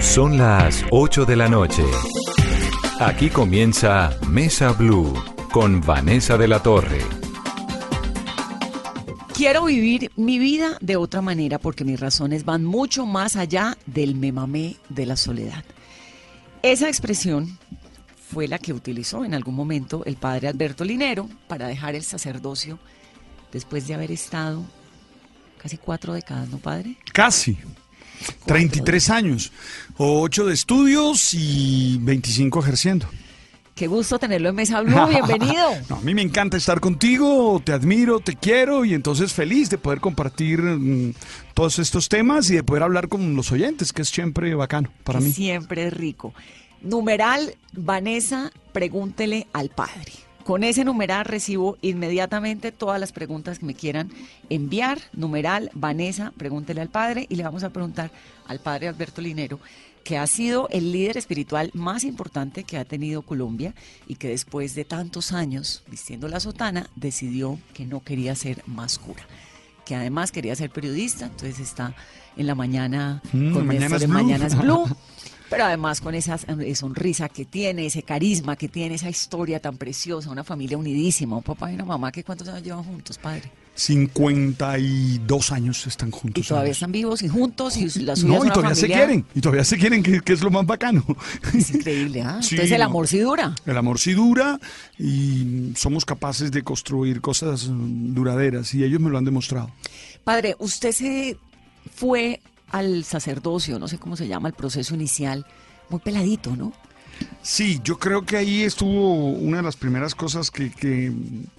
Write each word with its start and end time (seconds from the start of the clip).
Son 0.00 0.38
las 0.38 0.84
8 0.90 1.24
de 1.26 1.34
la 1.34 1.48
noche. 1.48 1.82
Aquí 3.00 3.30
comienza 3.30 4.16
Mesa 4.28 4.72
Blue 4.72 5.12
con 5.50 5.80
Vanessa 5.80 6.38
de 6.38 6.46
la 6.46 6.62
Torre. 6.62 7.00
Quiero 9.34 9.64
vivir 9.64 10.12
mi 10.14 10.38
vida 10.38 10.78
de 10.80 10.96
otra 10.96 11.20
manera 11.20 11.58
porque 11.58 11.84
mis 11.84 11.98
razones 11.98 12.44
van 12.44 12.64
mucho 12.64 13.06
más 13.06 13.34
allá 13.34 13.76
del 13.86 14.14
me 14.14 14.30
mamé 14.30 14.76
de 14.88 15.04
la 15.04 15.16
soledad. 15.16 15.64
Esa 16.62 16.86
expresión 16.86 17.58
fue 18.30 18.46
la 18.46 18.60
que 18.60 18.72
utilizó 18.72 19.24
en 19.24 19.34
algún 19.34 19.56
momento 19.56 20.04
el 20.04 20.16
padre 20.16 20.46
Alberto 20.46 20.84
Linero 20.84 21.28
para 21.48 21.66
dejar 21.66 21.96
el 21.96 22.04
sacerdocio 22.04 22.78
después 23.52 23.88
de 23.88 23.94
haber 23.94 24.12
estado 24.12 24.64
casi 25.60 25.76
cuatro 25.76 26.12
décadas, 26.12 26.48
¿no, 26.50 26.58
padre? 26.58 26.96
Casi. 27.12 27.58
33 28.46 29.10
años, 29.10 29.52
8 29.96 30.46
de 30.46 30.54
estudios 30.54 31.34
y 31.34 31.98
25 32.00 32.60
ejerciendo. 32.60 33.08
Qué 33.74 33.86
gusto 33.86 34.18
tenerlo 34.18 34.48
en 34.48 34.56
Mesa 34.56 34.80
Blue, 34.80 35.06
bienvenido. 35.06 35.68
No, 35.88 35.96
a 35.96 36.00
mí 36.00 36.12
me 36.12 36.22
encanta 36.22 36.56
estar 36.56 36.80
contigo, 36.80 37.62
te 37.64 37.72
admiro, 37.72 38.18
te 38.18 38.34
quiero 38.34 38.84
y 38.84 38.92
entonces 38.92 39.32
feliz 39.32 39.70
de 39.70 39.78
poder 39.78 40.00
compartir 40.00 40.60
mm, 40.60 41.14
todos 41.54 41.78
estos 41.78 42.08
temas 42.08 42.50
y 42.50 42.56
de 42.56 42.64
poder 42.64 42.82
hablar 42.82 43.08
con 43.08 43.36
los 43.36 43.52
oyentes, 43.52 43.92
que 43.92 44.02
es 44.02 44.08
siempre 44.08 44.52
bacano 44.56 44.90
para 45.04 45.20
Que 45.20 45.26
mí. 45.26 45.32
Siempre 45.32 45.86
es 45.86 45.92
rico. 45.92 46.34
Numeral, 46.82 47.54
Vanessa, 47.72 48.50
pregúntele 48.72 49.46
al 49.52 49.68
padre. 49.68 50.12
Con 50.48 50.64
ese 50.64 50.82
numeral 50.82 51.26
recibo 51.26 51.76
inmediatamente 51.82 52.72
todas 52.72 52.98
las 52.98 53.12
preguntas 53.12 53.58
que 53.58 53.66
me 53.66 53.74
quieran 53.74 54.10
enviar. 54.48 54.98
Numeral, 55.12 55.70
Vanessa, 55.74 56.32
pregúntele 56.38 56.80
al 56.80 56.88
padre 56.88 57.26
y 57.28 57.36
le 57.36 57.42
vamos 57.42 57.64
a 57.64 57.68
preguntar 57.68 58.10
al 58.46 58.58
padre 58.58 58.88
Alberto 58.88 59.20
Linero, 59.20 59.60
que 60.04 60.16
ha 60.16 60.26
sido 60.26 60.66
el 60.70 60.90
líder 60.90 61.18
espiritual 61.18 61.70
más 61.74 62.02
importante 62.02 62.64
que 62.64 62.78
ha 62.78 62.86
tenido 62.86 63.20
Colombia 63.20 63.74
y 64.06 64.14
que 64.14 64.28
después 64.28 64.74
de 64.74 64.86
tantos 64.86 65.32
años 65.32 65.82
vistiendo 65.86 66.28
la 66.28 66.40
sotana 66.40 66.88
decidió 66.96 67.58
que 67.74 67.84
no 67.84 68.00
quería 68.02 68.34
ser 68.34 68.62
más 68.64 68.98
cura 68.98 69.26
que 69.84 69.94
además 69.94 70.32
quería 70.32 70.54
ser 70.54 70.68
periodista, 70.68 71.24
entonces 71.24 71.60
está 71.60 71.94
en 72.36 72.46
la 72.46 72.54
mañana 72.54 73.22
Mm, 73.32 73.52
con 73.54 73.66
Mañanas 73.66 74.58
Blue, 74.58 74.84
pero 75.50 75.64
además 75.64 76.00
con 76.00 76.14
esa 76.14 76.38
eh, 76.60 76.74
sonrisa 76.74 77.28
que 77.28 77.44
tiene, 77.44 77.86
ese 77.86 78.02
carisma 78.02 78.56
que 78.56 78.68
tiene, 78.68 78.94
esa 78.96 79.08
historia 79.10 79.60
tan 79.60 79.76
preciosa, 79.76 80.30
una 80.30 80.44
familia 80.44 80.76
unidísima, 80.78 81.36
un 81.36 81.42
papá 81.42 81.70
y 81.70 81.74
una 81.74 81.84
mamá 81.84 82.12
que 82.12 82.22
cuántos 82.24 82.48
años 82.48 82.62
llevan 82.62 82.84
juntos, 82.84 83.18
padre. 83.18 83.50
52 83.74 85.52
años 85.52 85.86
están 85.86 86.08
Y 86.08 86.12
juntos. 86.12 86.48
todavía 86.48 86.66
ambos. 86.70 86.76
están 86.76 86.92
vivos 86.92 87.22
y 87.22 87.28
juntos 87.28 87.76
y 87.76 87.88
la 88.00 88.16
suya 88.16 88.38
No, 88.38 88.44
y 88.44 88.50
todavía 88.50 88.74
se 88.74 88.86
quieren, 88.88 89.24
y 89.34 89.40
todavía 89.40 89.64
se 89.64 89.78
quieren, 89.78 90.02
que, 90.02 90.20
que 90.20 90.32
es 90.32 90.42
lo 90.42 90.50
más 90.50 90.66
bacano. 90.66 91.04
Es 91.54 91.70
increíble, 91.70 92.22
¿ah? 92.22 92.40
Sí, 92.42 92.56
Entonces 92.56 92.74
el 92.74 92.82
amor 92.82 93.06
sí 93.06 93.18
dura. 93.20 93.54
El 93.66 93.76
amor 93.76 93.98
sí 93.98 94.14
dura 94.14 94.58
y 94.98 95.72
somos 95.76 96.04
capaces 96.04 96.50
de 96.50 96.62
construir 96.62 97.20
cosas 97.20 97.68
mm, 97.68 98.14
duraderas 98.14 98.74
y 98.74 98.82
ellos 98.84 99.00
me 99.00 99.10
lo 99.10 99.18
han 99.18 99.24
demostrado. 99.24 99.70
Padre, 100.24 100.56
usted 100.58 100.92
se 100.92 101.36
fue 101.94 102.40
al 102.70 103.04
sacerdocio, 103.04 103.78
no 103.78 103.88
sé 103.88 103.98
cómo 103.98 104.16
se 104.16 104.28
llama, 104.28 104.48
el 104.48 104.54
proceso 104.54 104.94
inicial, 104.94 105.46
muy 105.88 106.00
peladito, 106.00 106.54
¿no? 106.56 106.72
Sí, 107.42 107.80
yo 107.82 107.98
creo 107.98 108.22
que 108.22 108.36
ahí 108.36 108.62
estuvo 108.62 109.30
una 109.32 109.58
de 109.58 109.62
las 109.62 109.76
primeras 109.76 110.14
cosas 110.14 110.50
que, 110.50 110.70
que 110.70 111.12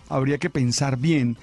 habría 0.07 0.37
que 0.37 0.49
pensar 0.49 0.97
bien. 0.97 1.37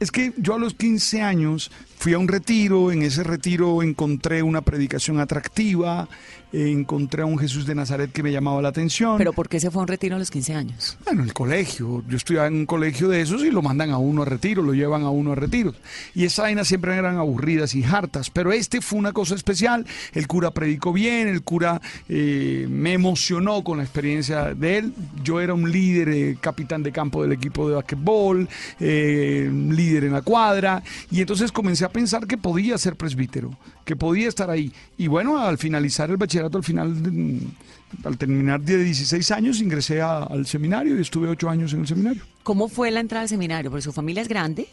Es 0.00 0.10
que 0.10 0.32
yo 0.36 0.54
a 0.54 0.58
los 0.58 0.74
15 0.74 1.22
años 1.22 1.70
fui 1.96 2.12
a 2.12 2.18
un 2.18 2.28
retiro, 2.28 2.92
en 2.92 3.02
ese 3.02 3.24
retiro 3.24 3.82
encontré 3.82 4.42
una 4.42 4.62
predicación 4.62 5.18
atractiva, 5.18 6.08
eh, 6.52 6.70
encontré 6.70 7.22
a 7.22 7.26
un 7.26 7.38
Jesús 7.38 7.66
de 7.66 7.74
Nazaret 7.74 8.10
que 8.10 8.22
me 8.22 8.32
llamaba 8.32 8.62
la 8.62 8.68
atención. 8.68 9.18
Pero 9.18 9.32
¿por 9.32 9.48
qué 9.48 9.60
se 9.60 9.70
fue 9.70 9.80
a 9.80 9.82
un 9.82 9.88
retiro 9.88 10.16
a 10.16 10.18
los 10.18 10.30
15 10.30 10.54
años? 10.54 10.98
Bueno, 11.04 11.22
el 11.22 11.32
colegio. 11.34 12.02
Yo 12.08 12.16
estudiaba 12.16 12.46
en 12.46 12.54
un 12.54 12.66
colegio 12.66 13.08
de 13.08 13.20
esos 13.20 13.44
y 13.44 13.50
lo 13.50 13.62
mandan 13.62 13.90
a 13.90 13.98
uno 13.98 14.22
a 14.22 14.24
retiro, 14.24 14.62
lo 14.62 14.72
llevan 14.72 15.02
a 15.02 15.10
uno 15.10 15.32
a 15.32 15.34
retiros. 15.34 15.76
Y 16.14 16.24
esas 16.24 16.44
vainas 16.44 16.68
siempre 16.68 16.96
eran 16.96 17.16
aburridas 17.18 17.74
y 17.74 17.84
hartas. 17.84 18.30
Pero 18.30 18.52
este 18.52 18.80
fue 18.80 18.98
una 18.98 19.12
cosa 19.12 19.34
especial. 19.34 19.86
El 20.14 20.26
cura 20.26 20.50
predicó 20.50 20.92
bien, 20.92 21.28
el 21.28 21.42
cura 21.42 21.80
eh, 22.08 22.66
me 22.70 22.94
emocionó 22.94 23.62
con 23.62 23.78
la 23.78 23.84
experiencia 23.84 24.54
de 24.54 24.78
él. 24.78 24.94
Yo 25.22 25.40
era 25.40 25.54
un 25.54 25.70
líder, 25.70 26.08
eh, 26.08 26.38
capitán 26.40 26.82
de 26.82 26.92
campo 26.92 27.22
del 27.22 27.32
equipo 27.32 27.68
de 27.68 27.74
basquetbol, 27.74 28.48
eh, 28.80 29.50
líder 29.52 30.04
en 30.04 30.12
la 30.12 30.22
cuadra. 30.22 30.82
Y 31.10 31.20
entonces 31.20 31.52
comencé 31.52 31.84
a 31.84 31.90
pensar 31.90 32.26
que 32.26 32.38
podía 32.38 32.78
ser 32.78 32.96
presbítero, 32.96 33.50
que 33.84 33.96
podía 33.96 34.28
estar 34.28 34.50
ahí. 34.50 34.72
Y 34.96 35.06
bueno, 35.08 35.38
al 35.38 35.58
finalizar 35.58 36.10
el 36.10 36.16
bachillerato, 36.16 36.37
al 36.40 36.64
final, 36.64 37.02
de- 37.02 37.40
al 38.04 38.16
terminar 38.18 38.60
de 38.60 38.84
16 38.84 39.30
años, 39.30 39.60
ingresé 39.60 40.00
a- 40.00 40.24
al 40.24 40.46
seminario 40.46 40.96
y 40.98 41.02
estuve 41.02 41.28
8 41.28 41.48
años 41.48 41.72
en 41.72 41.80
el 41.80 41.86
seminario. 41.86 42.22
¿Cómo 42.42 42.68
fue 42.68 42.90
la 42.90 43.00
entrada 43.00 43.22
al 43.22 43.28
seminario? 43.28 43.70
Porque 43.70 43.82
su 43.82 43.92
familia 43.92 44.22
es 44.22 44.28
grande, 44.28 44.66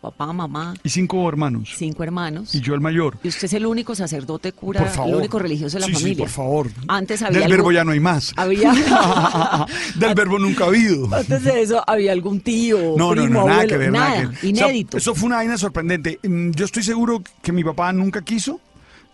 papá, 0.00 0.32
mamá, 0.32 0.74
Y 0.84 0.88
cinco 0.90 1.28
hermanos. 1.28 1.72
cinco 1.76 2.04
hermanos. 2.04 2.54
Y 2.54 2.60
yo 2.60 2.74
el 2.74 2.80
mayor. 2.80 3.18
Y 3.24 3.28
usted 3.28 3.44
es 3.46 3.52
el 3.54 3.66
único 3.66 3.94
sacerdote, 3.96 4.52
cura, 4.52 4.80
Por 4.80 4.90
favor. 4.90 5.10
el 5.10 5.16
único 5.16 5.38
religioso 5.40 5.76
de 5.76 5.80
la 5.80 5.86
Sí, 5.86 5.94
sí, 5.94 5.98
familia. 6.00 6.24
por 6.24 6.28
favor. 6.32 6.70
Antes 6.86 7.22
había 7.22 7.34
Del 7.40 7.42
algún- 7.44 7.56
verbo 7.56 7.72
ya 7.72 7.84
no 7.84 7.90
hay 7.92 8.00
más. 8.00 8.32
Había... 8.36 8.72
Del 9.96 10.14
verbo 10.14 10.38
nunca 10.38 10.64
ha 10.64 10.66
habido. 10.68 11.12
Antes 11.14 11.42
de 11.42 11.62
eso 11.62 11.82
había 11.88 12.12
algún 12.12 12.40
tío, 12.40 12.94
No, 12.96 13.08
no, 13.14 13.22
primo, 13.22 13.40
no, 13.40 13.46
nada 13.46 13.52
abuelo, 13.62 13.68
que 13.68 13.76
ver, 13.78 13.92
nada, 13.92 14.08
nada 14.08 14.20
que 14.20 14.26
ver. 14.26 14.36
O 14.36 14.40
sea, 14.40 14.48
inédito. 14.68 14.96
eso 14.98 15.14
fue 15.14 15.26
una 15.26 15.36
vaina 15.36 15.58
sorprendente. 15.58 16.20
Mm, 16.22 16.50
Yo 16.52 16.64
estoy 16.66 16.82
seguro 16.82 17.22
que 17.42 17.52
mi 17.52 17.64
papá 17.64 17.92
nunca 17.92 18.22
quiso, 18.22 18.60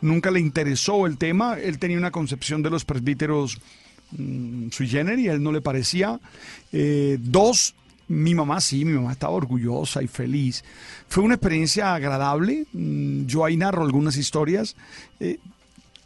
nunca 0.03 0.31
le 0.31 0.41
interesó 0.41 1.07
el 1.07 1.17
tema. 1.17 1.59
Él 1.59 1.79
tenía 1.79 1.97
una 1.97 2.11
concepción 2.11 2.63
de 2.63 2.71
los 2.71 2.85
presbíteros 2.85 3.59
mm, 4.13 4.69
sui 4.71 4.87
generis, 4.89 5.31
a 5.31 5.33
él 5.33 5.43
no 5.43 5.51
le 5.53 5.61
parecía. 5.63 6.21
Eh, 6.73 7.17
dos, 7.21 7.75
mi 8.09 8.35
mamá 8.35 8.61
sí, 8.61 8.85
mi 8.85 8.93
mamá 8.93 9.13
estaba 9.13 9.33
orgullosa 9.33 10.03
y 10.03 10.09
feliz. 10.09 10.63
Fue 11.09 11.23
una 11.25 11.35
experiencia 11.35 11.95
agradable. 11.95 12.67
Mm, 12.73 13.25
Yo 13.27 13.45
ahí 13.45 13.57
narro 13.57 13.83
algunas 13.83 14.17
historias. 14.17 14.77
Eh, 15.21 15.39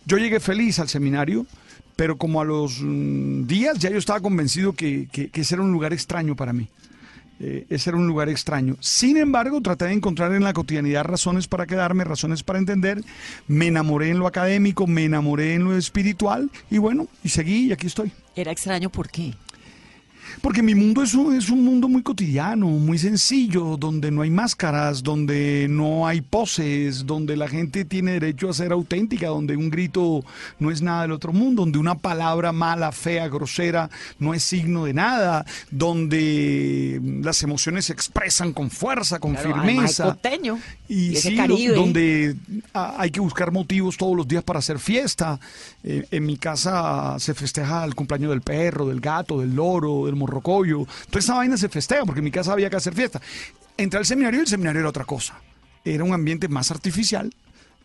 yo 0.05 0.19
llegué 0.19 0.39
feliz 0.39 0.79
al 0.79 0.89
seminario, 0.89 1.47
pero 1.97 2.17
como 2.17 2.41
a 2.41 2.45
los 2.45 2.79
mm, 2.81 3.47
días 3.47 3.79
ya 3.79 3.91
yo 3.91 3.99
estaba 3.99 4.21
convencido 4.21 4.73
que, 4.75 5.09
que- 5.11 5.31
que 5.31 5.41
ese 5.41 5.55
era 5.57 5.65
un 5.65 5.73
lugar 5.73 5.93
extraño 5.93 6.37
para 6.37 6.53
mí. 6.53 6.69
Eh, 7.39 7.67
ese 7.69 7.91
era 7.91 7.99
un 7.99 8.07
lugar 8.07 8.29
extraño. 8.29 8.77
Sin 8.81 9.17
embargo, 9.17 9.61
traté 9.61 9.87
de 9.87 9.93
encontrar 9.93 10.33
en 10.33 10.43
la 10.43 10.53
cotidianidad 10.53 11.05
razones 11.05 11.49
para 11.49 11.67
quedarme, 11.67 12.05
razones 12.05 12.43
para 12.43 12.59
entender. 12.59 13.03
Me 13.47 13.67
enamoré 13.67 14.11
en 14.11 14.19
lo 14.19 14.27
académico, 14.27 14.87
me 14.87 15.05
enamoré 15.05 15.55
en 15.55 15.65
lo 15.65 15.77
espiritual 15.77 16.51
y 16.71 16.79
bueno, 16.79 17.09
y 17.23 17.29
seguí 17.29 17.67
y 17.67 17.73
aquí 17.73 17.87
estoy. 17.87 18.13
Era 18.35 18.53
extraño, 18.53 18.91
¿por 18.91 19.11
qué? 19.11 19.35
Porque 20.43 20.63
mi 20.63 20.75
mundo 20.75 21.03
es 21.03 21.15
un, 21.15 21.37
es 21.37 21.51
un 21.51 21.65
mundo 21.65 21.89
muy 21.89 22.03
cotidiano, 22.03 22.67
muy 22.67 22.99
sencillo, 22.99 23.77
donde 23.77 24.11
no 24.11 24.23
hay 24.23 24.31
máscaras, 24.31 25.03
donde 25.03 25.67
no 25.69 26.07
hay 26.07 26.21
poses, 26.21 27.07
donde 27.07 27.37
la 27.37 27.49
gente 27.49 27.85
tiene 27.85 28.13
derecho 28.13 28.51
a 28.51 28.55
ser 28.55 28.73
auténtica, 28.73 29.29
donde 29.29 29.57
un 29.57 29.71
grito 29.71 30.25
no 30.59 30.71
es 30.71 30.83
nada 30.83 31.03
del 31.03 31.13
otro 31.13 31.33
mundo, 31.33 31.63
donde 31.63 31.79
una 31.79 31.97
palabra 31.97 32.53
mala, 32.53 32.93
fea, 32.93 33.29
grosera 33.29 33.91
no 34.19 34.35
es 34.35 34.43
signo 34.43 34.85
de 34.85 34.95
nada, 34.95 35.45
donde 35.71 37.01
las 37.23 37.43
emociones 37.43 37.87
se 37.87 37.93
expresan 37.93 38.53
con 38.53 38.71
fuerza, 38.71 39.19
con 39.19 39.35
Claro, 39.35 39.63
firmeza. 39.63 40.17
Y, 40.89 41.13
y 41.13 41.17
sí, 41.17 41.37
Caribe. 41.37 41.75
donde 41.75 42.37
ah, 42.75 42.95
hay 42.99 43.11
que 43.11 43.21
buscar 43.21 43.53
motivos 43.53 43.97
todos 43.97 44.17
los 44.17 44.27
días 44.27 44.43
para 44.45 44.61
hacer 44.61 44.79
fiesta. 44.79 45.39
Eh, 45.83 46.07
en 46.11 46.27
mi 46.27 46.37
casa 46.37 47.17
se 47.19 47.35
festeja 47.35 47.85
el 47.85 47.95
cumpleaños 47.95 48.31
del 48.31 48.41
perro, 48.41 48.87
del 48.87 49.01
gato, 49.01 49.41
del 49.41 49.55
loro, 49.55 50.07
del 50.07 50.15
morrocoyo. 50.37 50.87
Toda 51.09 51.21
esa 51.21 51.35
vaina 51.35 51.57
se 51.57 51.69
festeja 51.69 52.05
porque 52.05 52.21
en 52.21 52.25
mi 52.25 52.31
casa 52.31 52.53
había 52.53 52.71
que 52.71 52.77
hacer 52.77 52.95
fiesta. 52.95 53.21
Entré 53.77 53.99
al 53.99 54.07
seminario 54.07 54.41
y 54.41 54.43
el 54.43 54.49
seminario 54.49 54.81
era 54.81 54.89
otra 54.89 55.05
cosa. 55.05 55.41
Era 55.85 56.05
un 56.05 56.13
ambiente 56.13 56.49
más 56.49 56.71
artificial, 56.71 57.33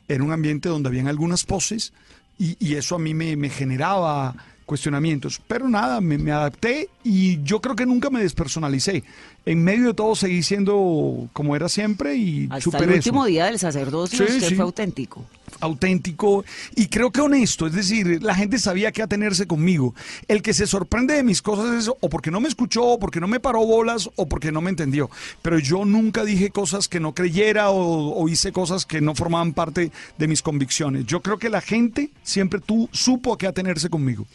era 0.08 0.24
un 0.24 0.32
ambiente 0.32 0.70
donde 0.70 0.90
habían 0.90 1.08
algunas 1.08 1.44
poses 1.44 1.94
y, 2.38 2.74
eso 2.74 2.96
a 2.96 3.00
mí 3.00 3.14
me, 3.14 3.50
generaba 3.50 4.36
cuestionamientos. 4.66 5.40
Pero 5.48 5.70
nada, 5.70 6.02
me 6.02 6.32
adapté 6.32 6.90
y 7.04 7.42
yo 7.44 7.62
creo 7.62 7.76
que 7.76 7.86
nunca 7.86 8.10
me 8.10 8.22
despersonalicé. 8.22 9.04
En 9.44 9.64
medio 9.64 9.88
de 9.88 9.94
todo 9.96 10.16
seguí 10.16 10.44
siendo 10.44 11.28
como 11.34 11.56
era 11.56 11.68
siempre 11.68 12.16
y 12.16 12.44
Hasta 12.44 12.62
superé 12.62 12.84
el 12.86 12.90
eso 12.92 13.10
último 13.10 13.26
día 13.26 13.46
del 13.46 13.58
sacerdocio 13.58 14.20
Sí, 14.20 14.34
usted 14.36 14.50
sí. 14.50 14.56
fue 14.56 14.64
auténtico. 14.66 15.26
auténtico 15.60 16.46
y 16.76 16.88
creo 16.88 17.12
que 17.12 17.22
honesto, 17.22 17.66
es 17.66 17.74
decir, 17.74 18.22
la 18.22 18.36
gente 18.36 18.60
sabía 18.60 18.92
qué 18.92 19.02
atenerse 19.02 19.48
conmigo. 19.48 19.96
El 20.28 20.44
que 20.44 20.54
se 20.54 20.68
sorprende 20.68 21.16
de 21.16 21.24
mis 21.24 21.42
cosas 21.42 21.74
es 21.76 21.90
o 21.90 22.10
porque 22.10 22.30
no 22.30 22.40
me 22.40 22.50
escuchó, 22.50 22.84
o 22.84 23.00
porque 23.00 23.20
no 23.20 23.28
me 23.28 23.40
paró 23.40 23.66
bolas, 23.66 24.10
o 24.16 24.28
porque 24.28 24.52
no 24.52 24.62
me 24.62 24.70
entendió. 24.70 25.10
Pero 25.42 25.58
yo 25.58 25.86
nunca 25.86 26.24
dije 26.24 26.52
cosas 26.52 26.88
que 26.88 27.00
no 27.00 27.16
creyera 27.16 27.72
o, 27.72 28.14
o 28.22 28.30
hice 28.30 28.52
cosas 28.52 28.86
que 28.86 29.02
no 29.02 29.16
formaban 29.16 29.54
parte 29.54 29.92
de 30.20 30.28
mis 30.28 30.44
convicciones. 30.44 31.08
Yo 31.08 31.22
creo 31.22 31.40
que 31.40 31.50
la 31.50 31.62
gente 31.62 32.12
siempre 32.22 32.60
tú, 32.60 32.90
supo 32.92 33.34
a 33.34 33.38
qué 33.40 33.48
atenerse 33.48 33.90
conmigo. 33.90 34.28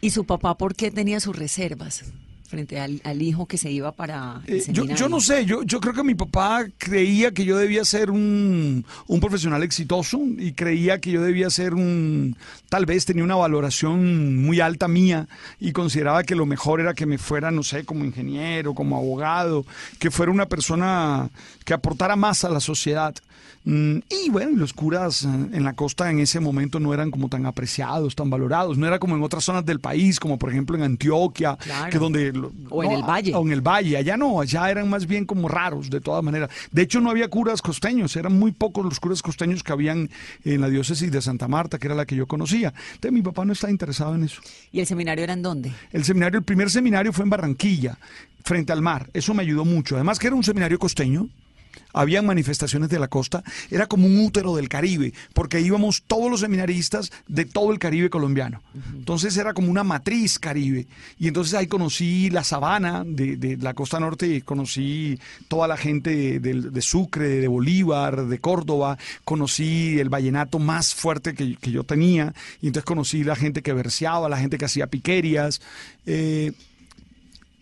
¿Y 0.00 0.10
su 0.10 0.24
papá 0.24 0.56
por 0.56 0.76
qué 0.76 0.92
tenía 0.92 1.18
sus 1.18 1.34
reservas 1.34 2.04
frente 2.48 2.80
al, 2.80 3.00
al 3.04 3.22
hijo 3.22 3.46
que 3.46 3.58
se 3.58 3.70
iba 3.70 3.92
para 3.92 4.40
el 4.46 4.56
Eh, 4.56 4.64
yo, 4.68 4.84
yo 4.86 5.08
no 5.08 5.20
sé, 5.20 5.44
yo, 5.44 5.62
yo 5.62 5.80
creo 5.80 5.94
que 5.94 6.02
mi 6.02 6.14
papá 6.14 6.66
creía 6.78 7.30
que 7.32 7.44
yo 7.44 7.56
debía 7.56 7.84
ser 7.84 8.10
un, 8.10 8.84
un 9.06 9.20
profesional 9.20 9.62
exitoso 9.62 10.20
y 10.38 10.52
creía 10.52 10.98
que 10.98 11.10
yo 11.10 11.22
debía 11.22 11.50
ser 11.50 11.74
un, 11.74 12.36
tal 12.68 12.86
vez 12.86 13.04
tenía 13.04 13.22
una 13.22 13.36
valoración 13.36 14.42
muy 14.42 14.60
alta 14.60 14.88
mía 14.88 15.28
y 15.60 15.72
consideraba 15.72 16.24
que 16.24 16.34
lo 16.34 16.46
mejor 16.46 16.80
era 16.80 16.94
que 16.94 17.06
me 17.06 17.18
fuera, 17.18 17.50
no 17.50 17.62
sé, 17.62 17.84
como 17.84 18.04
ingeniero, 18.04 18.74
como 18.74 18.96
abogado, 18.96 19.66
que 19.98 20.10
fuera 20.10 20.32
una 20.32 20.46
persona 20.46 21.28
que 21.64 21.74
aportara 21.74 22.16
más 22.16 22.44
a 22.44 22.48
la 22.50 22.60
sociedad. 22.60 23.14
Mm, 23.64 23.98
Y 24.08 24.30
bueno, 24.30 24.56
los 24.56 24.72
curas 24.72 25.24
eh, 25.24 25.28
en 25.28 25.64
la 25.64 25.74
costa 25.74 26.10
en 26.10 26.20
ese 26.20 26.40
momento 26.40 26.80
no 26.80 26.94
eran 26.94 27.10
como 27.10 27.28
tan 27.28 27.44
apreciados, 27.44 28.14
tan 28.14 28.30
valorados, 28.30 28.78
no 28.78 28.86
era 28.86 28.98
como 28.98 29.16
en 29.16 29.22
otras 29.22 29.44
zonas 29.44 29.64
del 29.66 29.80
país, 29.80 30.18
como 30.20 30.38
por 30.38 30.50
ejemplo 30.50 30.76
en 30.76 30.82
Antioquia, 30.84 31.56
Claro. 31.56 31.90
que 31.90 31.98
donde... 31.98 32.32
O 32.70 32.82
en 32.84 32.92
el 32.92 33.02
valle. 33.02 33.34
o 33.34 33.42
en 33.44 33.52
el 33.52 33.60
valle, 33.60 33.96
allá 33.96 34.16
no, 34.16 34.40
allá 34.40 34.70
eran 34.70 34.88
más 34.88 35.06
bien 35.06 35.24
como 35.26 35.48
raros 35.48 35.90
de 35.90 36.00
todas 36.00 36.22
maneras. 36.24 36.50
De 36.70 36.82
hecho, 36.82 37.00
no 37.00 37.10
había 37.10 37.28
curas 37.28 37.60
costeños, 37.60 38.16
eran 38.16 38.38
muy 38.38 38.52
pocos 38.52 38.84
los 38.84 39.00
curas 39.00 39.20
costeños 39.22 39.62
que 39.62 39.72
habían 39.72 40.08
en 40.44 40.60
la 40.60 40.68
diócesis 40.68 41.10
de 41.10 41.20
Santa 41.20 41.48
Marta, 41.48 41.78
que 41.78 41.86
era 41.88 41.94
la 41.94 42.06
que 42.06 42.16
yo 42.16 42.26
conocía. 42.26 42.72
Entonces, 42.94 43.12
mi 43.12 43.22
papá 43.22 43.44
no 43.44 43.52
estaba 43.52 43.70
interesado 43.70 44.14
en 44.14 44.24
eso. 44.24 44.40
¿Y 44.72 44.80
el 44.80 44.86
seminario 44.86 45.24
era 45.24 45.32
en 45.34 45.42
dónde? 45.42 45.72
El 45.92 46.04
seminario, 46.04 46.38
el 46.38 46.44
primer 46.44 46.70
seminario 46.70 47.12
fue 47.12 47.24
en 47.24 47.30
Barranquilla, 47.30 47.98
frente 48.44 48.72
al 48.72 48.80
mar. 48.82 49.10
Eso 49.12 49.34
me 49.34 49.42
ayudó 49.42 49.64
mucho. 49.64 49.96
Además 49.96 50.18
que 50.18 50.26
era 50.28 50.36
un 50.36 50.44
seminario 50.44 50.78
costeño. 50.78 51.28
Habían 51.92 52.26
manifestaciones 52.26 52.90
de 52.90 52.98
la 52.98 53.08
costa, 53.08 53.42
era 53.70 53.86
como 53.86 54.06
un 54.06 54.18
útero 54.24 54.54
del 54.54 54.68
Caribe, 54.68 55.12
porque 55.32 55.60
íbamos 55.60 56.02
todos 56.06 56.30
los 56.30 56.40
seminaristas 56.40 57.10
de 57.26 57.44
todo 57.44 57.72
el 57.72 57.78
Caribe 57.78 58.10
colombiano. 58.10 58.62
Entonces 58.94 59.36
era 59.36 59.54
como 59.54 59.70
una 59.70 59.84
matriz 59.84 60.38
Caribe. 60.38 60.86
Y 61.18 61.28
entonces 61.28 61.54
ahí 61.54 61.66
conocí 61.66 62.30
la 62.30 62.44
sabana 62.44 63.04
de, 63.06 63.36
de 63.36 63.56
la 63.56 63.74
costa 63.74 63.98
norte, 63.98 64.42
conocí 64.42 65.18
toda 65.48 65.66
la 65.66 65.76
gente 65.76 66.14
de, 66.14 66.40
de- 66.40 66.70
de 66.70 66.82
Sucre, 66.82 67.28
de 67.28 67.48
Bolívar, 67.48 68.26
de 68.26 68.38
Córdoba, 68.38 68.98
conocí 69.24 69.98
el 69.98 70.08
vallenato 70.08 70.58
más 70.58 70.94
fuerte 70.94 71.34
que, 71.34 71.56
que 71.56 71.70
yo 71.70 71.84
tenía, 71.84 72.34
y 72.60 72.68
entonces 72.68 72.84
conocí 72.84 73.24
la 73.24 73.34
gente 73.36 73.62
que 73.62 73.72
verseaba, 73.72 74.28
la 74.28 74.38
gente 74.38 74.58
que 74.58 74.64
hacía 74.66 74.86
piquerias. 74.86 75.60
eh, 76.06 76.52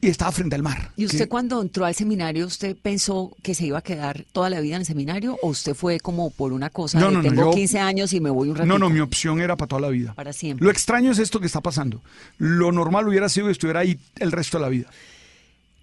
y 0.06 0.10
estaba 0.10 0.32
frente 0.32 0.54
al 0.56 0.62
mar. 0.62 0.92
¿Y 0.96 1.04
usted 1.06 1.18
que- 1.24 1.28
cuando 1.28 1.60
entró 1.60 1.84
al 1.84 1.94
seminario, 1.94 2.46
usted 2.46 2.76
pensó 2.80 3.36
que 3.42 3.54
se 3.54 3.66
iba 3.66 3.78
a 3.78 3.82
quedar 3.82 4.24
toda 4.32 4.48
la 4.50 4.60
vida 4.60 4.76
en 4.76 4.82
el 4.82 4.86
seminario 4.86 5.36
o 5.42 5.48
usted 5.48 5.74
fue 5.74 5.98
como 6.00 6.30
por 6.30 6.52
una 6.52 6.70
cosa 6.70 6.98
No, 7.00 7.06
de 7.08 7.12
no, 7.12 7.22
no, 7.22 7.28
tengo 7.28 7.42
yo- 7.42 7.50
15 7.50 7.78
años 7.80 8.12
y 8.12 8.20
me 8.20 8.30
voy 8.30 8.48
un 8.48 8.56
ratito? 8.56 8.72
No, 8.72 8.78
no, 8.78 8.88
mi 8.90 9.00
opción 9.00 9.40
era 9.40 9.56
para 9.56 9.68
toda 9.68 9.80
la 9.82 9.88
vida. 9.88 10.14
Para 10.14 10.32
siempre. 10.32 10.64
Lo 10.64 10.70
extraño 10.70 11.10
es 11.10 11.18
esto 11.18 11.40
que 11.40 11.46
está 11.46 11.60
pasando. 11.60 12.02
Lo 12.38 12.72
normal 12.72 13.08
hubiera 13.08 13.28
sido 13.28 13.46
que 13.46 13.52
estuviera 13.52 13.80
ahí 13.80 13.98
el 14.18 14.32
resto 14.32 14.58
de 14.58 14.62
la 14.62 14.68
vida. 14.68 14.88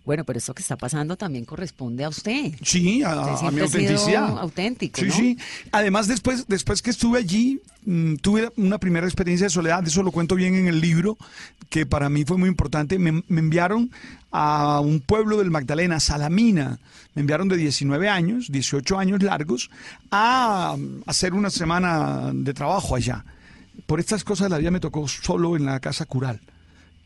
Bueno, 0.05 0.25
pero 0.25 0.37
eso 0.37 0.53
que 0.53 0.61
está 0.61 0.75
pasando 0.75 1.15
también 1.15 1.45
corresponde 1.45 2.03
a 2.03 2.09
usted. 2.09 2.53
Sí, 2.61 3.03
a, 3.03 3.33
Usted 3.33 3.47
a 3.47 3.51
mi 3.51 3.61
autenticidad. 3.61 4.37
auténtico, 4.37 4.99
Sí, 4.99 5.07
¿no? 5.07 5.13
sí. 5.15 5.37
Además, 5.71 6.07
después, 6.07 6.45
después 6.47 6.81
que 6.81 6.89
estuve 6.89 7.19
allí, 7.19 7.61
mm, 7.85 8.15
tuve 8.15 8.51
una 8.57 8.79
primera 8.79 9.07
experiencia 9.07 9.45
de 9.45 9.49
soledad. 9.49 9.87
Eso 9.87 10.03
lo 10.03 10.11
cuento 10.11 10.35
bien 10.35 10.55
en 10.55 10.67
el 10.67 10.81
libro, 10.81 11.17
que 11.69 11.85
para 11.85 12.09
mí 12.09 12.25
fue 12.25 12.37
muy 12.37 12.49
importante. 12.49 12.99
Me, 12.99 13.23
me 13.27 13.39
enviaron 13.39 13.91
a 14.31 14.81
un 14.81 14.99
pueblo 14.99 15.37
del 15.37 15.51
Magdalena, 15.51 16.01
Salamina. 16.01 16.79
Me 17.15 17.21
enviaron 17.21 17.47
de 17.47 17.55
19 17.55 18.09
años, 18.09 18.51
18 18.51 18.99
años 18.99 19.23
largos, 19.23 19.69
a 20.11 20.75
hacer 21.05 21.33
una 21.33 21.49
semana 21.49 22.31
de 22.33 22.53
trabajo 22.53 22.95
allá. 22.95 23.23
Por 23.85 23.99
estas 24.01 24.23
cosas 24.25 24.49
la 24.49 24.57
vida 24.57 24.69
me 24.71 24.79
tocó 24.81 25.07
solo 25.07 25.55
en 25.55 25.65
la 25.65 25.79
casa 25.79 26.05
cural 26.05 26.41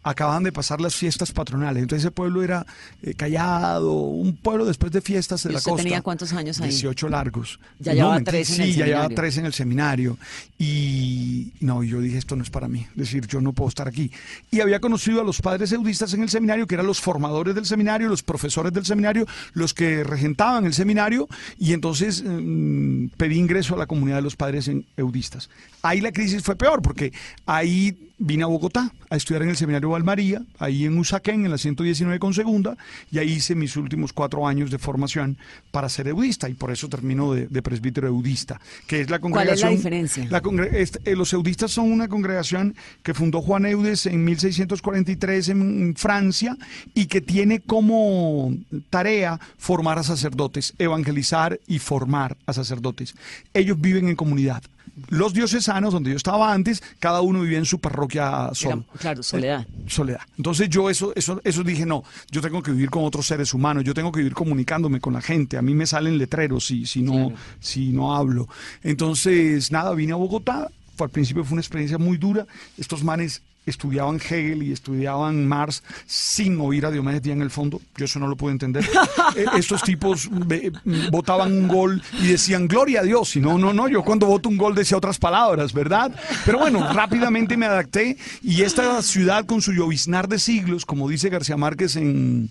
acababan 0.10 0.44
de 0.44 0.52
pasar 0.52 0.82
las 0.82 0.96
fiestas 0.96 1.32
patronales. 1.32 1.84
Entonces 1.84 2.06
ese 2.06 2.12
pueblo 2.12 2.44
era 2.44 2.66
eh, 3.04 3.14
callado, 3.14 3.92
un 3.94 4.36
pueblo 4.36 4.66
después 4.66 4.92
de 4.92 5.02
fiestas 5.02 5.44
de 5.44 5.50
¿Y 5.50 5.54
la 5.54 5.58
usted 5.60 5.72
costa. 5.72 5.84
tenía 5.84 6.02
cuántos 6.02 6.34
años 6.34 6.60
ahí? 6.62 6.70
18 6.70 7.10
largos. 7.10 7.60
Ya 7.80 7.94
llevaba 7.94 8.16
mentira, 8.16 8.32
tres 8.32 8.50
en 8.52 8.56
sí, 8.56 8.62
el 8.64 8.76
ya 8.76 8.86
llevaba 8.86 9.10
tres 9.10 9.38
en 9.38 9.46
el 9.46 9.54
seminario. 9.54 10.18
Y 10.58 11.54
no, 11.60 11.84
yo 11.84 12.02
dije, 12.02 12.18
esto 12.18 12.36
no 12.36 12.44
es 12.44 12.50
para 12.50 12.68
mí. 12.68 12.86
Es 12.92 12.96
decir, 12.98 13.26
yo 13.28 13.42
no 13.42 13.54
puedo 13.54 13.70
estar 13.70 13.88
aquí. 13.88 14.12
Y 14.52 14.62
había 14.62 14.80
conocido 14.80 15.22
a 15.22 15.24
los 15.24 15.42
padres 15.42 15.72
eudistas 15.72 16.14
en 16.14 16.22
el 16.24 16.30
seminario, 16.30 16.68
que 16.68 16.76
eran 16.76 16.88
los 16.88 17.00
formadores 17.00 17.56
del 17.56 17.66
seminario, 17.66 18.08
los 18.08 18.24
profesores 18.24 18.74
del 18.74 18.86
seminario, 18.86 19.26
los 19.54 19.74
que 19.74 20.04
regentaban 20.04 20.66
el 20.66 20.74
seminario. 20.74 21.28
Y 21.58 21.74
entonces 21.74 22.24
mm, 22.26 23.08
pedí 23.18 23.38
ingreso 23.38 23.76
a 23.76 23.78
la 23.78 23.86
comunidad 23.86 24.18
de 24.18 24.24
los 24.24 24.36
padres 24.36 24.68
en- 24.68 24.86
eudistas. 24.98 25.50
Ahí 25.88 26.02
la 26.02 26.12
crisis 26.12 26.44
fue 26.44 26.56
peor, 26.58 26.82
porque 26.82 27.14
ahí 27.46 27.96
vine 28.20 28.44
a 28.44 28.48
Bogotá 28.48 28.92
a 29.12 29.16
estudiar 29.16 29.44
en 29.44 29.50
el 29.50 29.56
seminario 29.56 29.90
Valmaría, 29.92 30.42
ahí 30.60 30.86
en 30.86 30.98
Usaquén, 30.98 31.46
en 31.46 31.52
la 31.52 31.58
119 31.58 32.18
con 32.20 32.34
segunda, 32.34 32.76
y 33.12 33.20
ahí 33.20 33.34
hice 33.34 33.54
mis 33.56 33.78
últimos 33.78 34.12
cuatro 34.12 34.48
años 34.48 34.72
de 34.72 34.80
formación 34.80 35.38
para 35.72 35.88
ser 35.88 36.08
eudista, 36.08 36.50
y 36.50 36.56
por 36.56 36.72
eso 36.72 36.90
termino 36.90 37.34
de, 37.34 37.48
de 37.48 37.62
presbítero 37.62 38.08
eudista, 38.08 38.60
que 38.88 39.02
es 39.02 39.10
la 39.12 39.20
¿Cuál 39.20 39.32
es 39.32 39.62
la 39.62 39.68
congregación. 39.70 39.76
diferencia? 39.78 40.28
la 40.32 40.42
congre- 40.42 40.74
este, 40.74 41.00
eh, 41.10 41.16
los 41.16 41.32
eudistas 41.32 41.72
son 41.72 41.92
una 41.92 42.08
congregación 42.08 42.76
que 43.04 43.14
fundó 43.14 43.42
Juan 43.42 43.66
Eudes 43.68 44.08
en 44.08 44.26
1643 44.26 45.50
en 45.50 45.94
Francia 45.96 46.58
y 46.96 47.06
que 47.06 47.22
tiene 47.22 47.60
como 47.62 48.54
tarea 48.90 49.40
formar 49.58 50.00
a 50.00 50.04
sacerdotes, 50.04 50.74
evangelizar 50.80 51.60
y 51.68 51.80
formar 51.80 52.36
a 52.46 52.54
sacerdotes. 52.54 53.16
Ellos 53.54 53.80
viven 53.80 54.08
en 54.10 54.16
comunidad. 54.16 54.64
Los 55.10 55.34
diocesanos, 55.34 55.94
donde 55.94 56.10
yo 56.12 56.18
estaba 56.18 56.52
antes, 56.52 56.82
cada 57.00 57.22
uno 57.22 57.42
vivía 57.42 57.58
en 57.60 57.66
su 57.66 57.80
parroquia 57.80 58.50
solo. 58.54 58.84
claro, 59.00 59.22
soledad. 59.22 59.68
Eh, 59.70 59.84
soledad. 59.88 60.22
Entonces 60.38 60.70
yo 60.70 60.90
eso, 60.90 61.14
eso, 61.16 61.40
eso 61.44 61.64
dije, 61.64 61.86
no, 61.86 62.04
yo 62.32 62.42
tengo 62.42 62.64
que 62.64 62.72
vivir 62.72 62.90
con 62.90 63.04
otros 63.06 63.28
seres 63.28 63.54
humanos, 63.54 63.84
yo 63.84 63.94
tengo 63.94 64.12
que 64.12 64.20
vivir 64.20 64.34
comunicándome 64.34 65.00
con 65.00 65.14
la 65.14 65.22
gente. 65.22 65.58
A 65.58 65.62
mí 65.62 65.74
me 65.74 65.86
salen 65.86 66.18
letreros 66.18 66.66
si, 66.66 66.86
si, 66.86 67.02
no, 67.04 67.32
si 67.60 67.90
no 67.90 68.16
hablo. 68.16 68.48
Entonces, 68.84 69.72
nada, 69.72 69.94
vine 69.94 70.14
a 70.14 70.16
Bogotá. 70.16 70.70
Fue- 70.96 71.06
Al 71.06 71.12
principio 71.12 71.44
fue 71.44 71.54
una 71.54 71.62
experiencia 71.62 72.00
muy 72.00 72.18
dura. 72.18 72.48
Estos 72.78 73.04
manes 73.04 73.44
estudiaban 73.68 74.16
Hegel 74.18 74.64
y 74.64 74.72
estudiaban 74.72 75.48
Marx 75.48 75.84
sin 76.06 76.60
oír 76.60 76.86
a 76.86 76.92
Diomedes 76.92 77.22
Díaz 77.22 77.36
en 77.36 77.42
el 77.44 77.52
fondo. 77.52 77.82
Yo 77.98 78.06
eso 78.06 78.20
no 78.20 78.28
lo 78.28 78.36
pude 78.36 78.52
entender. 78.54 78.88
Eh, 79.36 79.46
Estos 79.58 79.84
tipos 79.84 80.30
ve- 80.32 80.72
votaban 81.12 81.52
un 81.52 81.68
gol 81.68 82.02
y 82.22 82.28
decían 82.28 82.68
gloria 82.68 83.02
a 83.02 83.04
Dios. 83.04 83.36
Y 83.36 83.42
no, 83.42 83.58
no, 83.58 83.74
no. 83.74 83.88
Yo 83.90 84.04
cuando 84.04 84.26
voto 84.26 84.48
un 84.50 84.58
gol 84.58 84.74
decía 84.74 84.98
otras 84.98 85.20
palabras, 85.20 85.74
¿verdad? 85.74 86.12
Pero 86.46 86.60
bueno, 86.60 86.92
rápidamente 86.94 87.58
me 87.58 87.66
adapté 87.66 88.18
y 88.42 88.62
esta 88.62 89.02
ciudad 89.02 89.46
con 89.46 89.62
su 89.62 89.74
lloviznar 89.74 90.28
de 90.30 90.40
siglos, 90.40 90.86
como 90.86 91.10
dice 91.10 91.30
García 91.30 91.58
Márquez 91.58 91.98
en 91.98 92.50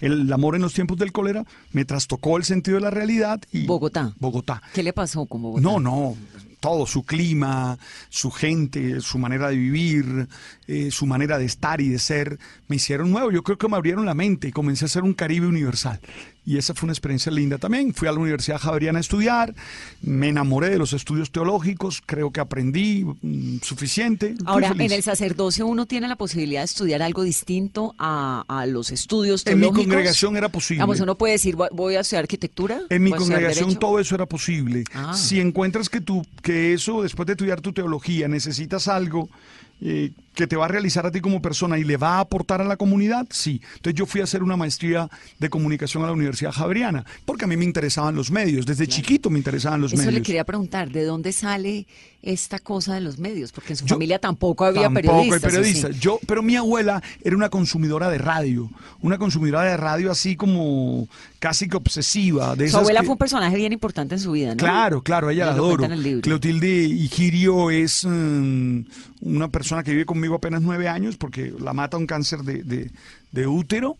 El 0.00 0.30
amor 0.32 0.56
en 0.56 0.62
los 0.62 0.74
tiempos 0.74 0.98
del 0.98 1.12
cólera, 1.12 1.44
me 1.72 1.84
trastocó 1.84 2.36
el 2.36 2.44
sentido 2.44 2.76
de 2.76 2.80
la 2.82 2.90
realidad 2.90 3.40
y 3.52 3.64
Bogotá. 3.66 4.12
Bogotá. 4.18 4.60
¿Qué 4.74 4.82
le 4.82 4.92
pasó 4.92 5.24
con 5.26 5.40
Bogotá? 5.42 5.62
No, 5.62 5.78
no, 5.78 6.16
todo, 6.60 6.86
su 6.86 7.04
clima, 7.04 7.78
su 8.08 8.30
gente, 8.30 9.00
su 9.00 9.18
manera 9.18 9.48
de 9.48 9.56
vivir, 9.56 10.28
eh, 10.66 10.90
su 10.90 11.06
manera 11.06 11.38
de 11.38 11.44
estar 11.44 11.80
y 11.80 11.88
de 11.88 11.98
ser, 11.98 12.38
me 12.68 12.76
hicieron 12.76 13.10
nuevo. 13.10 13.30
Yo 13.30 13.42
creo 13.42 13.58
que 13.58 13.68
me 13.68 13.76
abrieron 13.76 14.06
la 14.06 14.14
mente 14.14 14.48
y 14.48 14.52
comencé 14.52 14.84
a 14.84 14.88
ser 14.88 15.02
un 15.02 15.14
Caribe 15.14 15.46
universal. 15.46 16.00
Y 16.46 16.58
esa 16.58 16.74
fue 16.74 16.86
una 16.86 16.92
experiencia 16.92 17.32
linda 17.32 17.58
también. 17.58 17.92
Fui 17.92 18.06
a 18.06 18.12
la 18.12 18.20
Universidad 18.20 18.58
Javeriana 18.60 18.98
a 18.98 19.00
estudiar, 19.00 19.52
me 20.00 20.28
enamoré 20.28 20.70
de 20.70 20.78
los 20.78 20.92
estudios 20.92 21.32
teológicos, 21.32 22.00
creo 22.06 22.30
que 22.30 22.38
aprendí 22.40 23.04
mm, 23.04 23.58
suficiente. 23.62 24.36
Ahora, 24.44 24.72
en 24.78 24.92
el 24.92 25.02
sacerdocio 25.02 25.66
uno 25.66 25.86
tiene 25.86 26.06
la 26.06 26.14
posibilidad 26.14 26.60
de 26.60 26.66
estudiar 26.66 27.02
algo 27.02 27.24
distinto 27.24 27.96
a, 27.98 28.44
a 28.46 28.64
los 28.66 28.92
estudios 28.92 29.44
En 29.44 29.54
mi 29.58 29.62
teológicos. 29.62 29.86
congregación 29.86 30.36
era 30.36 30.48
posible. 30.48 30.80
Vamos, 30.82 31.00
uno 31.00 31.18
puede 31.18 31.32
decir, 31.32 31.56
voy- 31.56 31.96
a 31.96 32.00
estudiar 32.00 32.22
arquitectura. 32.22 32.80
En 32.90 33.02
mi 33.02 33.10
congregación 33.10 33.74
todo 33.76 33.98
eso 33.98 34.14
era 34.14 34.26
posible. 34.26 34.84
Ah. 34.94 35.14
Si 35.14 35.40
encuentras 35.40 35.88
que 35.88 36.00
tú, 36.00 36.24
que 36.42 36.72
eso, 36.74 37.02
después 37.02 37.26
de 37.26 37.32
estudiar 37.32 37.60
tu 37.60 37.72
teología, 37.72 38.28
necesitas 38.28 38.86
algo 38.86 39.28
eh, 39.80 40.12
que 40.36 40.46
te 40.46 40.54
va 40.54 40.66
a 40.66 40.68
realizar 40.68 41.04
a 41.06 41.10
ti 41.10 41.20
como 41.20 41.42
persona 41.42 41.78
y 41.78 41.82
le 41.84 41.96
va 41.96 42.18
a 42.18 42.20
aportar 42.20 42.60
a 42.60 42.64
la 42.64 42.76
comunidad, 42.76 43.26
sí. 43.30 43.60
Entonces 43.76 43.94
yo 43.98 44.06
fui 44.06 44.20
a 44.20 44.24
hacer 44.24 44.42
una 44.44 44.56
maestría 44.56 45.08
de 45.40 45.50
comunicación 45.50 46.04
a 46.04 46.06
la 46.06 46.12
Universidad 46.12 46.52
Javeriana, 46.52 47.04
porque 47.24 47.46
a 47.46 47.48
mí 47.48 47.56
me 47.56 47.64
interesaban 47.64 48.14
los 48.14 48.30
medios, 48.30 48.66
desde 48.66 48.86
chiquito 48.86 49.30
me 49.30 49.38
interesaban 49.38 49.80
los 49.80 49.92
Eso 49.92 49.98
medios. 50.02 50.14
le 50.14 50.22
quería 50.22 50.44
preguntar, 50.44 50.90
¿de 50.90 51.04
dónde 51.04 51.32
sale 51.32 51.86
esta 52.22 52.58
cosa 52.58 52.94
de 52.94 53.00
los 53.00 53.18
medios? 53.18 53.50
Porque 53.52 53.72
en 53.72 53.76
su 53.78 53.86
Yo- 53.86 53.94
familia 53.94 54.18
tampoco 54.18 54.64
había 54.66 54.82
Tampoco 54.82 55.00
periodistas. 55.06 55.42
hay 55.44 55.50
periodistas. 55.50 55.98
Yo, 56.00 56.20
pero 56.26 56.42
mi 56.42 56.54
abuela 56.56 57.02
era 57.24 57.34
una 57.34 57.48
consumidora 57.48 58.10
de 58.10 58.18
radio, 58.18 58.70
una 59.00 59.16
consumidora 59.16 59.62
de 59.62 59.76
radio 59.78 60.10
así 60.10 60.36
como 60.36 61.08
casi 61.38 61.66
que 61.68 61.76
obsesiva. 61.78 62.54
De 62.56 62.68
Su 62.68 62.76
abuela 62.76 63.00
que- 63.00 63.06
fue 63.06 63.12
un 63.12 63.18
personaje 63.18 63.56
bien 63.56 63.72
importante 63.72 64.14
en 64.16 64.20
su 64.20 64.32
vida, 64.32 64.50
¿no? 64.50 64.56
Claro, 64.56 65.02
claro, 65.02 65.30
ella 65.30 65.46
la 65.46 65.52
adoro. 65.52 65.86
Cleotilde 66.20 66.66
Igirio 66.84 67.70
es 67.70 68.04
mm, 68.04 68.80
una 69.22 69.48
persona 69.48 69.82
que 69.82 69.92
vive 69.92 70.04
conmigo 70.04 70.25
apenas 70.34 70.62
nueve 70.62 70.88
años 70.88 71.16
porque 71.16 71.54
la 71.58 71.72
mata 71.72 71.96
un 71.96 72.06
cáncer 72.06 72.40
de 72.42 73.46
útero, 73.46 73.96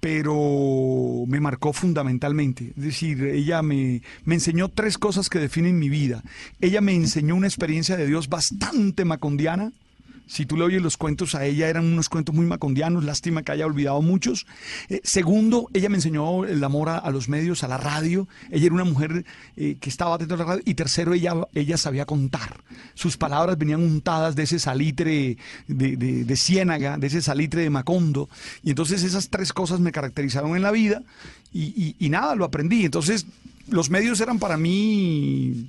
pero 0.00 1.24
me 1.26 1.40
marcó 1.40 1.72
fundamentalmente. 1.72 2.72
Es 2.76 2.84
decir, 2.84 3.24
ella 3.24 3.62
me, 3.62 4.02
me 4.24 4.34
enseñó 4.34 4.68
tres 4.68 4.98
cosas 4.98 5.28
que 5.28 5.38
definen 5.38 5.78
mi 5.78 5.88
vida. 5.88 6.22
Ella 6.60 6.80
me 6.80 6.94
enseñó 6.94 7.34
una 7.34 7.46
experiencia 7.46 7.96
de 7.96 8.06
Dios 8.06 8.28
bastante 8.28 9.04
macondiana. 9.04 9.72
Si 10.28 10.44
tú 10.44 10.58
le 10.58 10.64
oyes 10.64 10.82
los 10.82 10.98
cuentos 10.98 11.34
a 11.34 11.46
ella, 11.46 11.68
eran 11.68 11.86
unos 11.86 12.10
cuentos 12.10 12.34
muy 12.34 12.44
macondianos, 12.44 13.02
lástima 13.02 13.42
que 13.42 13.52
haya 13.52 13.64
olvidado 13.64 14.02
muchos. 14.02 14.46
Eh, 14.90 15.00
segundo, 15.02 15.70
ella 15.72 15.88
me 15.88 15.96
enseñó 15.96 16.44
el 16.44 16.62
amor 16.62 16.90
a, 16.90 17.10
los 17.10 17.30
medios, 17.30 17.64
a 17.64 17.68
la 17.68 17.78
radio. 17.78 18.28
Ella 18.50 18.66
era 18.66 18.74
una 18.74 18.84
mujer 18.84 19.24
eh, 19.56 19.78
que 19.80 19.88
estaba 19.88 20.14
atenta 20.14 20.34
a 20.34 20.38
la 20.38 20.44
radio. 20.44 20.62
Y 20.66 20.74
tercero, 20.74 21.14
ella, 21.14 21.34
ella 21.54 21.78
sabía 21.78 22.04
contar. 22.04 22.62
Sus 22.94 23.16
palabras 23.16 23.56
venían 23.56 23.82
untadas 23.82 24.36
de 24.36 24.42
ese 24.42 24.58
salitre 24.58 25.38
de, 25.66 25.96
de, 25.96 26.24
de 26.24 26.36
ciénaga, 26.36 26.98
de 26.98 27.06
ese 27.06 27.22
salitre 27.22 27.62
de 27.62 27.70
macondo. 27.70 28.28
Y 28.62 28.70
entonces 28.70 29.02
esas 29.04 29.30
tres 29.30 29.54
cosas 29.54 29.80
me 29.80 29.92
caracterizaron 29.92 30.54
en 30.56 30.62
la 30.62 30.70
vida. 30.70 31.02
Y 31.54 32.08
nada, 32.10 32.34
lo 32.34 32.44
aprendí. 32.44 32.84
Entonces, 32.84 33.24
los 33.70 33.88
medios 33.88 34.20
eran 34.20 34.38
para 34.38 34.58
mí 34.58 35.68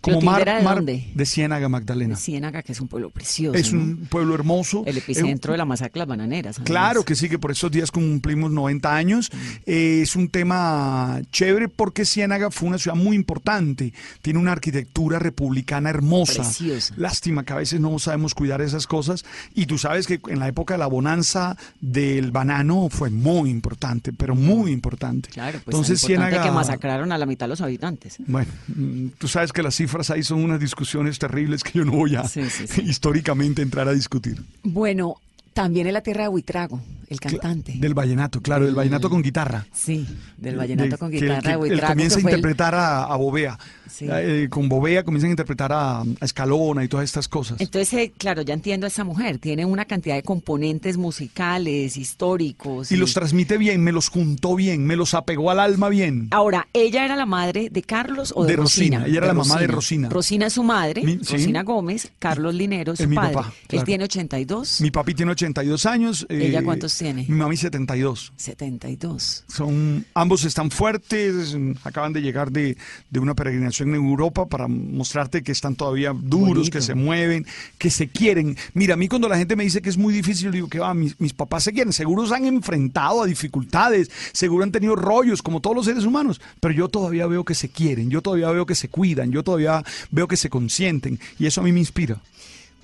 como 0.00 0.20
¿Clotilde 0.20 0.44
mar, 0.44 0.58
de 0.58 0.64
mar 0.64 0.76
dónde? 0.76 1.10
de 1.14 1.26
Ciénaga, 1.26 1.68
Magdalena. 1.68 2.14
De 2.14 2.20
Ciénaga, 2.20 2.62
que 2.62 2.72
es 2.72 2.80
un 2.80 2.88
pueblo 2.88 3.10
precioso. 3.10 3.58
Es 3.58 3.72
¿no? 3.72 3.80
un 3.80 4.06
pueblo 4.06 4.34
hermoso. 4.34 4.82
El 4.86 4.98
epicentro 4.98 5.52
de 5.52 5.58
la 5.58 5.64
masacre 5.64 6.00
las 6.00 6.08
bananeras. 6.08 6.60
Claro 6.64 7.04
que 7.04 7.14
sí, 7.14 7.28
que 7.28 7.38
por 7.38 7.50
esos 7.50 7.70
días 7.70 7.90
cumplimos 7.90 8.50
90 8.50 8.94
años. 8.94 9.30
Eh, 9.66 10.00
es 10.02 10.16
un 10.16 10.28
tema 10.28 11.20
chévere 11.30 11.68
porque 11.68 12.04
Ciénaga 12.04 12.50
fue 12.50 12.68
una 12.68 12.78
ciudad 12.78 12.96
muy 12.96 13.16
importante. 13.16 13.92
Tiene 14.22 14.38
una 14.38 14.52
arquitectura 14.52 15.18
republicana 15.18 15.90
hermosa. 15.90 16.42
Preciosa. 16.42 16.94
Lástima 16.96 17.44
que 17.44 17.52
a 17.52 17.56
veces 17.56 17.80
no 17.80 17.98
sabemos 17.98 18.34
cuidar 18.34 18.60
esas 18.60 18.86
cosas. 18.86 19.24
Y 19.54 19.66
tú 19.66 19.78
sabes 19.78 20.06
que 20.06 20.20
en 20.28 20.38
la 20.38 20.48
época 20.48 20.74
de 20.74 20.78
la 20.78 20.86
bonanza 20.86 21.56
del 21.80 22.30
banano 22.30 22.88
fue 22.90 23.10
muy 23.10 23.50
importante, 23.50 24.12
pero 24.12 24.34
muy 24.34 24.72
importante. 24.72 25.30
Claro, 25.30 25.60
pues 25.64 25.74
Entonces 25.74 26.02
importante 26.02 26.30
Ciénaga... 26.30 26.50
que 26.50 26.54
masacraron 26.54 27.12
a 27.12 27.18
la 27.18 27.26
mitad 27.26 27.46
de 27.46 27.50
los 27.50 27.60
habitantes. 27.60 28.16
Bueno, 28.26 28.50
mm, 28.68 29.08
tú 29.18 29.28
sabes 29.28 29.52
que 29.54 29.62
las 29.62 29.74
cifras 29.76 30.10
ahí 30.10 30.22
son 30.22 30.44
unas 30.44 30.60
discusiones 30.60 31.18
terribles 31.18 31.64
que 31.64 31.78
yo 31.78 31.84
no 31.86 31.92
voy 31.92 32.16
a 32.16 32.28
Sí, 32.28 32.50
sí, 32.50 32.66
sí. 32.66 32.82
históricamente 32.86 33.62
entrar 33.62 33.88
a 33.88 33.92
discutir. 33.92 34.42
Bueno, 34.62 35.16
también 35.54 35.86
en 35.86 35.94
la 35.94 36.02
tierra 36.02 36.24
de 36.24 36.28
Huitrago, 36.28 36.80
el 37.08 37.20
cantante. 37.20 37.72
Del 37.78 37.94
vallenato, 37.94 38.40
claro, 38.40 38.66
del 38.66 38.74
vallenato 38.74 39.08
con 39.08 39.22
guitarra. 39.22 39.66
Sí, 39.72 40.06
del 40.36 40.56
vallenato 40.56 40.90
De- 40.90 40.98
con 40.98 41.10
guitarra 41.10 41.40
que 41.40 41.48
de 41.48 41.54
él 41.54 41.60
Huitrago. 41.60 41.92
comienza 41.92 42.16
a 42.16 42.18
el- 42.20 42.24
interpretar 42.24 42.74
a, 42.74 43.04
a 43.04 43.16
Bovea. 43.16 43.58
Sí. 43.88 44.06
Eh, 44.10 44.48
con 44.50 44.68
Bovea 44.68 45.04
comienzan 45.04 45.28
a 45.28 45.32
interpretar 45.32 45.72
a, 45.72 46.00
a 46.00 46.04
Escalona 46.20 46.82
y 46.82 46.88
todas 46.88 47.04
estas 47.04 47.28
cosas. 47.28 47.60
Entonces, 47.60 47.92
eh, 47.94 48.12
claro, 48.18 48.42
ya 48.42 48.52
entiendo 48.52 48.86
a 48.86 48.88
esa 48.88 49.04
mujer. 49.04 49.38
Tiene 49.38 49.64
una 49.64 49.84
cantidad 49.84 50.16
de 50.16 50.24
componentes 50.24 50.96
musicales, 50.96 51.96
históricos. 51.96 52.90
y 52.90 52.96
los 52.96 53.14
transmite 53.14 53.56
bien, 53.58 53.82
me 53.82 53.92
los 53.92 54.08
juntó 54.08 54.56
bien, 54.56 54.84
me 54.84 54.96
los 54.96 55.14
apegó 55.14 55.50
al 55.52 55.60
alma 55.60 55.88
bien. 55.88 56.28
Ahora, 56.32 56.66
¿ella 56.72 57.04
era 57.04 57.14
la 57.16 57.26
madre 57.26 57.68
de 57.70 57.82
Carlos 57.82 58.32
o 58.34 58.44
de, 58.44 58.50
De 58.52 58.56
Rosina, 58.56 59.04
ella 59.06 59.18
era 59.18 59.26
la 59.28 59.34
mamá 59.34 59.60
de 59.60 59.66
Rosina. 59.68 60.08
Rosina 60.08 60.46
es 60.46 60.54
su 60.54 60.64
madre, 60.64 61.02
Mi- 61.02 61.18
sí. 61.22 61.32
Rosina 61.34 61.62
Gómez, 61.62 62.10
Carlos 62.18 62.54
Linero 62.54 62.92
es 62.94 62.98
su 62.98 63.08
mi 63.08 63.14
padre. 63.16 63.34
papá, 63.34 63.52
Él 63.68 63.84
tiene 63.84 64.04
82, 64.04 64.80
Mi 64.80 64.90
papi 64.90 65.14
tiene 65.14 65.32
82 65.32 65.43
años. 65.86 66.26
eh, 66.28 66.46
¿Ella 66.46 66.62
cuántos 66.62 66.96
tiene? 66.96 67.24
Mi 67.28 67.36
mami 67.36 67.56
72. 67.56 68.32
72. 68.36 69.44
Son, 69.48 70.04
ambos 70.14 70.44
están 70.44 70.70
fuertes, 70.70 71.56
acaban 71.84 72.12
de 72.12 72.22
llegar 72.22 72.50
de, 72.50 72.76
de 73.10 73.20
una 73.20 73.34
peregrinación 73.34 73.90
en 73.90 73.96
Europa 73.96 74.46
para 74.46 74.68
mostrarte 74.68 75.42
que 75.42 75.52
están 75.52 75.74
todavía 75.76 76.12
duros, 76.14 76.48
Bonito. 76.54 76.70
que 76.70 76.82
se 76.82 76.94
mueven, 76.94 77.46
que 77.78 77.90
se 77.90 78.08
quieren. 78.08 78.56
Mira, 78.74 78.94
a 78.94 78.96
mí 78.96 79.08
cuando 79.08 79.28
la 79.28 79.36
gente 79.38 79.56
me 79.56 79.64
dice 79.64 79.82
que 79.82 79.90
es 79.90 79.96
muy 79.96 80.14
difícil, 80.14 80.50
digo 80.50 80.68
que 80.68 80.78
va, 80.78 80.94
mis, 80.94 81.18
mis 81.20 81.32
papás 81.32 81.64
se 81.64 81.72
quieren, 81.72 81.92
seguro 81.92 82.26
se 82.26 82.34
han 82.34 82.44
enfrentado 82.46 83.22
a 83.22 83.26
dificultades, 83.26 84.10
seguro 84.32 84.64
han 84.64 84.72
tenido 84.72 84.96
rollos 84.96 85.42
como 85.42 85.60
todos 85.60 85.76
los 85.76 85.86
seres 85.86 86.04
humanos, 86.04 86.40
pero 86.60 86.74
yo 86.74 86.88
todavía 86.88 87.26
veo 87.26 87.44
que 87.44 87.54
se 87.54 87.68
quieren, 87.68 88.10
yo 88.10 88.22
todavía 88.22 88.50
veo 88.50 88.66
que 88.66 88.74
se 88.74 88.88
cuidan, 88.88 89.30
yo 89.30 89.42
todavía 89.42 89.82
veo 90.10 90.28
que 90.28 90.36
se 90.36 90.48
consienten 90.50 91.18
y 91.38 91.46
eso 91.46 91.60
a 91.60 91.64
mí 91.64 91.72
me 91.72 91.80
inspira. 91.80 92.20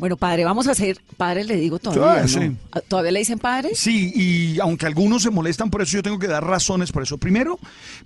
Bueno, 0.01 0.17
padre, 0.17 0.45
vamos 0.45 0.67
a 0.67 0.71
hacer, 0.73 0.99
padre 1.17 1.45
le 1.45 1.57
digo 1.57 1.79
todavía, 1.79 2.27
Sí, 2.27 2.37
¿no? 2.41 2.43
sí. 2.43 2.57
¿Ah, 2.73 2.81
¿Todavía 2.81 3.13
le 3.13 3.19
dicen 3.19 3.39
padre? 3.39 3.71
Sí, 3.75 4.11
y 4.17 4.59
aunque 4.59 4.87
algunos 4.87 5.23
se 5.23 5.31
molestan 5.31 5.69
por 5.71 5.83
eso, 5.83 5.93
yo 5.99 6.03
tengo 6.03 6.19
que 6.19 6.27
dar 6.27 6.43
razones 6.43 6.91
por 6.91 7.03
eso. 7.03 7.19
Primero, 7.19 7.59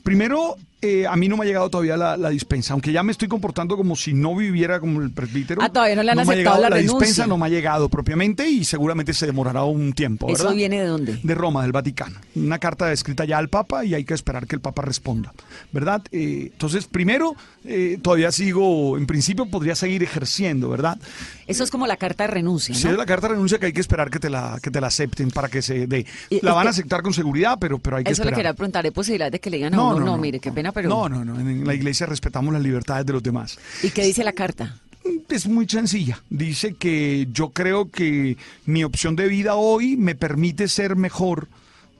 primero 0.02 0.56
eh, 0.84 1.06
a 1.06 1.16
mí 1.16 1.28
no 1.28 1.36
me 1.36 1.44
ha 1.44 1.46
llegado 1.46 1.70
todavía 1.70 1.96
la, 1.96 2.16
la 2.16 2.28
dispensa, 2.28 2.74
aunque 2.74 2.92
ya 2.92 3.02
me 3.02 3.12
estoy 3.12 3.26
comportando 3.28 3.76
como 3.76 3.96
si 3.96 4.12
no 4.12 4.36
viviera 4.36 4.80
como 4.80 5.00
el 5.00 5.10
presbítero. 5.10 5.62
Ah, 5.62 5.70
todavía 5.70 5.96
no 5.96 6.02
le 6.02 6.12
han 6.12 6.18
ha 6.18 6.22
aceptado 6.22 6.56
llegado 6.56 6.62
la 6.62 6.70
la 6.70 6.76
dispensa, 6.76 7.26
no 7.26 7.38
me 7.38 7.46
ha 7.46 7.48
llegado 7.48 7.88
propiamente 7.88 8.48
y 8.48 8.64
seguramente 8.64 9.14
se 9.14 9.26
demorará 9.26 9.64
un 9.64 9.92
tiempo. 9.94 10.28
¿Eso 10.28 10.44
¿verdad? 10.44 10.56
viene 10.56 10.80
de 10.80 10.86
dónde? 10.86 11.18
De 11.22 11.34
Roma, 11.34 11.62
del 11.62 11.72
Vaticano. 11.72 12.18
Una 12.34 12.58
carta 12.58 12.92
escrita 12.92 13.24
ya 13.24 13.38
al 13.38 13.48
Papa 13.48 13.84
y 13.84 13.94
hay 13.94 14.04
que 14.04 14.14
esperar 14.14 14.46
que 14.46 14.56
el 14.56 14.60
Papa 14.60 14.82
responda, 14.82 15.32
¿verdad? 15.72 16.02
Eh, 16.12 16.50
entonces, 16.52 16.86
primero, 16.86 17.34
eh, 17.64 17.98
todavía 18.02 18.30
sigo, 18.30 18.98
en 18.98 19.06
principio 19.06 19.46
podría 19.46 19.74
seguir 19.74 20.02
ejerciendo, 20.02 20.68
¿verdad? 20.68 20.98
Eso 21.46 21.64
es 21.64 21.70
como 21.70 21.86
la 21.86 21.96
carta 21.96 22.24
de 22.24 22.28
renuncia, 22.28 22.74
¿no? 22.74 22.90
es 22.90 22.96
la 22.96 23.06
carta 23.06 23.28
de 23.28 23.34
renuncia 23.34 23.58
que 23.58 23.66
hay 23.66 23.72
que 23.72 23.80
esperar 23.80 24.10
que 24.10 24.18
te 24.18 24.30
la, 24.30 24.58
que 24.62 24.70
te 24.70 24.80
la 24.80 24.88
acepten 24.88 25.30
para 25.30 25.48
que 25.48 25.62
se 25.62 25.86
dé. 25.86 26.06
La 26.42 26.52
van 26.52 26.66
a 26.66 26.70
aceptar 26.70 27.02
con 27.02 27.12
seguridad, 27.14 27.56
pero, 27.60 27.78
pero 27.78 27.96
hay 27.96 28.04
que 28.04 28.12
Eso 28.12 28.22
le 28.22 28.30
esperar. 28.30 28.38
quería 28.38 28.54
preguntar, 28.54 28.84
¿hay 28.84 28.90
posibilidad 28.90 29.30
de 29.30 29.40
que 29.40 29.50
le 29.50 29.56
digan 29.58 29.74
a 29.74 29.82
uno, 29.82 30.00
no, 30.00 30.18
mire, 30.18 30.40
qué 30.40 30.52
pena, 30.52 30.72
pero... 30.74 30.88
No, 30.88 31.08
no, 31.08 31.24
no. 31.24 31.38
En 31.38 31.66
la 31.66 31.74
iglesia 31.74 32.06
respetamos 32.06 32.52
las 32.52 32.62
libertades 32.62 33.06
de 33.06 33.12
los 33.12 33.22
demás. 33.22 33.58
¿Y 33.82 33.90
qué 33.90 34.04
dice 34.04 34.24
la 34.24 34.32
carta? 34.32 34.76
Es 35.28 35.46
muy 35.46 35.68
sencilla. 35.68 36.22
Dice 36.30 36.74
que 36.74 37.28
yo 37.32 37.50
creo 37.50 37.90
que 37.90 38.36
mi 38.66 38.84
opción 38.84 39.16
de 39.16 39.28
vida 39.28 39.54
hoy 39.54 39.96
me 39.96 40.14
permite 40.14 40.68
ser 40.68 40.96
mejor 40.96 41.48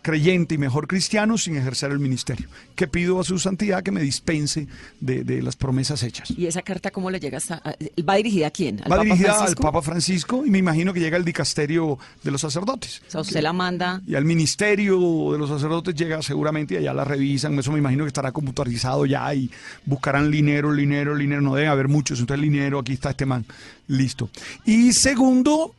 creyente 0.05 0.55
y 0.55 0.59
mejor 0.59 0.87
cristiano 0.87 1.39
sin 1.39 1.57
ejercer 1.57 1.91
el 1.91 1.99
ministerio. 1.99 2.47
Que 2.77 2.87
pido 2.87 3.19
a 3.19 3.25
su 3.25 3.39
santidad 3.39 3.83
que 3.83 3.91
me 3.91 4.03
dispense 4.03 4.69
de, 5.01 5.25
de 5.25 5.43
las 5.43 5.57
promesas 5.57 6.03
hechas. 6.03 6.31
¿Y 6.31 6.45
esa 6.47 6.61
carta 6.63 6.91
cómo 6.91 7.11
le 7.11 7.19
llega 7.19 7.39
hasta... 7.39 7.55
a- 7.65 7.75
¿Va 8.09 8.17
dirigida 8.17 8.49
a 8.49 8.51
quién? 8.51 8.81
¿Al 8.85 8.93
Va 8.93 8.97
Papa 8.97 9.03
dirigida 9.05 9.45
al? 9.45 9.55
Papa 9.57 9.81
Francisco 9.83 10.45
y 10.45 10.51
me 10.51 10.59
imagino 10.59 10.93
que 10.93 11.01
llega 11.01 11.17
al 11.17 11.25
dicasterio 11.25 11.99
de 12.23 12.31
los 12.31 12.43
sacerdotes. 12.43 13.01
O 13.09 13.11
sea, 13.11 13.21
usted 13.23 13.41
la 13.41 13.53
manda... 13.55 14.03
Y 14.07 14.15
al 14.15 14.27
ministerio 14.27 14.99
de 15.33 15.39
los 15.39 15.49
sacerdotes 15.49 15.95
llega 15.95 16.21
seguramente 16.23 16.75
y 16.75 16.77
allá 16.77 16.93
la 16.93 17.05
revisan. 17.05 17.59
Eso 17.59 17.73
me 17.73 17.79
imagino 17.79 18.05
que 18.05 18.09
estará 18.09 18.31
computarizado 18.31 19.07
ya 19.07 19.35
y 19.35 19.51
buscarán 19.87 20.31
dinero, 20.31 20.73
dinero, 20.75 21.17
dinero. 21.17 21.41
No 21.41 21.55
deben 21.55 21.71
haber 21.71 21.89
muchos. 21.89 22.21
Entonces, 22.21 22.43
dinero, 22.43 22.79
aquí 22.81 22.93
está 22.93 23.11
este 23.11 23.25
man. 23.25 23.47
Listo. 23.89 24.29
Y 24.67 24.93
segundo, 24.93 25.75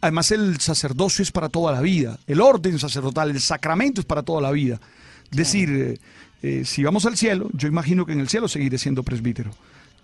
además 0.00 0.30
el 0.30 0.60
sacerdocio 0.60 1.22
es 1.22 1.30
para 1.32 1.48
toda 1.48 1.72
la 1.72 1.80
vida. 1.80 2.18
El 2.26 2.40
orden 2.40 2.78
sacerdotal, 2.78 3.30
el 3.30 3.40
sacramento 3.40 4.00
es 4.00 4.06
para 4.06 4.22
toda 4.22 4.40
la 4.40 4.50
vida. 4.50 4.80
Es 5.30 5.36
decir, 5.36 5.70
eh, 5.70 5.98
eh, 6.42 6.62
si 6.64 6.82
vamos 6.82 7.04
al 7.06 7.16
cielo, 7.16 7.48
yo 7.52 7.68
imagino 7.68 8.06
que 8.06 8.12
en 8.12 8.20
el 8.20 8.28
cielo 8.28 8.48
seguiré 8.48 8.78
siendo 8.78 9.02
presbítero. 9.02 9.50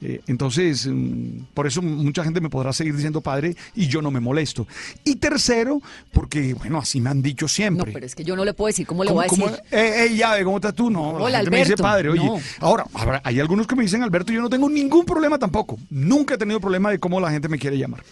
Eh, 0.03 0.21
entonces, 0.27 0.87
mm, 0.87 1.45
por 1.55 1.67
eso 1.69 1.81
mucha 1.81 2.25
gente 2.25 2.41
me 2.41 2.51
podrá 2.51 2.73
seguir 2.73 2.95
diciendo 2.95 3.21
padre 3.21 3.57
y 3.77 3.87
yo 3.87 4.03
no 4.03 4.11
me 4.11 4.19
molesto. 4.21 4.67
Y 5.05 5.17
tercero, 5.17 5.81
porque, 6.13 6.53
bueno, 6.53 6.79
así 6.79 7.01
me 7.01 7.09
han 7.11 7.23
dicho 7.23 7.45
No, 7.45 7.49
siempre. 7.49 7.93
pero 7.93 8.05
es 8.05 8.15
que 8.15 8.25
yo 8.25 8.35
no 8.37 8.45
le 8.45 8.53
puedo 8.53 8.67
decir 8.67 8.87
cómo 8.87 9.05
le 9.05 9.09
¿Cómo- 9.11 9.21
voy 9.21 9.27
a 9.27 9.29
cómo- 9.29 9.47
decir. 9.47 9.63
eh, 9.71 10.07
eh, 10.11 10.17
llave, 10.17 10.45
¿cómo 10.45 10.57
estás 10.57 10.75
tú? 10.75 10.91
No, 10.91 11.17
la 11.19 11.25
Hola, 11.25 11.39
gente 11.39 11.51
me 11.53 11.59
dice 11.59 11.77
padre, 11.77 12.11
oye. 12.11 12.25
No. 12.25 12.39
Ahora, 12.59 12.85
habrá- 12.93 13.23
hay 13.25 13.39
algunos 13.41 13.67
que 13.69 13.77
me 13.77 13.85
dicen 13.85 14.03
Alberto, 14.03 14.33
yo 14.33 14.43
no 14.43 14.51
tengo 14.51 14.69
ningún 14.69 15.07
problema 15.07 15.39
tampoco. 15.39 15.79
Nunca 15.89 16.35
he 16.35 16.39
tenido 16.39 16.61
problema 16.61 16.91
de 16.91 16.99
cómo 16.99 17.21
la 17.21 17.31
gente 17.31 17.49
me 17.49 17.59
quiere 17.59 17.79
llamar. 17.79 18.03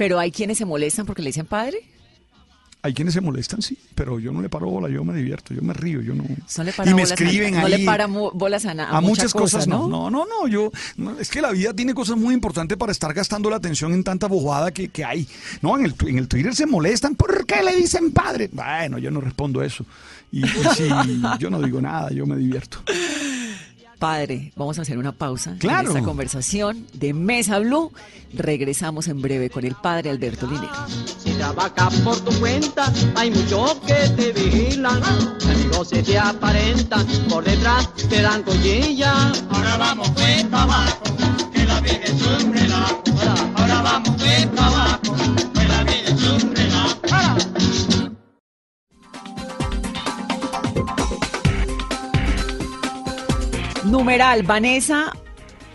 Pero 0.00 0.18
hay 0.18 0.30
quienes 0.32 0.56
se 0.56 0.64
molestan 0.64 1.04
porque 1.04 1.20
le 1.20 1.28
dicen 1.28 1.44
padre. 1.44 1.76
Hay 2.80 2.94
quienes 2.94 3.12
se 3.12 3.20
molestan, 3.20 3.60
sí, 3.60 3.76
pero 3.94 4.18
yo 4.18 4.32
no 4.32 4.40
le 4.40 4.48
paro 4.48 4.66
bola, 4.70 4.88
yo 4.88 5.04
me 5.04 5.12
divierto, 5.14 5.52
yo 5.52 5.60
me 5.60 5.74
río, 5.74 6.00
yo 6.00 6.14
no. 6.14 6.24
No 6.24 6.64
le 6.64 6.72
y 6.86 6.94
me 6.94 7.02
a- 7.02 7.04
escriben 7.04 7.52
no 7.52 7.66
ahí. 7.66 7.72
le 7.80 7.84
para 7.84 8.06
bolas 8.06 8.64
a, 8.64 8.72
na- 8.72 8.88
a, 8.88 9.02
muchas 9.02 9.34
cosas, 9.34 9.66
¿no? 9.68 9.86
no. 9.86 10.08
No, 10.08 10.24
no, 10.24 10.24
no, 10.24 10.48
yo 10.48 10.72
no, 10.96 11.18
es 11.20 11.28
que 11.28 11.42
la 11.42 11.50
vida 11.50 11.74
tiene 11.74 11.92
cosas 11.92 12.16
muy 12.16 12.32
importantes 12.32 12.78
para 12.78 12.92
estar 12.92 13.12
gastando 13.12 13.50
la 13.50 13.56
atención 13.56 13.92
en 13.92 14.02
tanta 14.02 14.26
bobada 14.26 14.70
que, 14.70 14.88
que 14.88 15.04
hay. 15.04 15.28
No, 15.60 15.76
en 15.78 15.84
el, 15.84 15.94
en 16.06 16.16
el 16.16 16.28
Twitter 16.28 16.54
se 16.56 16.64
molestan, 16.64 17.14
¿por 17.14 17.44
qué 17.44 17.62
le 17.62 17.76
dicen 17.76 18.10
padre? 18.12 18.48
Bueno, 18.50 18.96
yo 18.96 19.10
no 19.10 19.20
respondo 19.20 19.62
eso. 19.62 19.84
Y 20.32 20.40
pues 20.46 20.78
sí, 20.78 20.88
yo 21.38 21.50
no 21.50 21.60
digo 21.60 21.82
nada, 21.82 22.10
yo 22.12 22.24
me 22.24 22.36
divierto. 22.38 22.78
Padre, 24.00 24.50
vamos 24.56 24.78
a 24.78 24.82
hacer 24.82 24.96
una 24.96 25.12
pausa 25.12 25.54
Claro. 25.58 25.90
en 25.90 25.96
esta 25.98 26.02
conversación 26.08 26.86
de 26.94 27.12
Mesa 27.12 27.58
Blue. 27.58 27.92
Regresamos 28.32 29.06
en 29.08 29.20
breve 29.20 29.50
con 29.50 29.64
el 29.66 29.74
Padre 29.74 30.08
Alberto 30.08 30.46
Linero. 30.46 30.72
Si 31.22 31.32
trabajas 31.32 31.94
por 32.00 32.18
tu 32.20 32.32
cuenta, 32.40 32.90
hay 33.14 33.30
muchos 33.30 33.74
que 33.86 33.94
te 34.16 34.32
vigilan. 34.32 35.02
Amigos 35.04 35.88
se 35.88 36.02
te 36.02 36.18
aparentan, 36.18 37.06
por 37.28 37.44
detrás 37.44 37.90
te 38.08 38.22
dan 38.22 38.42
collilla. 38.42 39.12
Ahora 39.50 39.76
vamos 39.76 40.08
Numeral, 54.10 54.42
Vanessa, 54.42 55.12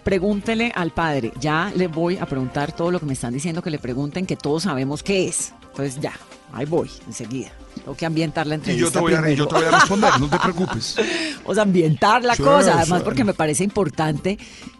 pregúntele 0.03 0.69
al 0.75 0.91
padre. 0.91 1.31
Ya 1.39 1.71
le 1.73 1.87
voy 1.87 2.17
a 2.17 2.25
preguntar 2.25 2.73
todo 2.73 2.91
lo 2.91 2.99
que 2.99 3.05
me 3.05 3.13
están 3.13 3.33
diciendo 3.33 3.61
que 3.61 3.69
le 3.69 3.79
pregunten, 3.79 4.25
que 4.25 4.35
todos 4.35 4.63
sabemos 4.63 5.03
qué 5.03 5.29
es. 5.29 5.53
Entonces 5.69 6.01
ya, 6.01 6.11
ahí 6.51 6.65
voy, 6.65 6.91
enseguida. 7.07 7.53
Tengo 7.75 7.95
que 7.95 8.05
ambientar 8.05 8.45
la 8.45 8.55
Y 8.55 8.57
entrevista 8.57 8.87
yo 8.87 8.91
te, 8.91 8.99
voy 8.99 9.13
a, 9.13 9.21
primero. 9.21 9.37
yo 9.37 9.47
te 9.47 9.55
voy 9.55 9.63
a 9.63 9.71
responder, 9.71 10.19
no 10.19 10.29
te 10.29 10.37
preocupes. 10.39 10.97
O 11.45 11.53
sea, 11.53 11.63
ambientar 11.63 12.25
la 12.25 12.35
Sure, 12.35 12.49
cosa. 12.49 12.71
Además, 12.73 12.87
sure. 12.99 13.03
porque 13.05 13.23
me 13.23 13.33
parece 13.33 13.63
importante 13.63 14.37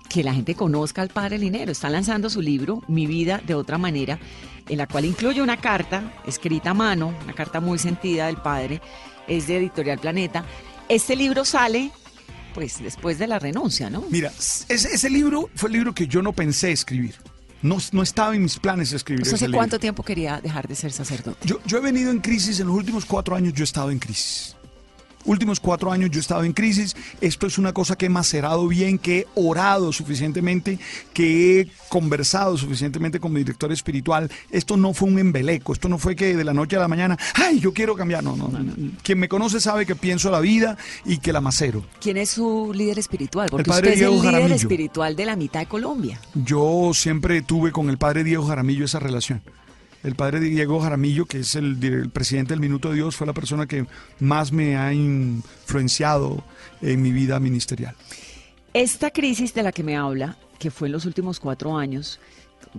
que 0.10 0.22
la 0.22 0.34
gente 0.34 0.54
conozca 0.54 1.02
al 1.02 1.08
padre 1.08 1.38
Linero. 1.38 1.72
Está 1.72 1.90
lanzando 1.90 2.30
su 2.30 2.42
libro, 2.42 2.84
Mi 2.90 3.08
vida 3.08 3.40
de 3.48 3.56
otra 3.56 3.78
manera, 3.78 4.20
en 4.68 4.78
la 4.78 4.86
cual 4.86 5.06
incluye 5.06 5.42
una 5.42 5.56
carta 5.56 6.12
escrita 6.28 6.72
a 6.72 6.74
mano, 6.74 7.14
una 7.24 7.32
carta 7.32 7.62
muy 7.62 7.80
sentida 7.80 8.26
del 8.26 8.36
padre. 8.36 8.82
Es 9.30 9.48
de 9.48 9.56
Editorial 9.60 10.00
Planeta. 10.00 10.44
Este 10.90 11.16
libro 11.16 11.46
sale, 11.46 11.92
pues, 12.56 12.82
después 12.82 13.20
de 13.20 13.28
la 13.28 13.38
renuncia, 13.38 13.90
¿no? 13.90 14.06
Mira, 14.10 14.32
ese, 14.70 14.72
ese 14.96 15.10
libro 15.10 15.50
fue 15.56 15.68
el 15.68 15.74
libro 15.74 15.94
que 15.94 16.08
yo 16.08 16.22
no 16.22 16.32
pensé 16.32 16.72
escribir. 16.72 17.16
No, 17.62 17.78
no 17.92 18.02
estaba 18.02 18.34
en 18.34 18.44
mis 18.44 18.58
planes 18.60 18.94
escribir 18.94 19.24
¿Usted 19.24 19.32
ese 19.32 19.36
hace 19.36 19.48
libro. 19.48 19.60
cuánto 19.60 19.78
tiempo 19.80 20.04
quería 20.04 20.40
dejar 20.40 20.68
de 20.68 20.76
ser 20.76 20.92
sacerdote? 20.94 21.46
Yo, 21.46 21.60
yo 21.66 21.78
he 21.78 21.82
venido 21.82 22.12
en 22.12 22.20
crisis, 22.20 22.60
en 22.62 22.68
los 22.68 22.76
últimos 22.76 23.06
cuatro 23.06 23.36
años 23.36 23.54
yo 23.54 23.64
he 23.64 23.66
estado 23.66 23.92
en 23.92 24.00
crisis. 24.00 24.55
Últimos 25.26 25.60
cuatro 25.60 25.92
años 25.92 26.12
yo 26.12 26.20
he 26.20 26.22
estado 26.22 26.44
en 26.44 26.54
crisis. 26.54 26.96
Esto 27.20 27.48
es 27.48 27.58
una 27.58 27.74
cosa 27.74 27.96
que 27.96 28.06
he 28.06 28.10
macerado 28.10 28.68
bien, 28.68 28.98
que 28.98 29.20
he 29.20 29.28
orado 29.36 29.92
suficientemente, 29.92 30.80
que 31.14 31.60
he 31.60 31.68
conversado 31.90 32.58
suficientemente 32.58 33.20
con 33.20 33.34
mi 33.34 33.40
director 33.40 33.72
espiritual. 33.72 34.30
Esto 34.52 34.78
no 34.78 34.94
fue 34.94 35.10
un 35.10 35.20
embeleco, 35.20 35.74
esto 35.74 35.90
no 35.90 35.98
fue 35.98 36.16
que 36.16 36.36
de 36.36 36.44
la 36.44 36.54
noche 36.54 36.76
a 36.76 36.80
la 36.80 36.88
mañana, 36.88 37.18
ay, 37.34 37.60
yo 37.60 37.74
quiero 37.74 37.96
cambiar. 37.96 38.24
No, 38.24 38.36
no, 38.36 38.48
no. 38.48 38.74
Quien 39.04 39.20
me 39.20 39.28
conoce 39.28 39.60
sabe 39.60 39.86
que 39.86 39.96
pienso 39.96 40.30
la 40.30 40.40
vida 40.40 40.78
y 41.06 41.18
que 41.18 41.34
la 41.34 41.42
macero. 41.42 41.84
¿Quién 42.00 42.18
es 42.18 42.30
su 42.32 42.72
líder 42.74 43.00
espiritual? 43.00 43.50
Porque 43.50 43.70
padre 43.70 43.90
usted 43.90 43.94
es 43.94 44.00
Diego 44.00 44.14
el 44.14 44.20
líder 44.20 44.34
Jaramillo. 44.34 44.56
espiritual 44.56 45.16
de 45.16 45.26
la 45.26 45.36
mitad 45.36 45.60
de 45.60 45.66
Colombia. 45.66 46.20
Yo 46.34 46.92
siempre 46.94 47.42
tuve 47.42 47.72
con 47.72 47.90
el 47.90 47.98
padre 47.98 48.24
Diego 48.24 48.46
Jaramillo 48.46 48.86
esa 48.86 49.00
relación. 49.00 49.42
El 50.06 50.16
padre 50.16 50.40
Diego 50.40 50.80
Jaramillo, 50.80 51.26
que 51.26 51.40
es 51.40 51.56
el, 51.56 52.10
presidente 52.14 52.54
del 52.54 52.60
Minuto 52.62 52.90
de 52.90 52.96
Dios, 52.96 53.16
fue 53.16 53.26
la 53.26 53.34
persona 53.34 53.66
que 53.66 53.88
más 54.20 54.52
me 54.52 54.78
ha 54.78 54.94
influenciado 54.94 56.44
en 56.82 57.02
mi 57.02 57.12
vida 57.12 57.40
ministerial. 57.40 57.96
Esta 58.74 59.10
crisis 59.12 59.54
de 59.54 59.64
la 59.64 59.72
que 59.72 59.84
me 59.84 59.96
habla, 59.98 60.38
que 60.60 60.70
fue 60.70 60.88
en 60.90 60.92
los 60.92 61.06
últimos 61.06 61.40
cuatro 61.40 61.76
años, 61.78 62.20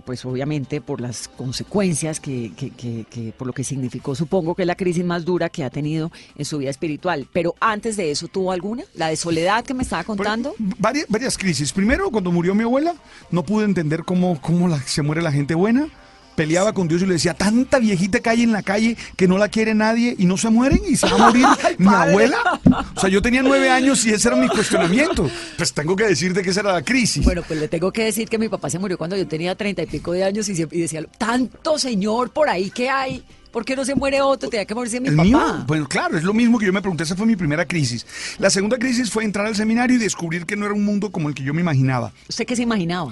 pues 0.05 0.23
obviamente 0.25 0.79
por 0.79 1.01
las 1.01 1.27
consecuencias 1.27 2.19
que, 2.19 2.53
que- 2.55 2.69
que- 2.69 3.05
que- 3.09 3.33
por 3.35 3.47
lo 3.47 3.53
que 3.53 3.63
significó, 3.63 4.13
supongo 4.15 4.53
que 4.55 4.61
es 4.61 4.67
la 4.67 4.75
crisis 4.75 5.03
más 5.03 5.25
dura 5.25 5.49
que 5.49 5.63
ha 5.63 5.69
tenido 5.69 6.11
en 6.37 6.45
su 6.45 6.59
vida 6.59 6.69
espiritual. 6.69 7.27
Pero 7.33 7.55
antes 7.59 7.97
de 7.97 8.11
eso, 8.11 8.27
¿tuvo 8.27 8.51
alguna? 8.51 8.83
¿La 8.93 9.07
de 9.09 9.15
soledad 9.17 9.65
que 9.65 9.73
me 9.73 9.83
estaba 9.83 10.03
contando? 10.03 10.53
Varias, 10.59 11.07
varias 11.09 11.37
crisis. 11.37 11.73
Primero, 11.73 12.09
cuando 12.11 12.31
murió 12.31 12.53
mi 12.55 12.63
abuela, 12.63 12.93
no 13.31 13.43
pude 13.43 13.65
entender 13.65 14.03
cómo, 14.05 14.39
cómo 14.39 14.67
la- 14.67 14.79
se 14.81 15.01
muere 15.01 15.21
la 15.21 15.31
gente 15.31 15.55
buena. 15.55 15.87
Peleaba 16.37 16.71
con 16.71 16.87
Dios 16.87 17.01
y 17.01 17.07
le 17.07 17.13
decía, 17.13 17.33
tanta 17.33 17.79
viejita 17.79 18.19
que 18.19 18.29
hay 18.29 18.43
en 18.43 18.51
la 18.51 18.61
calle 18.61 18.95
que 19.15 19.27
no 19.27 19.39
la 19.39 19.49
quiere 19.49 19.73
nadie 19.73 20.15
y 20.19 20.27
no 20.27 20.37
se 20.37 20.51
mueren 20.51 20.81
y 20.87 20.95
se 20.95 21.07
va 21.07 21.15
a 21.15 21.17
morir 21.29 21.47
mi 21.79 21.87
abuela. 21.87 22.61
O 22.95 22.99
sea, 22.99 23.09
yo 23.09 23.23
tenía 23.23 23.41
nueve 23.41 23.71
años 23.71 24.05
y 24.05 24.11
ese 24.11 24.27
era 24.27 24.37
mi 24.37 24.47
cuestionamiento. 24.47 25.27
Pues 25.57 25.73
tengo 25.73 25.95
que 25.95 26.05
decirte 26.05 26.43
que 26.43 26.51
esa 26.51 26.59
era 26.59 26.73
la 26.73 26.83
crisis. 26.83 27.25
Bueno, 27.25 27.41
pues 27.47 27.59
le 27.59 27.67
tengo 27.67 27.91
que 27.91 28.03
decir 28.03 28.29
que 28.29 28.37
mi 28.37 28.49
papá 28.49 28.69
se 28.69 28.77
murió 28.77 28.99
cuando 28.99 29.17
yo 29.17 29.27
tenía 29.27 29.55
treinta 29.55 29.81
y 29.81 29.87
pico 29.87 30.11
de 30.11 30.23
años 30.25 30.47
y, 30.47 30.51
y 30.51 30.81
decía, 30.81 31.03
tanto 31.17 31.79
señor 31.79 32.29
por 32.29 32.49
ahí 32.49 32.69
que 32.69 32.87
hay, 32.87 33.23
¿por 33.57 33.65
qué 33.65 33.75
no 33.75 33.83
se 33.83 33.95
muere 33.95 34.21
otro? 34.21 34.51
Tenía 34.51 34.65
que 34.65 34.75
morirse 34.75 35.01
mi 35.01 35.09
¿El 35.09 35.15
papá. 35.15 35.27
mío? 35.27 35.63
Bueno, 35.65 35.87
claro, 35.87 36.15
es 36.15 36.23
lo 36.23 36.31
mismo 36.31 36.59
que 36.59 36.67
yo 36.67 36.73
me 36.73 36.79
pregunté. 36.79 37.05
Esa 37.05 37.15
fue 37.15 37.25
mi 37.25 37.35
primera 37.35 37.65
crisis. 37.65 38.05
La 38.37 38.51
segunda 38.51 38.77
crisis 38.77 39.09
fue 39.09 39.23
entrar 39.23 39.47
al 39.47 39.55
seminario 39.55 39.95
y 39.95 39.99
descubrir 39.99 40.45
que 40.45 40.55
no 40.55 40.65
era 40.65 40.75
un 40.75 40.85
mundo 40.85 41.11
como 41.11 41.27
el 41.27 41.33
que 41.33 41.41
yo 41.41 41.55
me 41.55 41.61
imaginaba. 41.61 42.13
¿Usted 42.29 42.45
qué 42.45 42.55
se 42.55 42.61
imaginaba? 42.61 43.11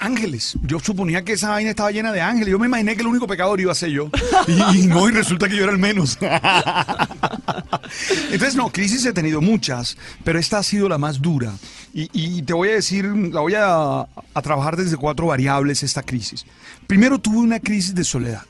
Ángeles. 0.00 0.56
Yo 0.64 0.80
suponía 0.80 1.22
que 1.22 1.34
esa 1.34 1.50
vaina 1.50 1.70
estaba 1.70 1.92
llena 1.92 2.10
de 2.10 2.20
ángeles. 2.20 2.50
Yo 2.50 2.58
me 2.58 2.66
imaginé 2.66 2.96
que 2.96 3.02
el 3.02 3.06
único 3.06 3.28
pecador 3.28 3.60
iba 3.60 3.70
a 3.70 3.74
ser 3.76 3.90
yo. 3.90 4.10
Y, 4.48 4.80
y 4.80 4.86
no, 4.88 5.08
y 5.08 5.12
resulta 5.12 5.48
que 5.48 5.56
yo 5.56 5.62
era 5.62 5.72
el 5.72 5.78
menos. 5.78 6.18
Entonces, 8.32 8.56
no, 8.56 8.72
crisis 8.72 9.06
he 9.06 9.12
tenido 9.12 9.40
muchas, 9.40 9.96
pero 10.24 10.40
esta 10.40 10.58
ha 10.58 10.62
sido 10.64 10.88
la 10.88 10.98
más 10.98 11.22
dura. 11.22 11.52
Y, 11.92 12.10
y 12.12 12.42
te 12.42 12.52
voy 12.52 12.70
a 12.70 12.74
decir, 12.74 13.04
la 13.04 13.40
voy 13.40 13.54
a, 13.54 14.00
a 14.00 14.42
trabajar 14.42 14.76
desde 14.76 14.96
cuatro 14.96 15.26
variables 15.26 15.84
esta 15.84 16.02
crisis. 16.02 16.44
Primero 16.88 17.20
tuve 17.20 17.38
una 17.38 17.60
crisis 17.60 17.94
de 17.94 18.02
soledad. 18.02 18.42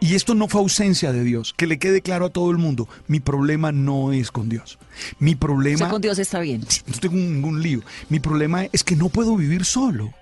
Y 0.00 0.14
esto 0.14 0.34
no 0.34 0.48
fue 0.48 0.62
ausencia 0.62 1.12
de 1.12 1.22
Dios. 1.22 1.52
Que 1.54 1.66
le 1.66 1.78
quede 1.78 2.00
claro 2.00 2.26
a 2.26 2.30
todo 2.30 2.50
el 2.50 2.56
mundo, 2.56 2.88
mi 3.06 3.20
problema 3.20 3.70
no 3.70 4.12
es 4.12 4.30
con 4.30 4.48
Dios. 4.48 4.78
Mi 5.18 5.34
problema... 5.34 5.76
Usted 5.76 5.90
con 5.90 6.00
Dios 6.00 6.18
está 6.18 6.40
bien. 6.40 6.64
No 6.86 6.98
tengo 6.98 7.16
ningún 7.16 7.62
lío. 7.62 7.82
Mi 8.08 8.18
problema 8.18 8.64
es 8.72 8.82
que 8.82 8.96
no 8.96 9.10
puedo 9.10 9.36
vivir 9.36 9.66
solo. 9.66 10.12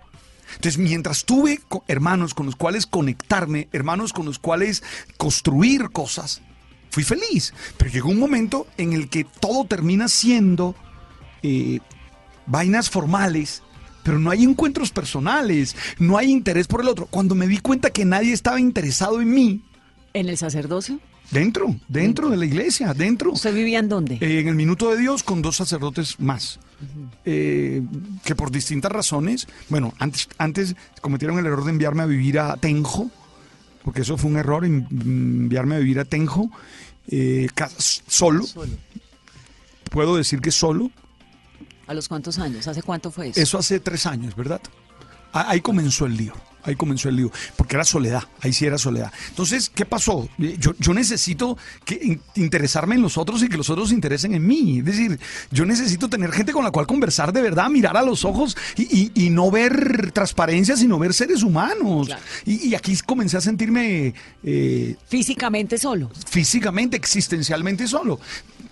Entonces, 0.56 0.78
mientras 0.78 1.24
tuve 1.24 1.60
hermanos 1.86 2.34
con 2.34 2.46
los 2.46 2.56
cuales 2.56 2.86
conectarme, 2.86 3.68
hermanos 3.72 4.12
con 4.12 4.26
los 4.26 4.38
cuales 4.38 4.82
construir 5.16 5.90
cosas, 5.90 6.42
fui 6.90 7.04
feliz. 7.04 7.54
Pero 7.76 7.90
llegó 7.90 8.08
un 8.10 8.18
momento 8.18 8.66
en 8.78 8.92
el 8.92 9.08
que 9.08 9.24
todo 9.24 9.64
termina 9.64 10.08
siendo 10.08 10.74
eh, 11.42 11.78
vainas 12.46 12.90
formales, 12.90 13.62
pero 14.02 14.18
no 14.18 14.30
hay 14.30 14.42
encuentros 14.42 14.90
personales, 14.90 15.76
no 15.98 16.16
hay 16.16 16.32
interés 16.32 16.66
por 16.66 16.80
el 16.80 16.88
otro. 16.88 17.06
Cuando 17.06 17.34
me 17.34 17.46
di 17.46 17.58
cuenta 17.58 17.90
que 17.90 18.04
nadie 18.04 18.32
estaba 18.32 18.58
interesado 18.58 19.20
en 19.20 19.30
mí, 19.30 19.62
¿En 20.18 20.28
el 20.28 20.36
sacerdocio? 20.36 20.98
dentro, 21.30 21.76
dentro 21.88 22.28
de 22.30 22.36
la 22.38 22.44
iglesia, 22.46 22.94
dentro. 22.94 23.32
¿Usted 23.32 23.54
vivía 23.54 23.78
en 23.78 23.88
dónde? 23.88 24.14
Eh, 24.20 24.40
en 24.40 24.48
el 24.48 24.54
Minuto 24.54 24.90
de 24.90 24.98
Dios 24.98 25.22
con 25.22 25.42
dos 25.42 25.56
sacerdotes 25.56 26.18
más. 26.18 26.58
Eh, 27.24 27.82
que 28.24 28.34
por 28.34 28.50
distintas 28.50 28.90
razones, 28.90 29.46
bueno, 29.68 29.92
antes, 29.98 30.28
antes 30.38 30.74
cometieron 31.00 31.38
el 31.38 31.46
error 31.46 31.64
de 31.64 31.70
enviarme 31.70 32.02
a 32.02 32.06
vivir 32.06 32.38
a 32.38 32.56
Tenjo, 32.56 33.10
porque 33.84 34.00
eso 34.02 34.16
fue 34.16 34.30
un 34.30 34.38
error, 34.38 34.64
en- 34.64 34.86
enviarme 34.90 35.76
a 35.76 35.78
vivir 35.78 35.98
a 36.00 36.04
Tenjo, 36.04 36.50
eh, 37.08 37.48
ca- 37.54 37.70
solo. 37.78 38.44
Puedo 39.90 40.16
decir 40.16 40.40
que 40.40 40.50
solo. 40.50 40.90
¿A 41.86 41.94
los 41.94 42.08
cuántos 42.08 42.38
años? 42.38 42.66
¿Hace 42.68 42.82
cuánto 42.82 43.10
fue 43.10 43.28
eso? 43.28 43.40
Eso 43.40 43.58
hace 43.58 43.80
tres 43.80 44.04
años, 44.06 44.34
¿verdad? 44.34 44.60
Ah, 45.32 45.46
Ahí 45.50 45.60
comenzó 45.60 46.06
el 46.06 46.16
lío. 46.16 46.34
Ahí 46.64 46.74
comenzó 46.76 47.08
el 47.08 47.16
lío. 47.16 47.30
Porque 47.56 47.76
era 47.76 47.84
soledad. 47.84 48.24
Ahí 48.40 48.52
sí 48.52 48.66
era 48.66 48.76
soledad. 48.78 49.12
Entonces, 49.28 49.70
¿qué 49.74 49.84
pasó? 49.86 50.28
Eh, 50.38 50.56
Yo, 50.58 50.74
yo 50.78 50.92
necesito 50.92 51.56
que, 51.84 51.98
in- 52.02 52.20
interesarme 52.34 52.96
en 52.96 53.02
los 53.02 53.16
otros 53.16 53.42
y 53.42 53.48
que 53.48 53.56
los 53.56 53.70
otros 53.70 53.88
se 53.90 53.94
interesen 53.94 54.34
en 54.34 54.46
mí. 54.46 54.80
Es 54.80 54.84
decir, 54.84 55.18
yo 55.50 55.64
necesito 55.64 56.08
tener 56.08 56.30
gente 56.32 56.52
con 56.52 56.64
la 56.64 56.70
cual 56.70 56.86
conversar 56.86 57.32
de 57.32 57.40
verdad, 57.40 57.70
mirar 57.70 57.96
a 57.96 58.02
los 58.02 58.24
ojos 58.24 58.56
y, 58.76 58.82
y- 59.14 59.26
y 59.26 59.30
no 59.30 59.50
ver 59.50 60.12
transparencia, 60.12 60.76
sino 60.76 60.98
ver 60.98 61.14
seres 61.14 61.42
humanos. 61.42 62.06
Claro. 62.08 62.22
Y, 62.44 62.68
y 62.68 62.74
aquí 62.74 62.94
comencé 63.06 63.36
a 63.36 63.40
sentirme 63.40 64.12
eh, 64.42 64.96
Físicamente 65.08 65.78
solo. 65.78 66.10
físicamente, 66.28 66.96
existencialmente 66.96 67.86
solo. 67.86 68.20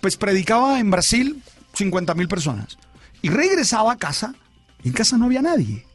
Pues 0.01 0.17
predicaba 0.17 0.79
en 0.79 0.91
Brasil 0.91 1.41
50 1.73 2.13
mil 2.13 2.27
personas. 2.27 2.77
Y 3.21 3.29
regresaba 3.29 3.93
a 3.93 3.97
casa 3.97 4.35
y 4.83 4.89
en 4.89 4.93
casa 4.93 5.17
no 5.17 5.25
había 5.25 5.41
nadie. 5.41 5.86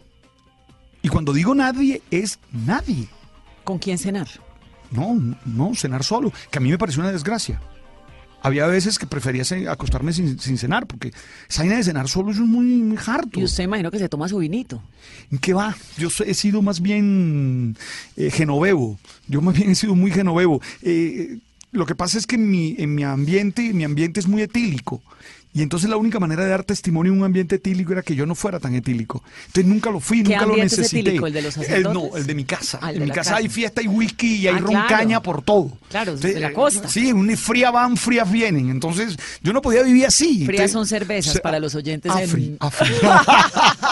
Y 1.03 1.09
cuando 1.09 1.33
digo 1.33 1.55
nadie, 1.55 2.01
es 2.11 2.39
nadie. 2.53 3.09
¿Con 3.65 3.79
quién 3.79 3.99
cenar? 3.99 4.29
No, 4.91 5.19
no, 5.45 5.75
cenar 5.75 6.05
solo, 6.05 6.33
que 6.51 6.59
a 6.59 6.61
mí 6.61 6.71
me 6.71 6.79
pareció 6.79 7.03
una 7.03 7.13
desgracia. 7.13 7.61
Había 8.45 8.67
veces 8.67 8.99
que 8.99 9.07
prefería 9.07 9.45
acostarme 9.71 10.13
sin, 10.13 10.39
sin 10.39 10.59
cenar, 10.59 10.87
porque 10.87 11.13
esa 11.49 11.63
de 11.63 11.85
cenar 11.85 12.09
solo 12.09 12.33
es 12.33 12.39
muy, 12.39 12.65
muy 12.65 12.99
harto. 13.07 13.39
Y 13.39 13.45
usted 13.45 13.65
imagino 13.65 13.91
que 13.91 14.01
se 14.01 14.09
toma 14.09 14.29
su 14.29 14.39
vinito. 14.39 14.83
¿En 15.31 15.39
qué 15.39 15.55
va? 15.55 15.77
Yo 15.97 16.09
he 16.27 16.35
sido 16.35 16.61
más 16.61 16.81
bien 16.81 17.77
eh, 18.17 18.31
genovevo. 18.31 18.99
Yo 19.29 19.41
más 19.41 19.55
bien 19.55 19.71
he 19.71 19.75
sido 19.77 19.95
muy 19.95 20.11
genovevo. 20.11 20.61
Eh, 20.83 21.39
lo 21.71 21.87
que 21.87 21.95
pasa 21.95 22.19
es 22.19 22.27
que 22.27 22.37
mi, 22.37 22.75
en 22.79 22.97
mi 22.97 23.05
ambiente, 23.05 23.73
mi 23.73 23.85
ambiente 23.85 24.19
es 24.19 24.27
muy 24.27 24.43
etílico. 24.43 25.03
Y 25.55 25.61
entonces 25.63 25.91
la 25.91 25.97
única 25.99 26.19
manera 26.19 26.45
de 26.45 26.51
dar 26.51 26.65
testimonio 26.65 27.13
en 27.13 27.19
un 27.19 27.25
ambiente 27.27 27.57
etílico 27.57 27.93
era 27.93 28.01
que 28.03 28.15
yo 28.15 28.25
no 28.25 28.35
fuera 28.35 28.59
tan 28.59 28.75
etílico. 28.75 29.23
Entonces 29.49 29.67
nunca 29.67 29.91
lo 29.91 30.01
fui, 30.01 30.23
¿Qué 30.23 30.31
nunca 30.31 30.47
lo 30.47 30.51
ambiente 30.53 30.75
es 30.75 30.79
necesité. 30.79 31.01
etílico? 31.01 31.27
¿El 31.27 31.33
de 31.35 31.43
los 31.43 31.57
El- 31.59 31.63
sacerdotes? 31.65 32.11
no, 32.11 32.17
el 32.17 32.27
de 32.27 32.35
mi 32.35 32.45
casa. 32.45 32.79
Ah, 32.81 32.91
el 32.91 32.97
en 32.97 33.03
mi 33.05 33.09
casa, 33.11 33.31
casa. 33.33 33.37
hay 33.37 33.49
fiesta 33.51 33.83
y 33.83 33.87
whisky 33.89 34.37
y 34.37 34.49
hay 34.49 34.55
Ah, 34.55 34.59
claro. 34.65 34.79
roncaña 34.89 35.23
por 35.23 35.43
todo. 35.43 35.73
Claro, 35.91 36.13
Entonces, 36.13 36.35
de 36.37 36.41
la 36.41 36.49
eh, 36.49 36.53
costa. 36.55 36.89
Sí, 36.89 37.13
un 37.13 37.37
fría 37.37 37.71
van, 37.71 37.99
frías 37.99 38.31
vienen. 38.33 38.71
Entonces 38.71 39.17
yo 39.43 39.53
no 39.53 39.61
podía 39.61 39.83
vivir 39.83 40.07
así. 40.07 40.47
Frías 40.47 40.71
Entonces, 40.71 40.73
son 40.73 40.87
cervezas 40.87 41.35
se- 41.35 41.41
para 41.41 41.59
los 41.61 41.75
oyentes 41.75 42.11
Afri, 42.11 42.45
en- 42.47 42.57
afri. 42.59 42.95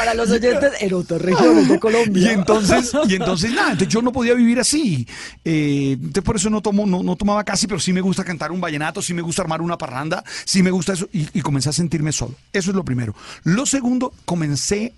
Para 0.00 0.14
los 0.14 0.30
oyentes 0.30 0.72
en 0.80 0.94
otras 0.94 1.20
regiones 1.20 1.68
de 1.68 1.78
Colombia. 1.78 2.22
Y 2.30 2.32
entonces, 2.32 2.92
y 3.06 3.16
entonces 3.16 3.52
nada, 3.52 3.72
entonces 3.72 3.92
yo 3.92 4.00
no 4.00 4.12
podía 4.12 4.32
vivir 4.32 4.58
así. 4.58 5.06
Eh, 5.44 5.92
entonces 5.92 6.22
por 6.24 6.36
eso 6.36 6.48
no 6.48 6.62
tomo, 6.62 6.86
no, 6.86 7.02
no 7.02 7.16
tomaba 7.16 7.44
casi, 7.44 7.66
pero 7.66 7.78
sí 7.78 7.92
me 7.92 8.00
gusta 8.00 8.24
cantar 8.24 8.50
un 8.50 8.62
vallenato, 8.62 9.02
sí 9.02 9.12
me 9.12 9.20
gusta 9.20 9.42
armar 9.42 9.60
una 9.60 9.76
parranda, 9.76 10.24
sí 10.46 10.62
me 10.62 10.70
gusta 10.70 10.94
eso, 10.94 11.06
y, 11.12 11.38
y 11.38 11.42
comencé 11.42 11.68
a 11.68 11.72
sentirme 11.72 12.12
solo. 12.12 12.34
Eso 12.50 12.70
es 12.70 12.76
lo 12.76 12.82
primero. 12.82 13.14
Lo 13.44 13.66
segundo, 13.66 14.14
comencé 14.24 14.94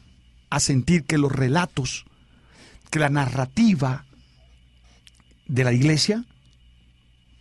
a 0.51 0.61
sentir 0.61 1.05
que 1.05 1.19
los 1.19 1.33
relatos, 1.33 2.05
que 2.91 3.01
la 3.01 3.09
narrativa 3.09 4.05
de 5.49 5.65
la 5.65 5.73
iglesia 5.73 6.25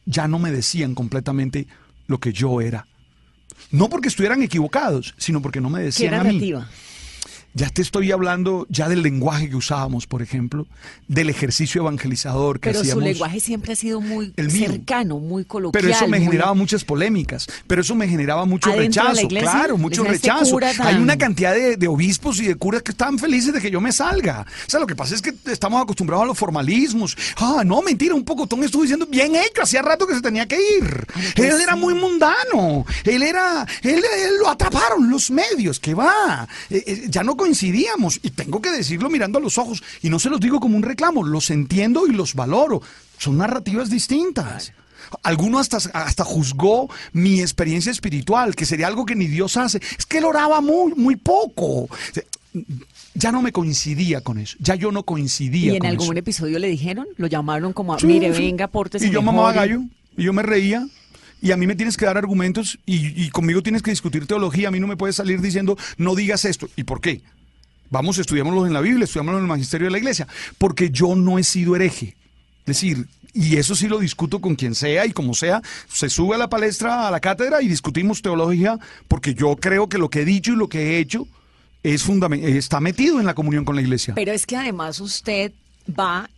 ya 0.05 0.27
no 0.27 0.39
me 0.39 0.51
decían 0.51 0.95
completamente 0.95 1.67
lo 2.07 2.19
que 2.19 2.33
yo 2.33 2.59
era. 2.59 2.87
No 3.69 3.87
porque 3.87 4.07
estuvieran 4.07 4.41
equivocados, 4.41 5.13
sino 5.17 5.41
porque 5.41 5.61
no 5.61 5.69
me 5.69 5.79
¿Qué 5.79 5.85
decían 5.85 6.13
a 6.15 6.23
mí. 6.23 6.53
Ya 7.53 7.69
te 7.69 7.81
estoy 7.81 8.11
hablando 8.13 8.65
ya 8.69 8.87
del 8.87 9.01
lenguaje 9.03 9.49
que 9.49 9.57
usábamos, 9.57 10.07
por 10.07 10.21
ejemplo, 10.21 10.67
del 11.09 11.29
ejercicio 11.29 11.81
evangelizador 11.81 12.59
que 12.61 12.69
Pero 12.69 12.75
su 12.79 12.81
hacíamos. 12.83 13.03
lenguaje 13.03 13.39
siempre 13.41 13.73
ha 13.73 13.75
sido 13.75 13.99
muy 13.99 14.33
El 14.37 14.49
cercano, 14.51 15.19
muy 15.19 15.43
coloquial. 15.43 15.81
Pero 15.83 15.93
eso 15.93 16.07
me 16.07 16.17
muy- 16.19 16.27
generaba 16.27 16.53
muchas 16.53 16.85
polémicas, 16.85 17.47
pero 17.67 17.81
eso 17.81 17.93
me 17.93 18.07
generaba 18.07 18.45
mucho 18.45 18.71
¿Adentro 18.71 19.03
rechazo, 19.03 19.25
iglesia? 19.25 19.51
claro, 19.51 19.77
mucho 19.77 20.03
rechazo. 20.05 20.57
tan- 20.59 20.87
Hay 20.87 20.95
una 20.95 21.17
cantidad 21.17 21.53
de, 21.53 21.75
de 21.75 21.87
obispos 21.89 22.39
y 22.39 22.47
de 22.47 22.55
curas 22.55 22.83
que 22.83 22.91
estaban 22.91 23.19
felices 23.19 23.53
de 23.53 23.59
que 23.59 23.69
yo 23.69 23.81
me 23.81 23.91
salga. 23.91 24.45
O 24.67 24.69
sea, 24.69 24.79
lo 24.79 24.87
que 24.87 24.95
pasa 24.95 25.13
es 25.15 25.21
que 25.21 25.33
estamos 25.51 25.81
acostumbrados 25.83 26.23
a 26.23 26.27
los 26.27 26.37
formalismos. 26.37 27.17
Ah, 27.35 27.63
no, 27.65 27.81
mentira, 27.81 28.15
un 28.15 28.23
poco 28.23 28.47
Tom 28.47 28.63
estuvo 28.63 28.83
diciendo 28.83 29.05
bien 29.07 29.35
hecho, 29.35 29.61
hacía 29.63 29.81
rato 29.81 30.07
que 30.07 30.15
se 30.15 30.21
tenía 30.21 30.47
que 30.47 30.55
ir. 30.79 31.05
pues 31.35 31.53
él 31.53 31.59
era 31.61 31.75
muy 31.75 31.93
mundano, 31.95 32.85
él 33.03 33.23
era, 33.23 33.65
él, 33.81 33.95
él 34.17 34.37
lo 34.39 34.49
atraparon 34.49 35.09
los 35.09 35.29
medios, 35.31 35.79
que 35.81 35.93
va, 35.93 36.47
Eh, 36.69 36.83
eh, 36.87 37.05
ya 37.09 37.23
no 37.23 37.35
coincidíamos 37.41 38.19
y 38.21 38.29
tengo 38.29 38.61
que 38.61 38.69
decirlo 38.69 39.09
mirando 39.09 39.39
a 39.39 39.41
los 39.41 39.57
ojos 39.57 39.81
y 40.03 40.09
no 40.11 40.19
se 40.19 40.29
los 40.29 40.39
digo 40.39 40.59
como 40.59 40.77
un 40.77 40.83
reclamo, 40.83 41.23
los 41.23 41.49
entiendo 41.49 42.05
y 42.05 42.11
los 42.11 42.35
valoro. 42.35 42.83
Son 43.17 43.37
narrativas 43.37 43.89
distintas. 43.89 44.73
Alguno 45.23 45.57
hasta, 45.57 45.77
hasta 45.93 46.23
juzgó 46.23 46.87
mi 47.13 47.41
experiencia 47.41 47.91
espiritual, 47.91 48.55
que 48.55 48.65
sería 48.67 48.85
algo 48.85 49.07
que 49.07 49.15
ni 49.15 49.25
Dios 49.25 49.57
hace. 49.57 49.81
Es 49.97 50.05
que 50.05 50.19
él 50.19 50.25
oraba 50.25 50.61
muy, 50.61 50.93
muy 50.93 51.15
poco. 51.15 51.89
Ya 53.15 53.31
no 53.31 53.41
me 53.41 53.51
coincidía 53.51 54.21
con 54.21 54.37
eso. 54.37 54.55
Ya 54.59 54.75
yo 54.75 54.91
no 54.91 55.01
coincidía 55.03 55.73
¿Y 55.73 55.75
en 55.77 55.79
con 55.79 55.89
algún 55.89 56.05
eso. 56.05 56.19
episodio 56.19 56.59
le 56.59 56.67
dijeron? 56.67 57.07
Lo 57.17 57.25
llamaron 57.25 57.73
como, 57.73 57.95
a, 57.95 57.97
mire, 58.03 58.33
sí. 58.35 58.43
venga, 58.43 58.67
pórtese 58.67 59.07
Y 59.07 59.09
yo 59.09 59.23
mamaba 59.23 59.51
gallo, 59.51 59.81
y 60.15 60.23
yo 60.23 60.31
me 60.31 60.43
reía. 60.43 60.87
Y 61.41 61.51
a 61.51 61.57
mí 61.57 61.65
me 61.65 61.75
tienes 61.75 61.97
que 61.97 62.05
dar 62.05 62.17
argumentos 62.17 62.79
y, 62.85 63.29
conmigo 63.31 63.63
tienes 63.63 63.81
que 63.81 63.89
discutir 63.91 64.27
teología. 64.27 64.67
A 64.67 64.71
mí 64.71 64.79
no 64.79 64.87
me 64.87 64.95
puedes 64.95 65.15
salir 65.15 65.41
diciendo, 65.41 65.77
no 65.97 66.15
digas 66.15 66.45
esto. 66.45 66.69
¿Y 66.75 66.83
por 66.83 67.01
qué? 67.01 67.21
Vamos, 67.89 68.19
estudiámoslo 68.19 68.67
en 68.67 68.73
la 68.73 68.81
Biblia, 68.81 69.05
estudiámoslo 69.05 69.39
en 69.39 69.45
el 69.45 69.49
magisterio 69.49 69.87
de 69.87 69.91
la 69.91 69.97
iglesia. 69.97 70.27
Porque 70.57 70.91
yo 70.91 71.15
no 71.15 71.39
he 71.39 71.43
sido 71.43 71.75
hereje. 71.75 72.15
Es 72.59 72.65
decir, 72.67 73.07
y 73.33 73.57
eso 73.57 73.75
sí 73.75 73.87
lo 73.87 73.99
discuto 73.99 74.39
con 74.39 74.55
quien 74.55 74.75
sea 74.75 75.05
y 75.05 75.11
como 75.11 75.33
sea, 75.33 75.61
se 75.87 76.09
sube 76.09 76.35
a 76.35 76.37
la 76.37 76.49
palestra, 76.49 77.07
a 77.07 77.11
la 77.11 77.19
cátedra 77.19 77.61
y 77.61 77.67
discutimos 77.67 78.21
teología, 78.21 78.77
porque 79.07 79.33
yo 79.33 79.55
creo 79.55 79.89
que 79.89 79.97
lo 79.97 80.09
que 80.09 80.21
he 80.21 80.25
dicho 80.25 80.53
y 80.53 80.55
lo 80.55 80.69
que 80.69 80.79
he 80.79 80.99
hecho 80.99 81.27
es 81.83 82.07
está 82.07 82.79
metido 82.79 83.19
en 83.19 83.25
la 83.25 83.33
comunión 83.33 83.65
con 83.65 83.75
la 83.75 83.81
iglesia. 83.81 84.13
Pero 84.13 84.31
es 84.31 84.45
que 84.45 84.57
además 84.57 84.99
usted 84.99 85.51
va, 85.87 86.29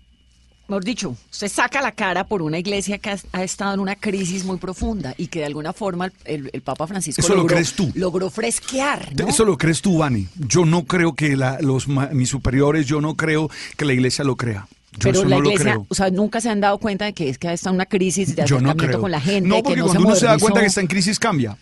mejor 0.73 0.83
dicho, 0.83 1.15
usted 1.31 1.47
saca 1.49 1.81
la 1.81 1.91
cara 1.91 2.25
por 2.25 2.41
una 2.41 2.57
iglesia 2.59 2.97
que 2.97 3.09
ha, 3.11 3.17
ha 3.31 3.43
estado 3.43 3.73
en 3.73 3.79
una 3.79 3.95
crisis 3.95 4.43
muy 4.43 4.57
profunda 4.57 5.13
y 5.17 5.27
que 5.27 5.39
de 5.39 5.45
alguna 5.45 5.73
forma 5.73 6.05
el, 6.05 6.13
el- 6.25 6.49
el 6.53 6.61
Papa 6.61 6.87
Francisco 6.87 7.21
Eso 7.21 7.29
lo 7.33 7.41
logró, 7.41 7.55
crees 7.55 7.73
tú. 7.73 7.91
logró 7.95 8.29
fresquear. 8.29 9.13
¿no? 9.15 9.27
Eso 9.27 9.45
lo 9.45 9.57
crees 9.57 9.81
tú, 9.81 9.99
Vani. 9.99 10.27
Yo 10.35 10.65
no 10.65 10.83
creo 10.85 11.13
que 11.13 11.35
la- 11.37 11.59
los, 11.61 11.87
mis 11.87 12.29
superiores, 12.29 12.85
yo 12.85 13.01
no 13.01 13.15
creo 13.15 13.49
que 13.77 13.85
la 13.85 13.93
iglesia 13.93 14.23
lo 14.23 14.35
crea. 14.35 14.67
Yo 14.93 14.99
Pero 15.11 15.23
la 15.23 15.37
no 15.37 15.43
iglesia, 15.45 15.65
lo 15.65 15.71
creo. 15.81 15.85
o 15.89 15.95
sea, 15.95 16.09
nunca 16.11 16.39
se 16.41 16.49
han 16.49 16.59
dado 16.61 16.77
cuenta 16.77 17.05
de 17.05 17.13
que 17.13 17.29
es 17.29 17.37
que 17.39 17.51
está 17.51 17.71
una 17.71 17.85
crisis 17.87 18.35
de 18.35 18.41
no 18.41 18.45
acercamiento 18.45 18.85
creo. 18.85 19.01
con 19.01 19.11
la 19.11 19.21
gente. 19.21 19.49
no, 19.49 19.55
que 19.57 19.63
porque 19.63 19.77
no 19.79 19.85
cuando 19.85 20.01
se 20.01 20.07
uno 20.07 20.15
se 20.15 20.25
da 20.27 20.37
cuenta 20.37 20.59
que 20.61 20.67
está 20.67 20.81
en 20.81 20.87
crisis, 20.87 21.17
cambia. 21.19 21.57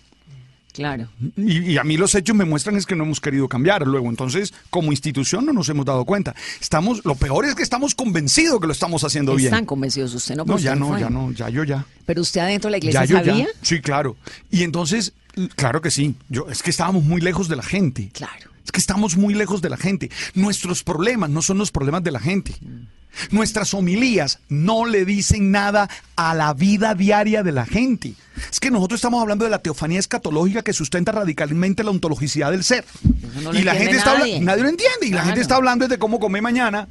Claro. 0.73 1.07
Y, 1.37 1.71
y 1.71 1.77
a 1.77 1.83
mí 1.83 1.97
los 1.97 2.15
hechos 2.15 2.35
me 2.35 2.45
muestran 2.45 2.75
es 2.77 2.85
que 2.85 2.95
no 2.95 3.03
hemos 3.03 3.19
querido 3.19 3.47
cambiar 3.47 3.85
luego. 3.85 4.09
Entonces, 4.09 4.53
como 4.69 4.91
institución 4.91 5.45
no 5.45 5.53
nos 5.53 5.67
hemos 5.69 5.85
dado 5.85 6.05
cuenta. 6.05 6.35
Estamos, 6.59 7.03
lo 7.05 7.15
peor 7.15 7.45
es 7.45 7.55
que 7.55 7.63
estamos 7.63 7.95
convencidos 7.95 8.59
que 8.59 8.67
lo 8.67 8.73
estamos 8.73 9.03
haciendo 9.03 9.35
bien. 9.35 9.53
Están 9.53 9.65
convencidos 9.65 10.13
usted, 10.13 10.35
¿no? 10.35 10.45
No, 10.45 10.57
ya 10.57 10.75
no, 10.75 10.97
ya 10.97 11.09
no, 11.09 11.31
ya 11.31 11.49
yo 11.49 11.63
ya. 11.63 11.85
Pero 12.05 12.21
usted 12.21 12.41
adentro 12.41 12.67
de 12.69 12.71
la 12.71 12.77
iglesia 12.77 13.01
Ya 13.01 13.05
yo 13.05 13.17
sabía. 13.17 13.45
ya. 13.45 13.47
Sí, 13.61 13.81
claro. 13.81 14.15
Y 14.49 14.63
entonces, 14.63 15.13
claro 15.55 15.81
que 15.81 15.91
sí. 15.91 16.15
Yo, 16.29 16.47
es 16.49 16.63
que 16.63 16.69
estábamos 16.69 17.03
muy 17.03 17.21
lejos 17.21 17.47
de 17.47 17.55
la 17.55 17.63
gente. 17.63 18.09
Claro. 18.13 18.49
Es 18.63 18.71
que 18.71 18.79
estamos 18.79 19.17
muy 19.17 19.33
lejos 19.33 19.61
de 19.61 19.69
la 19.69 19.77
gente. 19.77 20.11
Nuestros 20.35 20.83
problemas 20.83 21.29
no 21.29 21.41
son 21.41 21.57
los 21.57 21.71
problemas 21.71 22.03
de 22.03 22.11
la 22.11 22.19
gente. 22.19 22.53
Nuestras 23.31 23.73
homilías 23.73 24.39
no 24.49 24.85
le 24.85 25.05
dicen 25.05 25.51
nada 25.51 25.89
a 26.15 26.33
la 26.33 26.53
vida 26.53 26.95
diaria 26.95 27.43
de 27.43 27.51
la 27.51 27.65
gente. 27.65 28.13
Es 28.51 28.59
que 28.59 28.71
nosotros 28.71 28.97
estamos 28.99 29.21
hablando 29.21 29.45
de 29.45 29.51
la 29.51 29.59
teofanía 29.59 29.99
escatológica 29.99 30.61
que 30.63 30.73
sustenta 30.73 31.11
radicalmente 31.11 31.83
la 31.83 31.91
ontologicidad 31.91 32.51
del 32.51 32.63
ser. 32.63 32.85
no 33.43 33.53
y 33.53 33.61
la 33.63 33.75
gente 33.75 33.97
está 33.97 34.17
nadie. 34.17 34.39
lo 34.41 34.69
entiende. 34.69 35.07
Y 35.07 35.09
la 35.09 35.17
Claro. 35.17 35.25
gente 35.27 35.41
está 35.41 35.55
hablando 35.55 35.87
de 35.87 35.97
cómo 35.97 36.19
comer 36.19 36.41
mañana 36.41 36.87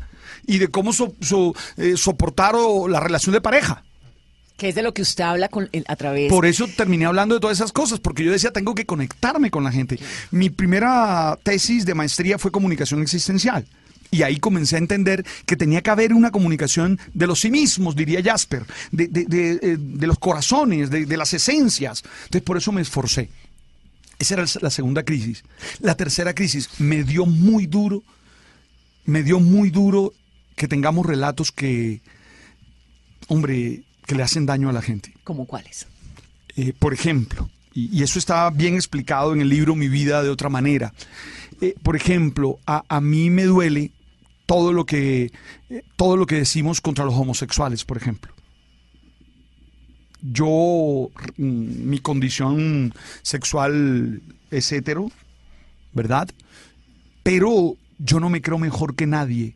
y 0.47 0.59
de 0.59 0.69
cómo 0.69 0.93
so- 0.93 1.15
so- 1.21 1.55
eh, 1.77 1.95
soportar 1.97 2.55
o, 2.57 2.87
la 2.89 3.01
relación 3.01 3.33
de 3.33 3.41
pareja. 3.41 3.83
Que 4.57 4.69
es 4.69 4.75
de 4.75 4.83
lo 4.83 4.93
que 4.93 5.01
usted 5.01 5.25
habla 5.25 5.49
con, 5.49 5.71
a 5.89 5.97
través. 5.97 6.29
Por 6.31 6.45
eso 6.45 6.69
terminé 6.77 7.07
hablando 7.07 7.35
de 7.35 7.41
todas 7.41 7.57
esas 7.57 7.73
cosas, 7.73 7.99
porque 7.99 8.23
yo 8.25 8.31
decía, 8.31 8.53
tengo 8.53 8.75
que 8.75 8.85
conectarme 8.85 9.51
con 9.51 9.65
la 9.65 9.73
gente. 9.73 9.99
Mi 10.31 10.51
primera 10.51 11.39
tesis 11.43 11.87
de 11.87 11.95
maestría 11.95 12.39
fue 12.39 12.51
comunicación 12.51 13.01
existencial. 13.01 13.65
Y 14.13 14.23
ahí 14.23 14.39
comencé 14.39 14.75
a 14.75 14.79
entender 14.81 15.25
que 15.47 15.57
tenía 15.57 15.83
que 15.83 15.91
haber 15.91 16.13
una 16.13 16.31
comunicación 16.33 16.99
de 17.15 17.27
los 17.29 17.41
sí 17.41 17.51
mismos, 17.51 17.95
diría 17.95 18.21
Jasper, 18.23 18.65
de, 18.91 19.07
de- 19.07 19.25
de, 19.25 19.51
eh, 19.63 19.77
de 19.79 20.07
los 20.07 20.19
corazones, 20.19 20.91
de, 20.91 21.07
de 21.07 21.17
las 21.17 21.33
esencias. 21.33 22.03
Entonces, 22.25 22.43
por 22.43 22.57
eso 22.57 22.73
me 22.73 22.81
esforcé. 22.83 23.31
Esa 24.19 24.35
era 24.35 24.45
la 24.61 24.71
segunda 24.71 25.05
crisis. 25.05 25.45
La 25.81 25.95
tercera 25.95 26.35
crisis 26.35 26.69
me 26.79 27.05
dio 27.05 27.25
muy 27.25 27.67
duro, 27.67 28.03
me 29.05 29.23
dio 29.23 29.39
muy 29.41 29.71
duro 29.71 30.13
que 30.57 30.67
tengamos 30.69 31.07
relatos 31.07 31.53
que, 31.53 32.03
hombre, 33.29 33.83
que 34.07 34.15
le 34.15 34.23
hacen 34.23 34.45
daño 34.47 34.69
a 34.69 34.73
la 34.73 34.83
gente. 34.83 35.15
¿Como 35.25 35.47
cuáles? 35.47 35.87
Eh, 36.57 36.73
por 36.79 36.93
ejemplo, 36.93 37.49
y, 37.73 37.97
y 37.97 38.03
eso 38.03 38.19
está 38.19 38.51
bien 38.51 38.75
explicado 38.75 39.33
en 39.33 39.41
el 39.41 39.49
libro 39.49 39.75
Mi 39.77 39.89
vida 39.89 40.23
de 40.23 40.29
otra 40.31 40.49
manera. 40.49 40.93
Eh, 41.61 41.75
por 41.83 41.95
ejemplo, 41.97 42.59
a, 42.67 42.83
a 42.89 43.01
mí 43.01 43.31
me 43.31 43.45
duele 43.45 43.93
todo 44.51 44.73
lo 44.73 44.85
que 44.85 45.31
todo 45.95 46.17
lo 46.17 46.27
que 46.27 46.35
decimos 46.35 46.81
contra 46.81 47.05
los 47.05 47.15
homosexuales, 47.15 47.85
por 47.85 47.97
ejemplo. 47.97 48.33
Yo, 50.23 51.11
mm, 51.37 51.89
mi 51.89 51.99
condición 52.01 52.93
sexual 53.23 54.21
es 54.51 54.73
hetero, 54.73 55.11
¿verdad? 55.95 56.29
Pero 57.23 57.77
yo 57.99 58.19
no 58.21 58.29
me 58.29 58.43
creo 58.43 58.59
mejor 58.59 58.95
que 58.97 59.07
nadie 59.07 59.55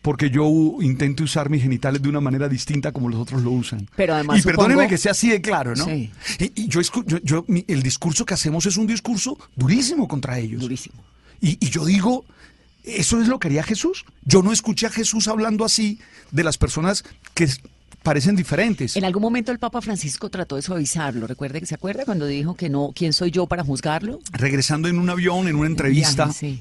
porque 0.00 0.30
yo 0.30 0.48
intento 0.80 1.24
usar 1.24 1.50
mis 1.50 1.62
genitales 1.62 2.00
de 2.00 2.08
una 2.08 2.20
manera 2.20 2.48
distinta 2.48 2.92
como 2.92 3.10
los 3.10 3.20
otros 3.20 3.42
lo 3.42 3.50
usan. 3.50 3.88
Pero 3.94 4.14
además 4.14 4.38
y 4.40 4.42
perdóneme 4.42 4.88
que 4.88 4.96
sea 4.96 5.12
así 5.12 5.28
de 5.28 5.42
claro, 5.42 5.74
¿no? 5.76 5.84
Sí. 5.84 6.10
Y, 6.38 6.62
y 6.62 6.68
yo, 6.68 6.80
yo- 6.80 7.18
yo- 7.22 7.44
mi- 7.48 7.64
el 7.68 7.82
discurso 7.82 8.24
que 8.24 8.32
hacemos 8.32 8.64
es 8.64 8.76
un 8.78 8.86
discurso 8.86 9.36
durísimo 9.54 10.08
contra 10.08 10.38
ellos. 10.38 10.62
Durísimo. 10.62 11.02
Y, 11.42 11.58
y 11.60 11.68
yo 11.68 11.84
digo, 11.84 12.24
¿eso 12.96 13.20
es 13.20 13.28
lo 13.28 13.38
que 13.38 13.48
haría 13.48 13.62
Jesús? 13.62 14.04
Yo 14.24 14.42
no 14.42 14.52
escuché 14.52 14.86
a 14.86 14.90
Jesús 14.90 15.28
hablando 15.28 15.64
así 15.64 16.00
de 16.30 16.44
las 16.44 16.58
personas 16.58 17.04
que 17.34 17.48
parecen 18.02 18.36
diferentes. 18.36 18.96
En 18.96 19.04
algún 19.04 19.22
momento 19.22 19.52
el 19.52 19.58
Papa 19.58 19.80
Francisco 19.80 20.30
trató 20.30 20.56
de 20.56 20.62
suavizarlo. 20.62 21.26
Recuerde 21.26 21.60
que 21.60 21.66
se 21.66 21.74
acuerda 21.74 22.04
cuando 22.04 22.26
dijo 22.26 22.54
que 22.54 22.68
no, 22.68 22.92
¿quién 22.94 23.12
soy 23.12 23.30
yo 23.30 23.46
para 23.46 23.64
juzgarlo? 23.64 24.20
Regresando 24.32 24.88
en 24.88 24.98
un 24.98 25.10
avión, 25.10 25.48
en 25.48 25.56
una 25.56 25.66
entrevista. 25.66 26.24
Viaje, 26.24 26.38
sí. 26.38 26.60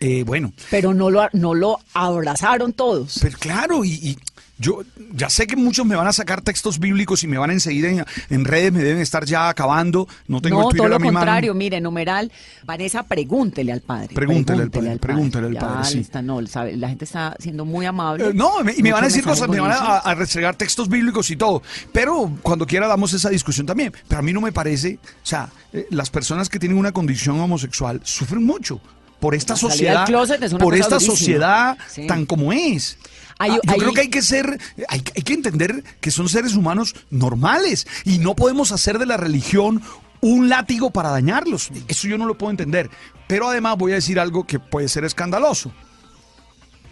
Eh, 0.00 0.24
bueno, 0.24 0.52
Pero 0.70 0.94
no 0.94 1.10
lo, 1.10 1.28
no 1.32 1.54
lo 1.54 1.78
abrazaron 1.94 2.72
todos. 2.72 3.18
Pero 3.22 3.38
claro, 3.38 3.84
y, 3.84 3.90
y- 3.92 4.18
Yo 4.58 4.82
ya 5.14 5.30
sé 5.30 5.46
que 5.46 5.56
muchos 5.56 5.86
me 5.86 5.96
van 5.96 6.06
a 6.06 6.12
sacar 6.12 6.42
textos 6.42 6.78
bíblicos 6.78 7.24
y 7.24 7.26
me 7.26 7.38
van 7.38 7.48
a 7.48 7.52
enseguida 7.54 7.88
en, 7.88 8.04
en 8.28 8.44
redes, 8.44 8.70
me 8.72 8.82
deben 8.82 9.00
estar 9.00 9.24
ya 9.24 9.48
acabando. 9.48 10.06
No 10.28 10.42
tengo 10.42 10.60
no, 10.60 10.70
el 10.70 10.76
todo 10.76 10.88
lo 10.88 10.96
a 10.96 10.98
mi 10.98 11.06
mano. 11.06 11.20
contrario, 11.20 11.54
mire, 11.54 11.80
numeral, 11.80 12.30
Vanessa, 12.66 13.02
pregúntele 13.04 13.72
al 13.72 13.80
padre. 13.80 14.14
Pregúntele 14.14 14.62
al 14.64 14.70
padre, 14.70 14.98
pregúntele 14.98 15.46
al 15.46 15.54
padre, 15.56 15.78
le 15.78 15.84
sí. 15.86 15.98
está- 16.00 16.20
no, 16.20 16.46
sabe, 16.46 16.76
la 16.76 16.90
gente 16.90 17.06
está 17.06 17.34
siendo 17.38 17.64
muy 17.64 17.86
amable. 17.86 18.28
Eh, 18.28 18.32
no, 18.34 18.62
me- 18.62 18.74
y 18.76 18.82
me 18.82 18.92
van 18.92 19.04
a 19.04 19.06
decir 19.06 19.24
cosas, 19.24 19.48
me 19.48 19.60
van 19.60 19.72
a, 19.72 19.96
a 19.98 20.14
restregar 20.14 20.54
textos 20.56 20.90
bíblicos 20.90 21.30
y 21.30 21.36
todo. 21.36 21.62
Pero 21.90 22.30
cuando 22.42 22.66
quiera 22.66 22.86
damos 22.86 23.14
esa 23.14 23.30
discusión 23.30 23.66
también. 23.66 23.94
Pero 24.08 24.18
a 24.18 24.22
mí 24.22 24.34
no 24.34 24.42
me 24.42 24.52
parece, 24.52 24.98
o 25.02 25.26
sea, 25.26 25.48
eh, 25.72 25.86
las 25.90 26.10
personas 26.10 26.50
que 26.50 26.58
tienen 26.58 26.76
una 26.76 26.92
condición 26.92 27.40
homosexual 27.40 28.02
sufren 28.04 28.44
mucho 28.44 28.78
por 29.20 29.34
esta 29.34 29.54
sociedad, 29.56 30.08
es 30.42 30.54
por 30.54 30.74
esta 30.74 30.96
durísima. 30.96 31.16
sociedad 31.16 31.78
Sí. 31.88 32.06
tan 32.06 32.26
como 32.26 32.52
es. 32.52 32.98
Hay- 33.38 33.52
Ah, 33.52 33.58
yo 33.64 33.72
hay- 33.72 33.78
creo 33.78 33.92
que 33.92 34.00
hay 34.02 34.08
que 34.08 34.22
ser, 34.22 34.58
hay, 34.88 35.02
hay 35.16 35.22
que 35.22 35.32
entender 35.34 35.82
que 36.00 36.10
son 36.10 36.28
seres 36.28 36.54
humanos 36.54 36.94
normales 37.10 37.86
y 38.04 38.18
no 38.18 38.34
podemos 38.34 38.72
hacer 38.72 38.98
de 38.98 39.06
la 39.06 39.16
religión 39.16 39.82
un 40.20 40.48
látigo 40.48 40.90
para 40.90 41.10
dañarlos. 41.10 41.70
Eso 41.88 42.08
yo 42.08 42.18
no 42.18 42.26
lo 42.26 42.36
puedo 42.36 42.50
entender. 42.50 42.90
Pero 43.28 43.48
además 43.48 43.76
voy 43.78 43.92
a 43.92 43.94
decir 43.96 44.18
algo 44.20 44.46
que 44.46 44.58
puede 44.58 44.88
ser 44.88 45.04
escandaloso 45.04 45.72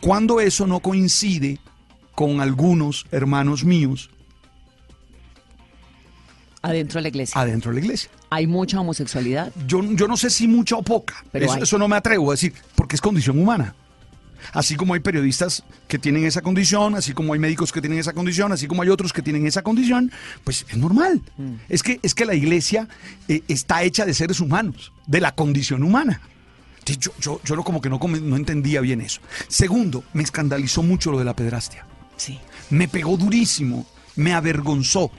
cuando 0.00 0.40
eso 0.40 0.66
no 0.66 0.80
coincide 0.80 1.58
con 2.14 2.40
algunos 2.40 3.06
hermanos 3.10 3.64
míos 3.64 4.10
Adentro 6.62 6.98
de 6.98 7.02
la 7.02 7.08
iglesia. 7.08 7.40
adentro 7.40 7.70
de 7.72 7.78
la 7.80 7.84
iglesia. 7.84 8.10
Hay 8.30 8.46
mucha 8.46 8.80
homosexualidad. 8.80 9.52
Yo, 9.66 9.82
yo 9.82 10.06
no 10.06 10.16
sé 10.16 10.30
si 10.30 10.46
mucha 10.46 10.76
o 10.76 10.82
poca, 10.82 11.24
Pero 11.32 11.54
eso, 11.54 11.78
no 11.78 11.88
me 11.88 11.96
atrevo 11.96 12.30
a 12.30 12.34
decir, 12.34 12.52
porque 12.74 12.96
es 12.96 13.00
condición 13.00 13.38
humana. 13.38 13.74
Así 14.52 14.76
como 14.76 14.94
hay 14.94 15.00
periodistas 15.00 15.64
que 15.88 15.98
tienen 15.98 16.24
esa 16.24 16.42
condición, 16.42 16.94
así 16.94 17.12
como 17.12 17.32
hay 17.32 17.40
médicos 17.40 17.72
que 17.72 17.80
tienen 17.80 17.98
esa 17.98 18.12
condición, 18.12 18.52
así 18.52 18.66
como 18.66 18.82
hay 18.82 18.88
otros 18.88 19.12
que 19.12 19.22
tienen 19.22 19.46
esa 19.46 19.62
condición, 19.62 20.12
pues 20.44 20.64
es 20.68 20.76
normal. 20.76 21.22
Mm. 21.36 21.54
Es, 21.68 21.82
que, 21.82 21.98
es 22.02 22.14
que 22.14 22.24
la 22.24 22.34
iglesia 22.34 22.88
eh, 23.26 23.42
está 23.48 23.82
hecha 23.82 24.06
de 24.06 24.14
seres 24.14 24.40
humanos, 24.40 24.92
de 25.06 25.20
la 25.20 25.34
condición 25.34 25.82
humana. 25.82 26.20
Yo, 26.86 27.12
yo, 27.20 27.40
yo 27.44 27.56
no, 27.56 27.64
como 27.64 27.80
que 27.80 27.90
no, 27.90 27.98
no 27.98 28.36
entendía 28.36 28.80
bien 28.80 29.00
eso. 29.00 29.20
Segundo, 29.48 30.04
me 30.14 30.22
escandalizó 30.22 30.82
mucho 30.82 31.10
lo 31.10 31.18
de 31.18 31.24
la 31.24 31.34
pedrastia. 31.34 31.86
Sí. 32.16 32.38
Me 32.70 32.88
pegó 32.88 33.16
durísimo, 33.16 33.86
me 34.16 34.32
avergonzó, 34.32 35.10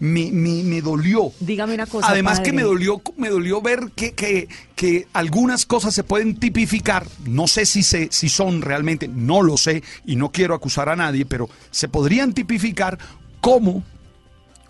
me, 0.00 0.30
me, 0.32 0.62
me 0.62 0.80
dolió. 0.80 1.32
Dígame 1.40 1.74
una 1.74 1.86
cosa. 1.86 2.08
Además 2.08 2.40
que 2.40 2.52
me 2.52 2.62
dolió, 2.62 3.02
me 3.16 3.28
dolió 3.28 3.60
ver 3.60 3.92
que, 3.94 4.12
que, 4.12 4.48
que 4.74 5.06
algunas 5.12 5.66
cosas 5.66 5.94
se 5.94 6.04
pueden 6.04 6.36
tipificar, 6.36 7.06
no 7.24 7.46
sé 7.46 7.66
si, 7.66 7.82
se, 7.82 8.08
si 8.10 8.28
son 8.28 8.62
realmente, 8.62 9.08
no 9.08 9.42
lo 9.42 9.56
sé 9.56 9.82
y 10.04 10.16
no 10.16 10.30
quiero 10.32 10.54
acusar 10.54 10.88
a 10.88 10.96
nadie, 10.96 11.24
pero 11.24 11.48
se 11.70 11.88
podrían 11.88 12.32
tipificar 12.32 12.98
como 13.40 13.84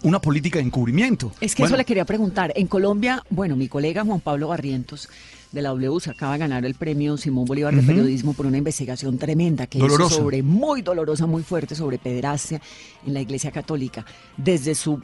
una 0.03 0.21
política 0.21 0.59
de 0.59 0.65
encubrimiento. 0.65 1.33
Es 1.41 1.55
que 1.55 1.63
Bueno, 1.63 1.75
eso 1.75 1.79
le 1.79 1.85
quería 1.85 2.05
preguntar. 2.05 2.53
En 2.57 2.67
Colombia, 2.67 3.23
bueno, 3.31 3.57
mi 3.57 3.69
colega 3.69 4.05
Juan 4.05 4.21
Pablo 4.21 4.49
Barrientos 4.49 5.09
de 5.53 5.63
la 5.63 5.69
W 5.71 6.01
se 6.01 6.11
acaba 6.11 6.33
de 6.33 6.39
ganar 6.39 6.65
el 6.65 6.75
premio 6.75 7.17
Simón 7.17 7.45
Bolívar 7.45 7.75
de 7.75 7.83
Periodismo 7.83 8.33
por 8.33 8.47
una 8.47 8.57
investigación 8.59 9.19
tremenda 9.19 9.67
que 9.67 9.79
Dolorosa. 9.79 10.15
hizo 10.15 10.23
sobre, 10.23 10.43
muy 10.43 10.83
dolorosa, 10.83 11.27
muy 11.27 11.43
fuerte, 11.43 11.75
sobre 11.75 11.99
pederastia 11.99 12.61
en 13.07 13.15
la 13.15 13.21
Iglesia 13.21 13.51
Católica. 13.51 14.05
Desde 14.37 14.75
su 14.75 15.01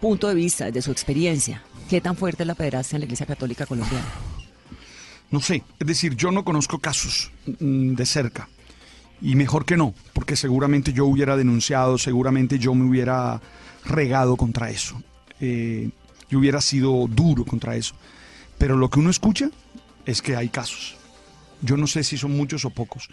punto 0.00 0.28
de 0.28 0.34
vista, 0.34 0.66
desde 0.66 0.82
su 0.82 0.90
experiencia, 0.90 1.62
¿qué 1.88 2.00
tan 2.00 2.16
fuerte 2.16 2.42
es 2.42 2.46
la 2.46 2.54
pederastia 2.54 2.96
en 2.96 3.00
la 3.00 3.04
Iglesia 3.04 3.26
Católica 3.26 3.66
colombiana? 3.66 4.06
No 5.30 5.40
sé, 5.40 5.62
es 5.78 5.86
decir, 5.86 6.16
yo 6.16 6.30
no 6.30 6.44
conozco 6.44 6.78
casos 6.78 7.30
mm, 7.60 7.94
de 7.94 8.06
cerca. 8.06 8.48
Y 9.20 9.36
mejor 9.36 9.64
que 9.64 9.76
no, 9.76 9.94
porque 10.12 10.36
seguramente 10.36 10.92
yo 10.92 11.06
hubiera 11.06 11.36
denunciado, 11.36 11.98
seguramente 11.98 12.58
yo 12.58 12.74
me 12.74 12.84
hubiera 12.84 13.40
regado 13.84 14.36
contra 14.36 14.70
eso. 14.70 15.02
Eh, 15.40 15.90
yo 16.30 16.38
hubiera 16.38 16.60
sido 16.60 17.06
duro 17.08 17.44
contra 17.44 17.76
eso. 17.76 17.94
Pero 18.58 18.76
lo 18.76 18.88
que 18.90 18.98
uno 19.00 19.10
escucha 19.10 19.50
es 20.06 20.22
que 20.22 20.36
hay 20.36 20.48
casos. 20.48 20.96
Yo 21.60 21.76
no 21.76 21.86
sé 21.86 22.04
si 22.04 22.16
son 22.18 22.36
muchos 22.36 22.64
o 22.64 22.70
pocos. 22.70 23.08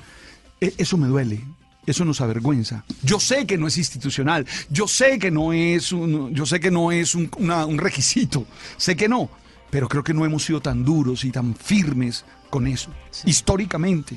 E- 0.60 0.74
eso 0.78 0.98
me 0.98 1.08
duele. 1.08 1.42
Eso 1.86 2.06
nos 2.06 2.22
avergüenza. 2.22 2.84
Yo 3.02 3.20
sé 3.20 3.48
que 3.48 3.58
no 3.58 3.68
es 3.68 3.78
institucional. 3.78 4.46
Yo 4.70 4.88
sé 4.88 5.18
que 5.18 5.32
no 5.32 5.52
es 5.52 5.92
un, 5.92 6.34
yo 6.36 6.46
sé 6.46 6.60
que 6.60 6.70
no 6.70 6.92
es 6.92 7.16
un, 7.16 7.30
una- 7.38 7.66
un 7.66 7.78
requisito. 7.80 8.46
Sé 8.78 8.96
que 8.96 9.10
no. 9.10 9.30
Pero 9.72 9.88
creo 9.88 10.04
que 10.04 10.14
no 10.14 10.26
hemos 10.26 10.44
sido 10.44 10.62
tan 10.62 10.84
duros 10.86 11.24
y 11.24 11.32
tan 11.32 11.56
firmes 11.56 12.24
con 12.50 12.68
eso. 12.68 12.92
Históricamente. 13.26 14.16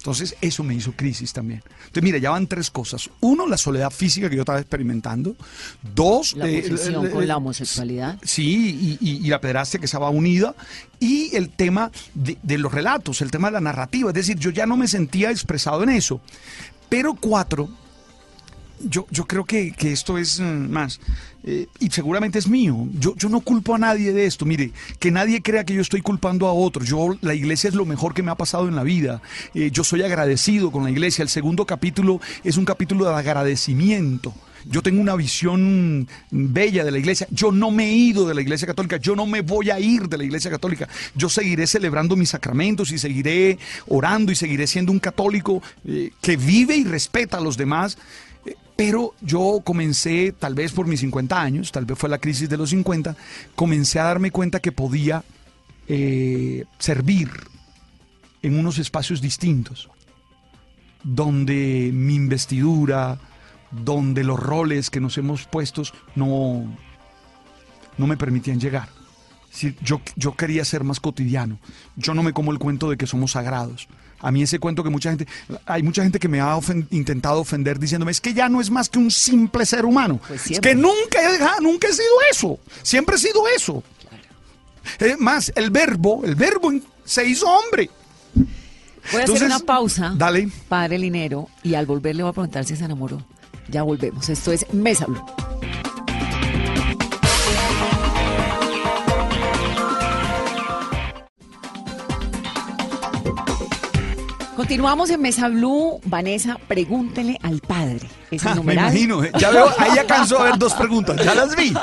Entonces, 0.00 0.34
eso 0.40 0.64
me 0.64 0.74
hizo 0.74 0.92
crisis 0.92 1.32
también. 1.34 1.62
Entonces, 1.80 2.02
mira, 2.02 2.16
ya 2.16 2.30
van 2.30 2.46
tres 2.46 2.70
cosas. 2.70 3.10
Uno, 3.20 3.46
la 3.46 3.58
soledad 3.58 3.90
física 3.90 4.30
que 4.30 4.36
yo 4.36 4.42
estaba 4.42 4.58
experimentando. 4.58 5.36
Dos, 5.94 6.34
La 6.36 6.48
eh, 6.48 6.62
posición 6.62 7.06
eh, 7.06 7.10
con 7.10 7.28
la 7.28 7.36
homosexualidad. 7.36 8.18
Sí, 8.22 8.98
y, 9.00 9.06
y- 9.06 9.16
y 9.26 9.28
la 9.28 9.42
pederastia 9.42 9.78
que 9.78 9.84
estaba 9.84 10.08
unida. 10.08 10.54
Y 11.00 11.36
el 11.36 11.50
tema 11.50 11.90
de, 12.14 12.38
de 12.42 12.56
los 12.56 12.72
relatos, 12.72 13.20
el 13.20 13.30
tema 13.30 13.48
de 13.48 13.52
la 13.52 13.60
narrativa. 13.60 14.08
Es 14.10 14.14
decir, 14.14 14.38
yo 14.38 14.48
ya 14.50 14.64
no 14.64 14.78
me 14.78 14.88
sentía 14.88 15.30
expresado 15.30 15.82
en 15.82 15.90
eso. 15.90 16.22
Pero 16.88 17.14
cuatro, 17.14 17.68
yo, 18.80 19.06
yo 19.10 19.26
creo 19.26 19.44
que, 19.44 19.72
que 19.72 19.92
esto 19.92 20.18
es 20.18 20.40
mm, 20.40 20.70
más, 20.70 21.00
eh, 21.44 21.66
y 21.78 21.90
seguramente 21.90 22.38
es 22.38 22.48
mío. 22.48 22.88
Yo, 22.98 23.14
yo 23.16 23.28
no 23.28 23.40
culpo 23.40 23.74
a 23.74 23.78
nadie 23.78 24.12
de 24.12 24.26
esto. 24.26 24.44
Mire, 24.44 24.72
que 24.98 25.10
nadie 25.10 25.42
crea 25.42 25.64
que 25.64 25.74
yo 25.74 25.80
estoy 25.80 26.02
culpando 26.02 26.46
a 26.46 26.52
otro. 26.52 26.84
Yo, 26.84 27.16
la 27.22 27.34
iglesia 27.34 27.68
es 27.68 27.74
lo 27.74 27.86
mejor 27.86 28.14
que 28.14 28.22
me 28.22 28.30
ha 28.30 28.36
pasado 28.36 28.68
en 28.68 28.76
la 28.76 28.82
vida. 28.82 29.22
Eh, 29.54 29.70
yo 29.70 29.84
soy 29.84 30.02
agradecido 30.02 30.70
con 30.70 30.84
la 30.84 30.90
iglesia. 30.90 31.22
El 31.22 31.28
segundo 31.28 31.64
capítulo 31.66 32.20
es 32.44 32.56
un 32.56 32.64
capítulo 32.64 33.06
de 33.06 33.14
agradecimiento. 33.14 34.34
Yo 34.66 34.82
tengo 34.82 35.00
una 35.00 35.16
visión 35.16 36.06
bella 36.30 36.84
de 36.84 36.90
la 36.90 36.98
iglesia. 36.98 37.26
Yo 37.30 37.50
no 37.50 37.70
me 37.70 37.86
he 37.86 37.94
ido 37.94 38.28
de 38.28 38.34
la 38.34 38.42
iglesia 38.42 38.66
católica. 38.66 38.98
Yo 38.98 39.16
no 39.16 39.24
me 39.24 39.40
voy 39.40 39.70
a 39.70 39.80
ir 39.80 40.08
de 40.08 40.18
la 40.18 40.24
iglesia 40.24 40.50
católica. 40.50 40.88
Yo 41.14 41.30
seguiré 41.30 41.66
celebrando 41.66 42.16
mis 42.16 42.30
sacramentos 42.30 42.92
y 42.92 42.98
seguiré 42.98 43.58
orando 43.88 44.30
y 44.30 44.34
seguiré 44.34 44.66
siendo 44.66 44.92
un 44.92 44.98
católico 44.98 45.62
eh, 45.86 46.10
que 46.20 46.36
vive 46.36 46.76
y 46.76 46.84
respeta 46.84 47.38
a 47.38 47.40
los 47.40 47.56
demás. 47.56 47.96
Pero 48.76 49.14
yo 49.20 49.60
comencé, 49.62 50.32
tal 50.32 50.54
vez 50.54 50.72
por 50.72 50.86
mis 50.86 51.00
50 51.00 51.40
años, 51.40 51.70
tal 51.70 51.84
vez 51.84 51.98
fue 51.98 52.08
la 52.08 52.18
crisis 52.18 52.48
de 52.48 52.56
los 52.56 52.70
50, 52.70 53.14
comencé 53.54 54.00
a 54.00 54.04
darme 54.04 54.30
cuenta 54.30 54.60
que 54.60 54.72
podía 54.72 55.22
eh, 55.86 56.64
servir 56.78 57.30
en 58.42 58.58
unos 58.58 58.78
espacios 58.78 59.20
distintos, 59.20 59.90
donde 61.02 61.90
mi 61.92 62.14
investidura, 62.14 63.18
donde 63.70 64.24
los 64.24 64.40
roles 64.40 64.88
que 64.88 65.00
nos 65.00 65.18
hemos 65.18 65.44
puestos 65.44 65.92
no, 66.14 66.64
no 67.98 68.06
me 68.06 68.16
permitían 68.16 68.60
llegar. 68.60 68.88
Yo, 69.82 70.00
yo 70.16 70.36
quería 70.36 70.64
ser 70.64 70.84
más 70.84 71.00
cotidiano. 71.00 71.58
Yo 71.96 72.14
no 72.14 72.22
me 72.22 72.32
como 72.32 72.52
el 72.52 72.58
cuento 72.58 72.88
de 72.88 72.96
que 72.96 73.06
somos 73.06 73.32
sagrados. 73.32 73.88
A 74.22 74.30
mí 74.30 74.42
ese 74.42 74.58
cuento 74.58 74.82
que 74.84 74.90
mucha 74.90 75.10
gente, 75.10 75.26
hay 75.66 75.82
mucha 75.82 76.02
gente 76.02 76.18
que 76.18 76.28
me 76.28 76.40
ha 76.40 76.54
ofen- 76.56 76.86
intentado 76.90 77.40
ofender 77.40 77.78
diciéndome, 77.78 78.12
es 78.12 78.20
que 78.20 78.34
ya 78.34 78.48
no 78.48 78.60
es 78.60 78.70
más 78.70 78.88
que 78.88 78.98
un 78.98 79.10
simple 79.10 79.64
ser 79.66 79.84
humano. 79.84 80.20
Pues 80.28 80.50
es 80.50 80.60
que 80.60 80.74
nunca 80.74 81.18
he, 81.58 81.62
nunca 81.62 81.88
he 81.88 81.92
sido 81.92 82.08
eso. 82.30 82.58
Siempre 82.82 83.16
he 83.16 83.18
sido 83.18 83.48
eso. 83.48 83.82
Es 84.98 85.18
más, 85.18 85.52
el 85.54 85.70
verbo, 85.70 86.22
el 86.24 86.34
verbo 86.34 86.70
se 87.04 87.26
hizo 87.26 87.46
hombre. 87.46 87.90
Voy 88.34 88.44
a 88.44 89.20
Entonces, 89.20 89.36
hacer 89.36 89.46
una 89.46 89.58
pausa, 89.60 90.12
dale. 90.16 90.48
padre 90.68 90.98
Linero, 90.98 91.48
y 91.62 91.74
al 91.74 91.86
volver 91.86 92.14
le 92.16 92.22
voy 92.22 92.30
a 92.30 92.32
preguntar 92.34 92.64
si 92.66 92.76
se 92.76 92.84
enamoró. 92.84 93.22
Ya 93.68 93.82
volvemos. 93.82 94.28
Esto 94.28 94.52
es 94.52 94.66
Mesa 94.74 95.06
Blue. 95.06 95.24
Continuamos 104.60 105.08
en 105.08 105.22
Mesa 105.22 105.48
Blue. 105.48 106.02
Vanessa, 106.04 106.58
pregúntele 106.68 107.38
al 107.42 107.60
padre. 107.60 108.06
Ese 108.30 108.44
Ja, 108.44 108.50
me 108.50 108.56
numeral. 108.56 108.90
imagino. 108.90 109.24
eh. 109.24 109.32
Ya 109.38 109.48
veo, 109.52 109.70
ahí 109.78 109.92
ya 109.96 110.06
cansó 110.06 110.38
a 110.38 110.44
ver 110.44 110.58
dos 110.58 110.74
preguntas. 110.74 111.16
Ya 111.24 111.34
las 111.34 111.56
vi. 111.56 111.72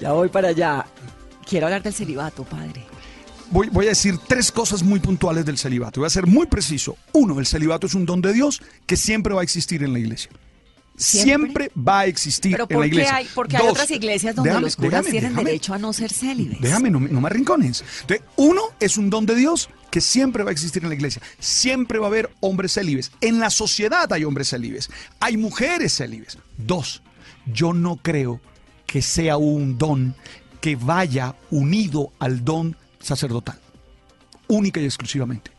Ya 0.00 0.10
voy 0.12 0.28
para 0.28 0.48
allá. 0.48 0.84
Quiero 1.48 1.66
hablar 1.66 1.84
del 1.84 1.94
celibato, 1.94 2.42
padre. 2.42 2.84
Voy, 3.52 3.68
voy 3.70 3.86
a 3.86 3.90
decir 3.90 4.18
tres 4.26 4.50
cosas 4.50 4.82
muy 4.82 4.98
puntuales 4.98 5.46
del 5.46 5.56
celibato. 5.56 6.00
Voy 6.00 6.08
a 6.08 6.10
ser 6.10 6.26
muy 6.26 6.46
preciso. 6.48 6.96
Uno, 7.12 7.38
el 7.38 7.46
celibato 7.46 7.86
es 7.86 7.94
un 7.94 8.04
don 8.04 8.20
de 8.20 8.32
Dios 8.32 8.60
que 8.86 8.96
siempre 8.96 9.34
va 9.34 9.42
a 9.42 9.44
existir 9.44 9.84
en 9.84 9.92
la 9.92 10.00
iglesia. 10.00 10.32
¿Siempre? 10.96 11.68
Siempre, 11.68 11.70
va 11.76 12.00
a 12.00 12.06
existir 12.06 12.52
Pero 12.52 12.64
en 12.64 12.68
la 12.70 12.74
¿por 12.76 12.82
qué 12.82 12.88
iglesia. 12.88 13.16
hay, 13.16 13.28
porque 13.34 13.56
hay 13.56 13.62
Dos, 13.62 13.72
otras 13.72 13.90
iglesias 13.90 14.34
donde 14.34 14.50
déjame- 14.50 14.62
los 14.62 14.76
curas 14.76 14.90
déjame- 14.92 15.10
tienen 15.10 15.30
déjame- 15.32 15.44
derecho 15.44 15.74
a 15.74 15.78
no 15.78 15.92
ser 15.92 16.12
célibes? 16.12 16.60
Déjame, 16.60 16.90
no, 16.90 17.00
me- 17.00 17.10
no 17.10 17.26
arrincones. 17.26 17.84
Entonces, 18.02 18.26
uno 18.36 18.62
es 18.80 18.96
un 18.96 19.10
don 19.10 19.26
de 19.26 19.34
Dios 19.34 19.68
que 19.90 20.00
siempre 20.00 20.42
va 20.42 20.50
a 20.50 20.52
existir 20.52 20.82
en 20.82 20.88
la 20.88 20.94
iglesia. 20.94 21.20
Siempre 21.38 21.98
va 21.98 22.06
a 22.06 22.08
haber 22.08 22.30
hombres 22.40 22.72
célibes. 22.72 23.12
En 23.20 23.38
la 23.38 23.50
sociedad 23.50 24.10
hay 24.12 24.24
hombres 24.24 24.48
célibes. 24.50 24.88
Hay 25.20 25.36
mujeres 25.36 25.94
célibes. 25.94 26.38
Dos, 26.56 27.02
yo 27.52 27.72
no 27.74 27.96
creo 27.96 28.40
que 28.86 29.02
sea 29.02 29.36
un 29.36 29.76
don 29.78 30.14
que 30.60 30.76
vaya 30.76 31.34
unido 31.50 32.12
al 32.18 32.44
don 32.44 32.76
sacerdotal. 33.00 33.58
Única 34.48 34.80
y 34.80 34.84
exclusivamente. 34.84 35.50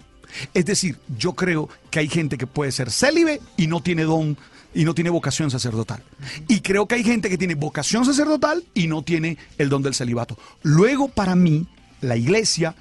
Es 0.53 0.65
decir, 0.65 0.97
yo 1.17 1.33
creo 1.33 1.69
que 1.89 1.99
hay 1.99 2.07
gente 2.09 2.37
que 2.37 2.47
puede 2.47 2.71
ser 2.71 2.91
célibe 2.91 3.39
y 3.55 3.67
no 3.67 3.81
tiene 3.81 4.03
don 4.03 4.37
y 4.73 4.85
no 4.85 4.93
tiene 4.93 5.09
vocación 5.09 5.49
sacerdotal. 5.51 6.03
Y 6.47 6.61
creo 6.61 6.87
que 6.87 6.95
hay 6.95 7.03
gente 7.03 7.29
que 7.29 7.37
tiene 7.37 7.55
vocación 7.55 8.05
sacerdotal 8.05 8.63
y 8.73 8.87
no 8.87 9.01
tiene 9.01 9.37
el 9.57 9.69
don 9.69 9.81
del 9.81 9.95
celibato. 9.95 10.37
Luego, 10.63 11.07
para 11.07 11.35
mí, 11.35 11.67
la 12.01 12.15
iglesia 12.15 12.75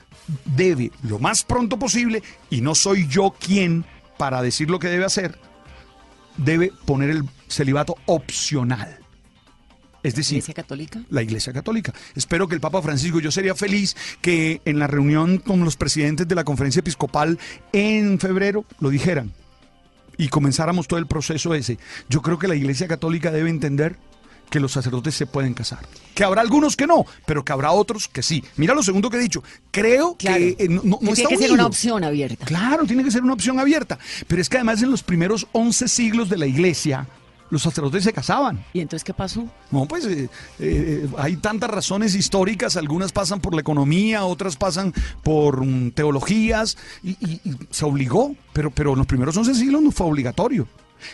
debe, 0.44 0.90
lo 1.03 1.18
más 1.18 1.44
pronto 1.44 1.79
posible, 1.79 2.22
y 2.51 2.61
no 2.61 2.75
soy 2.75 3.07
yo 3.09 3.35
quien 3.38 3.85
para 4.18 4.42
decir 4.42 4.70
lo 4.70 4.79
que 4.79 4.88
debe 4.88 5.05
hacer, 5.05 5.38
debe 6.37 6.72
poner 6.85 7.11
el 7.11 7.25
celibato 7.49 7.96
opcional. 8.07 8.99
Es 10.03 10.14
decir, 10.14 10.37
¿Iglesia 10.37 10.55
católica? 10.55 11.03
la 11.11 11.22
Iglesia 11.22 11.53
Católica. 11.53 11.92
Espero 12.14 12.46
que 12.46 12.55
el 12.55 12.61
Papa 12.61 12.81
Francisco, 12.81 13.18
yo 13.18 13.33
sería 13.33 13.57
feliz 13.57 13.96
que 14.20 14.61
en 14.64 14.79
la 14.79 14.87
reunión 14.87 15.38
con 15.38 15.64
los 15.64 15.77
presidentes 15.77 16.29
de 16.29 16.35
la 16.37 16.44
conferencia 16.44 16.79
episcopal 16.79 17.40
en 17.72 18.20
febrero 18.20 18.64
lo 18.79 18.90
dijeran 18.90 19.33
y 20.18 20.29
comenzáramos 20.29 20.88
todo 20.88 20.98
el 20.98 21.07
proceso 21.07 21.55
ese. 21.55 21.79
Yo 22.09 22.22
creo 22.22 22.38
que 22.38 22.48
la 22.48 22.55
Iglesia 22.55 22.88
Católica 22.88 23.31
debe 23.31 23.50
entender 23.50 23.96
que 24.50 24.61
los 24.61 24.70
sacerdotes 24.72 25.14
se 25.16 25.26
pueden 25.26 25.55
casar. 25.55 25.81
Que 26.14 26.22
habrá 26.22 26.40
algunos 26.40 26.76
que 26.76 26.87
no, 26.87 27.05
pero 27.26 27.44
que 27.44 27.52
habrá 27.52 27.72
otros 27.72 28.07
que 28.07 28.22
sí. 28.22 28.44
Mira 28.57 28.74
lo 28.74 28.83
segundo 28.85 29.11
que 29.11 29.16
he 29.16 29.20
dicho. 29.20 29.42
Creo 29.72 30.16
Claro. 30.16 30.37
que 30.38 30.57
eh, 30.59 30.68
no, 30.68 30.83
no- 30.85 31.12
está 31.12 31.14
tiene 31.14 31.29
que 31.31 31.38
ser 31.38 31.52
una 31.52 31.66
opción 31.66 32.05
abierta. 32.05 32.44
Claro, 32.46 32.87
tiene 32.87 33.02
que 33.02 33.11
ser 33.11 33.22
una 33.24 33.33
opción 33.33 33.59
abierta. 33.59 33.98
Pero 34.29 34.40
es 34.40 34.48
que 34.48 34.57
además 34.59 34.81
en 34.83 34.90
los 34.92 35.02
primeros 35.02 35.48
11 35.52 35.88
siglos 35.88 36.29
de 36.31 36.38
la 36.38 36.46
Iglesia, 36.46 37.09
los 37.51 37.63
sacerdotes 37.63 38.05
se 38.05 38.13
casaban. 38.13 38.65
¿Y 38.73 38.81
entonces 38.81 39.05
qué 39.05 39.15
pasó? 39.15 39.47
No, 39.71 39.87
pues 39.87 40.05
eh, 40.07 40.29
eh, 40.59 41.09
hay 41.19 41.37
tantas 41.37 41.71
razones 41.71 42.15
históricas, 42.15 42.77
algunas 42.77 43.13
pasan 43.13 43.41
por 43.41 43.55
la 43.55 43.61
economía, 43.61 44.25
otras 44.25 44.57
pasan 44.57 44.93
por 45.23 45.65
mm, 45.65 45.93
teologías, 45.93 46.77
y, 47.03 47.11
y- 47.25 47.41
y 47.45 47.57
se 47.71 47.85
obligó, 47.85 48.35
pero, 48.53 48.71
pero 48.71 48.93
en 48.93 48.99
los 48.99 49.07
primeros 49.07 49.37
11 49.37 49.55
siglos 49.55 49.83
no 49.83 49.91
fue 49.91 50.07
obligatorio. 50.07 50.67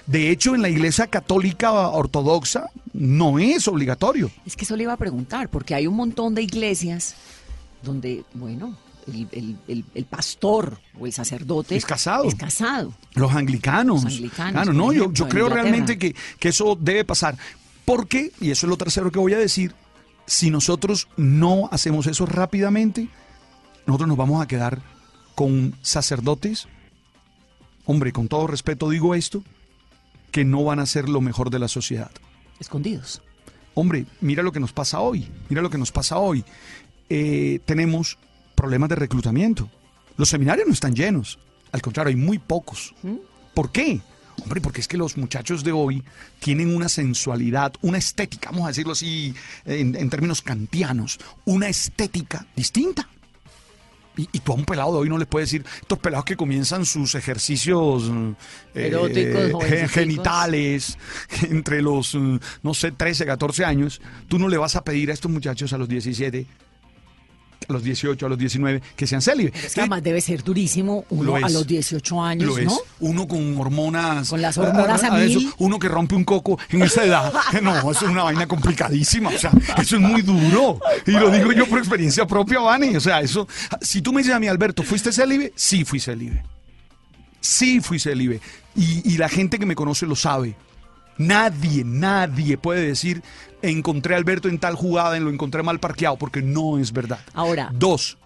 De 0.06 0.30
hecho, 0.30 0.54
en 0.54 0.62
la 0.62 0.68
iglesia 0.68 1.08
católica 1.08 1.72
ortodoxa 1.72 2.70
no 2.92 3.38
es 3.40 3.66
obligatorio. 3.66 4.30
Es 4.46 4.54
que 4.56 4.64
eso 4.64 4.76
le 4.76 4.84
iba 4.84 4.92
a 4.92 4.96
preguntar, 4.96 5.48
porque 5.48 5.74
hay 5.74 5.86
un 5.86 5.96
montón 5.96 6.34
de 6.34 6.42
iglesias 6.42 7.14
donde, 7.82 8.24
bueno, 8.34 8.76
el, 9.06 9.28
el- 9.32 9.56
el- 9.68 9.84
el 9.94 10.04
pastor 10.04 10.78
o 10.98 11.06
el 11.06 11.12
sacerdote 11.12 11.76
Es 11.76 11.84
casado. 11.84 12.24
Es 12.24 12.34
casado. 12.34 12.92
Los 13.14 13.32
anglicanos. 13.34 14.04
Los 14.04 14.14
anglicanos, 14.14 14.52
Claro, 14.52 14.72
no, 14.72 14.92
yo, 14.92 15.02
ejemplo, 15.02 15.12
yo 15.24 15.28
creo 15.28 15.46
Inglaterra. 15.46 15.62
realmente 15.70 15.98
que, 15.98 16.14
que 16.38 16.48
eso 16.48 16.76
debe 16.80 17.04
pasar. 17.04 17.36
Porque, 17.84 18.32
y 18.40 18.50
eso 18.50 18.66
es 18.66 18.70
lo 18.70 18.76
tercero 18.76 19.10
que 19.10 19.18
voy 19.18 19.34
a 19.34 19.38
decir, 19.38 19.74
si 20.26 20.50
nosotros 20.50 21.08
no 21.16 21.68
hacemos 21.72 22.06
eso 22.06 22.26
rápidamente, 22.26 23.08
nosotros 23.86 24.08
nos 24.08 24.16
vamos 24.16 24.40
a 24.42 24.46
quedar 24.46 24.80
con 25.34 25.74
sacerdotes, 25.82 26.68
hombre, 27.84 28.12
con 28.12 28.28
todo 28.28 28.46
respeto 28.46 28.88
digo 28.88 29.14
esto, 29.14 29.42
que 30.30 30.44
no 30.44 30.62
van 30.64 30.78
a 30.78 30.86
ser 30.86 31.08
lo 31.08 31.20
mejor 31.20 31.50
de 31.50 31.58
la 31.58 31.68
sociedad. 31.68 32.10
Escondidos. 32.60 33.20
Hombre, 33.74 34.06
mira 34.20 34.42
lo 34.42 34.52
que 34.52 34.60
nos 34.60 34.72
pasa 34.72 35.00
hoy, 35.00 35.28
mira 35.48 35.62
lo 35.62 35.70
que 35.70 35.78
nos 35.78 35.90
pasa 35.90 36.18
hoy. 36.18 36.44
Eh, 37.08 37.60
tenemos 37.64 38.18
problemas 38.62 38.88
de 38.90 38.94
reclutamiento. 38.94 39.68
Los 40.16 40.28
seminarios 40.28 40.68
no 40.68 40.72
están 40.72 40.94
llenos, 40.94 41.36
al 41.72 41.82
contrario, 41.82 42.10
hay 42.10 42.16
muy 42.16 42.38
pocos. 42.38 42.94
¿Por 43.54 43.72
qué? 43.72 44.00
Hombre, 44.40 44.60
porque 44.60 44.80
es 44.80 44.86
que 44.86 44.96
los 44.96 45.16
muchachos 45.16 45.64
de 45.64 45.72
hoy 45.72 46.04
tienen 46.38 46.72
una 46.72 46.88
sensualidad, 46.88 47.72
una 47.82 47.98
estética, 47.98 48.50
vamos 48.50 48.66
a 48.66 48.68
decirlo 48.68 48.92
así 48.92 49.34
en, 49.64 49.96
en 49.96 50.08
términos 50.08 50.42
kantianos, 50.42 51.18
una 51.44 51.68
estética 51.68 52.46
distinta. 52.54 53.08
Y, 54.16 54.28
y 54.30 54.38
tú 54.38 54.52
a 54.52 54.54
un 54.54 54.64
pelado 54.64 54.92
de 54.92 54.98
hoy 54.98 55.08
no 55.08 55.18
le 55.18 55.26
puedes 55.26 55.50
decir, 55.50 55.66
estos 55.80 55.98
pelados 55.98 56.24
que 56.24 56.36
comienzan 56.36 56.86
sus 56.86 57.16
ejercicios 57.16 58.04
eh, 58.74 58.86
Eróticos, 58.86 59.64
genitales 59.90 60.98
entre 61.50 61.82
los, 61.82 62.14
mm, 62.14 62.36
no 62.62 62.74
sé, 62.74 62.92
13, 62.92 63.26
14 63.26 63.64
años, 63.64 64.00
tú 64.28 64.38
no 64.38 64.48
le 64.48 64.56
vas 64.56 64.76
a 64.76 64.84
pedir 64.84 65.10
a 65.10 65.14
estos 65.14 65.32
muchachos 65.32 65.72
a 65.72 65.78
los 65.78 65.88
17, 65.88 66.46
a 67.72 67.74
los 67.74 67.82
18, 67.82 68.24
a 68.24 68.28
los 68.28 68.38
19, 68.38 68.82
que 68.94 69.06
sean 69.06 69.20
célibes. 69.20 69.52
Es 69.64 69.74
que 69.74 69.80
además 69.80 70.02
debe 70.02 70.20
ser 70.20 70.42
durísimo 70.44 71.04
uno 71.10 71.38
Lo 71.38 71.44
a 71.44 71.48
los 71.48 71.66
18 71.66 72.22
años, 72.22 72.48
Lo 72.48 72.58
es. 72.58 72.66
¿no? 72.66 72.78
Uno 73.00 73.26
con 73.26 73.58
hormonas. 73.58 74.28
Con 74.28 74.40
las 74.40 74.56
hormonas 74.58 75.02
a 75.04 75.10
mil. 75.12 75.50
uno 75.58 75.78
que 75.78 75.88
rompe 75.88 76.14
un 76.14 76.24
coco 76.24 76.58
en 76.70 76.82
esa 76.82 77.04
edad. 77.04 77.32
No, 77.62 77.76
eso 77.78 78.06
es 78.06 78.10
una 78.10 78.24
vaina 78.24 78.46
complicadísima. 78.48 79.30
O 79.30 79.38
sea, 79.38 79.52
eso 79.78 79.96
es 79.96 80.02
muy 80.02 80.22
duro. 80.22 80.80
Y 81.06 81.12
lo 81.12 81.30
digo 81.30 81.52
yo 81.52 81.66
por 81.66 81.78
experiencia 81.78 82.26
propia, 82.26 82.60
Vani. 82.60 82.96
O 82.96 83.00
sea, 83.00 83.20
eso. 83.20 83.46
Si 83.80 84.02
tú 84.02 84.12
me 84.12 84.20
dices 84.20 84.34
a 84.34 84.40
mí, 84.40 84.48
Alberto, 84.48 84.82
¿fuiste 84.82 85.12
célibe? 85.12 85.52
Sí, 85.54 85.84
fui 85.84 86.00
célibe. 86.00 86.42
Sí, 87.40 87.80
fui 87.80 87.98
célibe. 87.98 88.40
Y, 88.74 89.12
y 89.14 89.18
la 89.18 89.28
gente 89.28 89.58
que 89.58 89.66
me 89.66 89.74
conoce 89.74 90.06
lo 90.06 90.16
sabe. 90.16 90.54
Nadie, 91.18 91.84
nadie 91.84 92.56
puede 92.58 92.86
decir, 92.86 93.22
encontré 93.60 94.14
a 94.14 94.18
Alberto 94.18 94.48
en 94.48 94.58
tal 94.58 94.74
jugada, 94.74 95.16
en 95.16 95.24
lo 95.24 95.30
encontré 95.30 95.62
mal 95.62 95.78
parqueado, 95.78 96.16
porque 96.16 96.42
no 96.42 96.78
es 96.78 96.92
verdad. 96.92 97.20
Ahora. 97.34 97.70
Dos, 97.72 98.18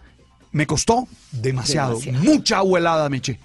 me 0.52 0.66
costó 0.66 1.08
demasiado. 1.32 1.98
Demasiado. 1.98 2.24
Mucha 2.24 2.58
abuelada 2.58 3.08
me 3.08 3.18
eché. 3.18 3.38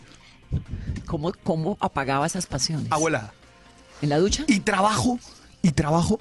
¿Cómo, 1.05 1.33
¿Cómo 1.43 1.77
apagaba 1.79 2.25
esas 2.25 2.45
pasiones? 2.45 2.87
Abuelada. 2.89 3.33
¿En 4.01 4.09
la 4.09 4.17
ducha? 4.17 4.43
Y 4.47 4.59
trabajo, 4.61 5.19
y 5.61 5.71
trabajo. 5.71 6.19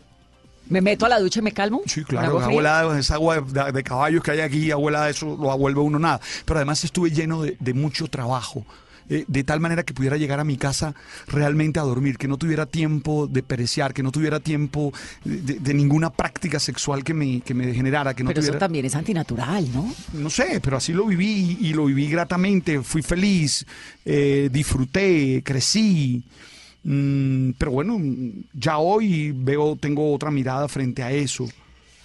¿Me 0.69 0.81
meto 0.81 1.05
a 1.07 1.09
la 1.09 1.19
ducha 1.19 1.41
y 1.41 1.43
me 1.43 1.53
calmo? 1.53 1.83
Sí, 1.87 2.03
¿Con 2.03 2.17
claro, 2.17 2.29
agua 2.29 2.45
abuelada, 2.45 2.99
esa 2.99 3.15
agua 3.15 3.41
de, 3.41 3.73
de 3.73 3.83
caballos 3.83 4.23
que 4.23 4.31
hay 4.31 4.41
aquí, 4.41 4.71
abuelada, 4.71 5.09
eso 5.11 5.27
lo 5.27 5.59
vuelve 5.59 5.81
uno 5.81 5.99
nada. 5.99 6.21
Pero 6.45 6.59
además 6.59 6.85
estuve 6.85 7.11
lleno 7.11 7.43
de, 7.43 7.57
de 7.59 7.75
mucho 7.75 8.07
trabajo. 8.07 8.65
Eh, 9.11 9.25
de 9.27 9.45
tal 9.45 9.61
manera 9.61 9.83
que 9.83 9.93
pudiera 9.93 10.17
llegar 10.17 10.41
a 10.41 10.45
mi 10.45 10.57
casa 10.57 10.95
realmente 11.27 11.79
a 11.81 11.83
dormir, 11.83 12.17
que 12.17 12.29
no 12.29 12.39
tuviera 12.39 12.65
tiempo 12.67 13.27
de 13.27 13.43
pereciar, 13.43 13.93
que 13.93 14.03
no 14.03 14.13
tuviera 14.13 14.41
tiempo 14.41 14.93
de, 15.25 15.59
de 15.59 15.75
ninguna 15.75 16.11
práctica 16.11 16.61
sexual 16.61 17.03
que 17.03 17.13
me, 17.13 17.41
que 17.41 17.53
me 17.53 17.67
degenerara, 17.67 18.15
que 18.15 18.23
no 18.23 18.29
Pero 18.29 18.41
eso 18.41 18.49
tuviera... 18.49 18.67
también 18.67 18.85
es 18.87 18.95
antinatural, 18.95 19.69
¿no? 19.75 19.93
no 20.15 20.31
sé, 20.31 20.61
pero 20.63 20.77
así 20.77 20.93
lo 20.93 21.07
viví 21.07 21.59
y 21.61 21.73
lo 21.75 21.87
viví 21.87 22.09
gratamente, 22.09 22.83
fui 22.83 23.03
feliz, 23.03 23.67
eh, 24.05 24.49
disfruté, 24.53 25.43
crecí. 25.45 26.23
Mm, 26.85 27.51
pero 27.59 27.73
bueno, 27.73 27.99
ya 28.55 28.79
hoy 28.79 29.33
veo, 29.33 29.77
tengo 29.77 30.15
otra 30.15 30.31
mirada 30.31 30.69
frente 30.69 31.03
a 31.03 31.11
eso. 31.11 31.49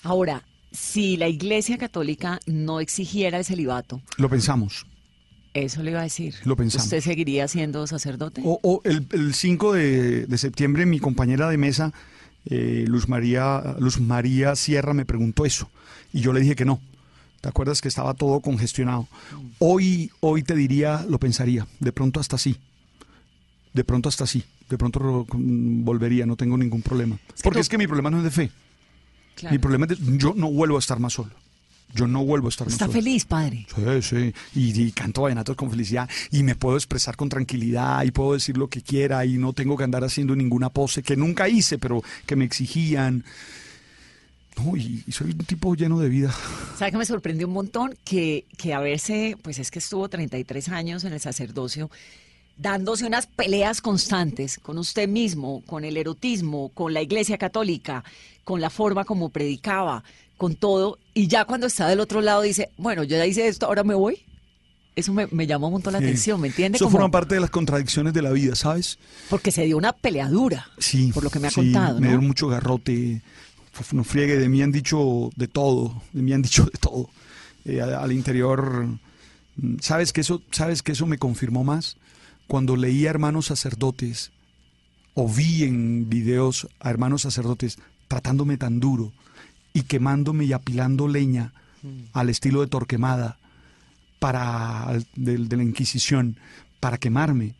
Ahora, 0.04 0.44
si 0.72 1.18
la 1.18 1.28
Iglesia 1.28 1.78
Católica 1.78 2.40
no 2.46 2.80
exigiera 2.80 3.38
el 3.38 3.46
celibato, 3.46 4.02
Lo 4.18 4.30
pensamos. 4.30 4.86
Eso 5.56 5.82
le 5.84 5.92
iba 5.92 6.02
a 6.02 6.04
decir. 6.04 6.36
Lo 6.44 6.56
pensamos. 6.56 6.86
¿Usted 6.86 7.02
seguiría 7.02 7.48
siendo 7.48 7.88
sacerdote? 7.88 8.42
O, 8.44 8.60
o 8.62 8.82
el, 8.84 9.08
el 9.12 9.34
5 9.34 9.74
de, 9.74 10.26
de 10.28 10.38
septiembre 10.38 10.86
mi 10.86 11.00
compañera 11.00 11.50
de 11.50 11.58
mesa, 11.58 11.94
eh, 12.46 12.86
Luz, 12.88 13.08
María, 13.08 13.76
Luz 13.80 14.00
María 14.00 14.56
Sierra, 14.56 14.94
me 14.94 15.06
preguntó 15.06 15.46
eso 15.46 15.70
y 16.14 16.20
yo 16.22 16.34
le 16.34 16.42
dije 16.42 16.56
que 16.56 16.66
no. 16.66 16.80
¿Te 17.42 17.50
acuerdas 17.50 17.82
que 17.82 17.88
estaba 17.88 18.14
todo 18.16 18.40
congestionado? 18.42 19.08
Hoy, 19.60 20.12
hoy 20.20 20.44
te 20.44 20.56
diría, 20.56 21.06
lo 21.08 21.20
pensaría, 21.20 21.68
de 21.80 21.92
pronto 21.92 22.20
hasta 22.20 22.38
sí. 22.38 22.58
De 23.74 23.84
pronto 23.84 24.10
hasta 24.10 24.26
sí. 24.26 24.44
De 24.70 24.78
pronto 24.80 25.00
ro- 25.00 25.28
volvería, 25.32 26.26
no 26.26 26.36
tengo 26.36 26.58
ningún 26.58 26.82
problema. 26.82 27.18
que 27.18 27.44
Porque 27.44 27.58
tú- 27.58 27.62
es 27.62 27.70
que 27.70 27.78
mi 27.78 27.86
problema 27.88 28.10
no 28.10 28.18
es 28.18 28.24
de 28.24 28.32
fe. 28.32 28.52
Claro. 29.36 29.54
Mi 29.54 29.60
problema 29.60 29.86
es 29.86 30.00
de, 30.00 30.18
yo 30.18 30.34
no 30.36 30.50
vuelvo 30.52 30.78
a 30.78 30.80
estar 30.80 30.98
más 31.00 31.14
solo. 31.14 31.30
Yo 31.94 32.08
no 32.08 32.26
vuelvo 32.26 32.48
a 32.48 32.50
estar 32.50 32.68
¿Está 32.68 32.86
solo. 32.88 32.94
feliz, 32.94 33.24
padre? 33.26 33.66
Sí, 33.74 34.02
sí. 34.02 34.34
Y, 34.54 34.82
y 34.82 34.92
canto 34.92 35.22
vallenatos 35.22 35.56
con 35.56 35.70
felicidad 35.70 36.10
y 36.32 36.44
me 36.44 36.56
puedo 36.56 36.76
expresar 36.76 37.16
con 37.16 37.30
tranquilidad 37.30 38.04
y 38.04 38.12
puedo 38.12 38.34
decir 38.34 38.58
lo 38.58 38.68
que 38.68 38.82
quiera 38.82 39.26
y 39.26 39.38
no 39.38 39.54
tengo 39.54 39.78
que 39.78 39.86
andar 39.86 40.04
haciendo 40.04 40.36
ninguna 40.36 40.70
pose 40.70 41.04
que 41.04 41.16
nunca 41.16 41.48
hice, 41.48 41.78
pero 41.78 42.04
que 42.26 42.36
me 42.36 42.44
exigían. 42.44 43.24
No, 44.58 44.76
y, 44.78 45.04
y 45.06 45.12
soy 45.12 45.32
un 45.32 45.38
tipo 45.40 45.74
lleno 45.76 46.00
de 46.00 46.10
vida. 46.10 46.34
¿Sabe 46.78 46.92
que 46.92 46.98
me 46.98 47.06
sorprendió 47.06 47.48
un 47.48 47.54
montón? 47.54 47.94
Que, 48.04 48.46
que 48.58 48.74
a 48.74 48.80
verse, 48.80 49.38
pues 49.42 49.60
es 49.60 49.70
que 49.72 49.80
estuvo 49.80 50.08
33 50.10 50.70
años 50.70 51.04
en 51.04 51.12
el 51.14 51.20
sacerdocio, 51.20 51.90
dándose 52.58 53.06
unas 53.06 53.28
peleas 53.28 53.82
constantes 53.82 54.58
con 54.60 54.78
usted 54.78 55.10
mismo, 55.10 55.62
con 55.66 55.84
el 55.84 55.98
erotismo, 55.98 56.70
con 56.74 56.94
la 56.94 57.02
iglesia 57.02 57.38
católica, 57.38 58.04
con 58.46 58.62
la 58.62 58.70
forma 58.70 59.04
como 59.04 59.30
predicaba, 59.30 60.04
con 60.38 60.56
todo, 60.56 61.00
y 61.14 61.28
ya 61.28 61.46
cuando 61.46 61.68
está 61.68 61.88
del 61.88 62.00
otro 62.00 62.22
lado 62.22 62.42
dice, 62.42 62.70
bueno, 62.78 63.04
yo 63.04 63.18
ya 63.18 63.26
hice 63.26 63.48
esto, 63.48 63.66
ahora 63.68 63.84
me 63.84 63.94
voy. 63.96 64.20
Eso 64.96 65.12
me, 65.14 65.28
me 65.28 65.46
llamó 65.46 65.68
un 65.68 65.74
montón 65.74 65.94
la 65.94 66.00
Sí. 66.00 66.06
atención, 66.06 66.40
¿me 66.40 66.48
entiende? 66.48 66.78
Eso 66.78 66.86
Como- 66.86 66.98
forma 66.98 67.12
parte 67.12 67.36
de 67.36 67.42
las 67.42 67.50
contradicciones 67.50 68.14
de 68.14 68.22
la 68.22 68.32
vida, 68.32 68.56
¿sabes? 68.56 68.98
porque 69.30 69.52
se 69.52 69.66
dio 69.66 69.78
una 69.78 69.92
peleadura, 69.94 70.68
Sí. 70.78 71.12
por 71.14 71.24
lo 71.24 71.30
que 71.30 71.40
me 71.40 71.48
ha 71.48 71.52
sí, 71.52 71.56
contado, 71.56 71.96
Me 71.96 72.02
¿no? 72.02 72.08
dieron 72.08 72.28
mucho 72.28 72.48
garrote. 72.48 73.22
No 73.92 74.06
friegue, 74.06 74.38
de 74.38 74.48
mí 74.48 74.62
han 74.62 74.72
dicho 74.72 75.32
de 75.36 75.50
todo. 75.50 76.02
De 76.14 76.22
mí 76.22 76.32
han 76.32 76.42
dicho 76.42 76.64
de 76.64 76.78
todo. 76.80 77.10
Eh, 77.66 77.82
al 77.82 78.12
interior. 78.14 78.88
mm, 79.58 79.76
¿Sabes 79.82 80.14
que, 80.14 80.22
eso, 80.22 80.42
¿Sabes 80.52 80.82
que 80.82 80.94
eso 80.94 81.06
me 81.06 81.18
confirmó 81.18 81.66
más? 81.66 81.98
Cuando 82.48 82.78
leí 82.78 83.06
a 83.06 83.10
hermanos 83.10 83.48
sacerdotes 83.48 84.32
o 85.14 85.28
vi 85.28 85.64
en 85.64 86.08
videos 86.10 86.68
a 86.80 86.90
hermanos 86.90 87.24
sacerdotes 87.24 87.80
tratándome 88.08 88.56
tan 88.58 88.80
duro 88.80 89.12
y 89.76 89.84
quemándome 89.84 90.46
y 90.46 90.54
apilando 90.54 91.08
leña 91.08 91.52
al 92.14 92.30
estilo 92.30 92.62
de 92.62 92.68
Torquemada 92.68 93.38
para 94.20 94.98
de, 95.16 95.38
de 95.38 95.58
la 95.58 95.64
Inquisición 95.64 96.38
para 96.80 96.98
quemarme. 96.98 97.54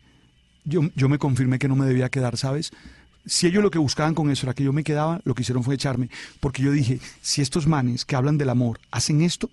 Yo, 0.64 0.80
yo 0.96 1.08
me 1.08 1.18
confirmé 1.18 1.58
que 1.60 1.68
no 1.68 1.76
me 1.76 1.86
debía 1.86 2.08
quedar, 2.08 2.36
¿sabes? 2.36 2.72
Si 3.24 3.46
ellos 3.46 3.62
lo 3.62 3.70
que 3.70 3.78
buscaban 3.78 4.14
con 4.14 4.30
eso 4.30 4.46
era 4.46 4.54
que 4.54 4.64
yo 4.64 4.72
me 4.72 4.82
quedaba, 4.82 5.20
lo 5.24 5.34
que 5.34 5.42
hicieron 5.42 5.62
fue 5.62 5.74
echarme, 5.74 6.10
porque 6.40 6.62
yo 6.62 6.72
dije, 6.72 6.98
si 7.20 7.42
estos 7.42 7.66
manes 7.66 8.04
que 8.04 8.16
hablan 8.16 8.38
del 8.38 8.48
amor 8.50 8.80
hacen 8.90 9.20
esto, 9.20 9.50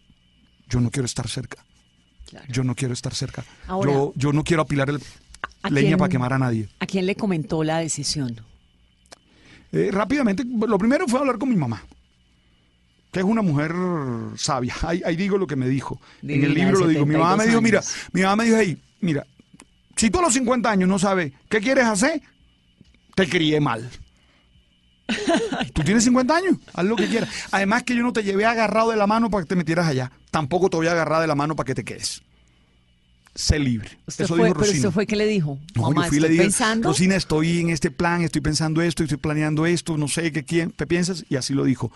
yo 0.70 0.80
no 0.80 0.90
quiero 0.90 1.06
estar 1.06 1.28
cerca. 1.28 1.58
Claro. 2.30 2.46
Yo 2.50 2.64
no 2.64 2.74
quiero 2.76 2.94
estar 2.94 3.14
cerca. 3.14 3.44
Ahora- 3.68 3.92
yo, 3.92 4.14
yo 4.16 4.34
no 4.34 4.44
quiero 4.44 4.64
apilar 4.64 4.90
el, 4.90 5.00
¿A 5.64 5.70
leña 5.70 5.88
quién- 5.90 5.98
para 6.00 6.10
quemar 6.10 6.34
a 6.34 6.40
nadie. 6.40 6.70
¿A 6.80 6.86
quién 6.88 7.06
le 7.06 7.16
comentó 7.16 7.64
la 7.64 7.78
decisión? 7.80 8.36
Eh, 9.72 9.90
rápidamente, 9.92 10.44
lo 10.46 10.78
primero 10.78 11.08
fue 11.08 11.20
hablar 11.20 11.38
con 11.38 11.50
mi 11.50 11.56
mamá, 11.56 11.84
que 13.14 13.20
es 13.20 13.26
una 13.26 13.44
mujer 13.44 13.74
sabia. 14.36 14.74
Ahí, 14.82 15.02
ahí 15.06 15.16
digo 15.16 15.38
lo 15.38 15.46
que 15.46 15.56
me 15.56 15.70
dijo. 15.70 16.02
en 16.24 16.44
el 16.44 16.54
libro 16.54 16.80
lo 16.80 16.88
digo. 16.88 17.06
Mi 17.06 17.16
mamá 17.16 17.38
me 17.38 17.46
dijo, 17.46 17.62
72 17.62 17.64
mira, 17.64 17.82
mi 18.12 18.22
mamá 18.24 18.36
me 18.36 18.46
dijo, 18.46 18.58
hey, 18.58 18.82
mira, 19.02 19.26
si 19.96 20.10
tú 20.10 20.18
a 20.18 20.24
los 20.24 20.34
50 20.34 20.70
años 20.70 20.90
no 20.90 20.98
sabes 20.98 21.32
qué 21.48 21.62
quieres 21.62 21.86
hacer, 21.86 22.22
te 23.16 23.30
crié 23.30 23.62
mal. 23.62 23.88
Tú 25.74 25.84
tienes 25.84 26.06
50 26.06 26.36
años, 26.36 26.58
haz 26.74 26.86
lo 26.86 26.96
que 26.96 27.08
quieras. 27.08 27.30
Además 27.52 27.84
que 27.84 27.96
yo 27.96 28.02
no 28.02 28.14
te 28.14 28.24
llevé 28.24 28.46
agarrado 28.46 28.90
de 28.90 28.98
la 28.98 29.06
mano 29.06 29.30
para 29.30 29.44
que 29.44 29.50
te 29.50 29.56
metieras 29.56 29.86
allá. 29.88 30.12
Tampoco 30.32 30.70
te 30.70 30.78
voy 30.78 30.88
a 30.88 30.94
agarrar 30.94 31.22
de 31.22 31.28
la 31.28 31.36
mano 31.36 31.56
para 31.56 31.68
que 31.68 31.76
te 31.76 31.84
quedes. 31.84 32.24
Sé 33.36 33.58
libre. 33.58 33.90
Usted 34.06 34.26
Eso 34.26 34.36
fue, 34.36 34.44
dijo 34.46 34.54
pero 34.54 34.66
Rosina. 34.66 34.78
usted 34.80 34.92
fue 34.92 35.08
que 35.08 35.16
le 35.16 35.26
dijo, 35.26 35.58
No, 35.76 35.82
mamá, 35.84 36.04
yo 36.06 36.10
fui 36.10 36.20
le 36.20 36.30
dije, 36.30 36.44
pensando. 36.44 36.90
Rosina, 36.90 37.16
estoy 37.16 37.60
en 37.62 37.70
este 37.72 37.90
plan, 37.90 38.22
estoy 38.22 38.42
pensando 38.42 38.82
esto, 38.84 39.02
estoy 39.04 39.18
planeando 39.18 39.66
esto, 39.66 39.98
no 39.98 40.08
sé 40.08 40.32
qué, 40.32 40.44
quién- 40.44 40.72
qué 40.72 40.86
piensas, 40.86 41.26
y 41.30 41.36
así 41.36 41.54
lo 41.56 41.64
dijo. 41.64 41.92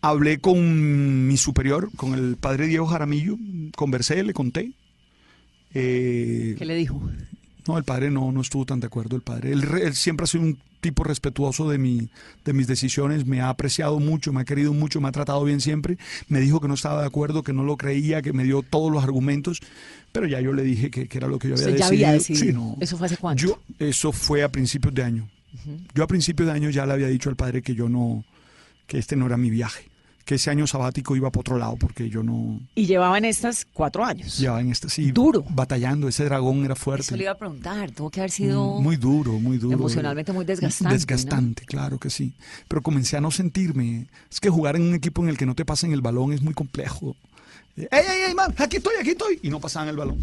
Hablé 0.00 0.38
con 0.38 1.28
mi 1.28 1.36
superior, 1.36 1.90
con 1.94 2.14
el 2.14 2.36
padre 2.36 2.66
Diego 2.66 2.86
Jaramillo, 2.86 3.36
conversé, 3.76 4.22
le 4.24 4.32
conté. 4.32 4.72
Eh, 5.74 6.56
¿Qué 6.58 6.64
le 6.64 6.74
dijo? 6.74 7.00
no, 7.68 7.78
el 7.78 7.84
padre 7.84 8.10
no, 8.10 8.32
no 8.32 8.40
estuvo 8.40 8.66
tan 8.66 8.80
de 8.80 8.88
acuerdo. 8.88 9.14
El 9.14 9.22
padre, 9.22 9.52
él, 9.52 9.62
él 9.80 9.94
siempre 9.94 10.24
ha 10.24 10.26
sido 10.26 10.42
un 10.42 10.58
tipo 10.80 11.04
respetuoso 11.04 11.68
de, 11.68 11.76
mi, 11.78 12.08
de 12.44 12.52
mis 12.54 12.66
decisiones, 12.66 13.26
me 13.26 13.42
ha 13.42 13.50
apreciado 13.50 14.00
mucho, 14.00 14.32
me 14.32 14.40
ha 14.40 14.44
querido 14.44 14.72
mucho, 14.72 15.00
me 15.00 15.08
ha 15.08 15.12
tratado 15.12 15.44
bien 15.44 15.60
siempre. 15.60 15.98
Me 16.26 16.40
dijo 16.40 16.60
que 16.60 16.66
no 16.68 16.74
estaba 16.74 17.02
de 17.02 17.06
acuerdo, 17.06 17.42
que 17.44 17.52
no 17.52 17.62
lo 17.62 17.76
creía, 17.76 18.22
que 18.22 18.32
me 18.32 18.42
dio 18.44 18.62
todos 18.62 18.90
los 18.90 19.04
argumentos, 19.04 19.60
pero 20.12 20.26
ya 20.26 20.40
yo 20.40 20.52
le 20.52 20.62
dije 20.62 20.90
que, 20.90 21.06
que 21.08 21.18
era 21.18 21.28
lo 21.28 21.38
que 21.38 21.48
yo 21.48 21.54
había 21.54 21.66
Usted 21.66 21.78
ya 21.78 21.84
decidido. 21.86 22.06
había 22.08 22.12
decidido. 22.18 22.44
Sí, 22.46 22.52
no. 22.52 22.76
¿Eso 22.80 22.96
fue 22.96 23.06
hace 23.06 23.16
cuánto? 23.16 23.42
Yo, 23.42 23.60
eso 23.78 24.12
fue 24.12 24.42
a 24.42 24.48
principios 24.50 24.94
de 24.94 25.02
año. 25.02 25.28
Yo 25.94 26.04
a 26.04 26.06
principios 26.06 26.46
de 26.48 26.52
año 26.54 26.70
ya 26.70 26.86
le 26.86 26.92
había 26.92 27.08
dicho 27.08 27.28
al 27.28 27.36
padre 27.36 27.60
que 27.62 27.74
yo 27.74 27.88
no, 27.88 28.24
que 28.86 28.98
este 28.98 29.16
no 29.16 29.26
era 29.26 29.36
mi 29.36 29.50
viaje, 29.50 29.88
que 30.24 30.36
ese 30.36 30.48
año 30.48 30.64
sabático 30.68 31.16
iba 31.16 31.28
para 31.30 31.40
otro 31.40 31.58
lado 31.58 31.76
porque 31.76 32.08
yo 32.08 32.22
no 32.22 32.60
Y 32.76 32.86
llevaban 32.86 33.24
estas 33.24 33.64
cuatro 33.72 34.04
años. 34.04 34.38
llevaba 34.38 34.60
en 34.60 34.70
este 34.70 34.88
sí 34.88 35.10
Duro. 35.10 35.44
batallando, 35.50 36.06
ese 36.06 36.24
dragón 36.24 36.64
era 36.64 36.76
fuerte. 36.76 37.02
Eso 37.02 37.16
le 37.16 37.24
iba 37.24 37.32
a 37.32 37.38
preguntar, 37.38 37.90
tuvo 37.90 38.10
que 38.10 38.20
haber 38.20 38.30
sido... 38.30 38.80
Muy 38.80 38.96
duro, 38.96 39.32
muy 39.40 39.58
duro. 39.58 39.74
Emocionalmente 39.74 40.32
muy 40.32 40.44
desgastante, 40.44 40.94
Desgastante, 40.94 41.64
claro 41.64 41.98
que 41.98 42.10
sí. 42.10 42.32
Pero 42.68 42.80
comencé 42.80 43.16
a 43.16 43.20
no 43.20 43.32
sentirme. 43.32 44.06
Es 44.30 44.38
que 44.38 44.50
jugar 44.50 44.76
en 44.76 44.82
un 44.82 44.94
equipo 44.94 45.20
en 45.24 45.30
el 45.30 45.36
que 45.36 45.46
no 45.46 45.56
te 45.56 45.64
pasen 45.64 45.92
el 45.92 46.00
balón 46.00 46.32
es 46.32 46.42
muy 46.42 46.54
complejo. 46.54 47.16
¡Ey, 47.90 48.04
ey, 48.08 48.22
ey, 48.28 48.34
man! 48.34 48.54
Aquí 48.58 48.78
estoy, 48.78 48.94
aquí 49.00 49.10
estoy. 49.10 49.38
Y 49.42 49.50
no 49.50 49.60
pasaban 49.60 49.88
el 49.88 49.96
balón. 49.96 50.18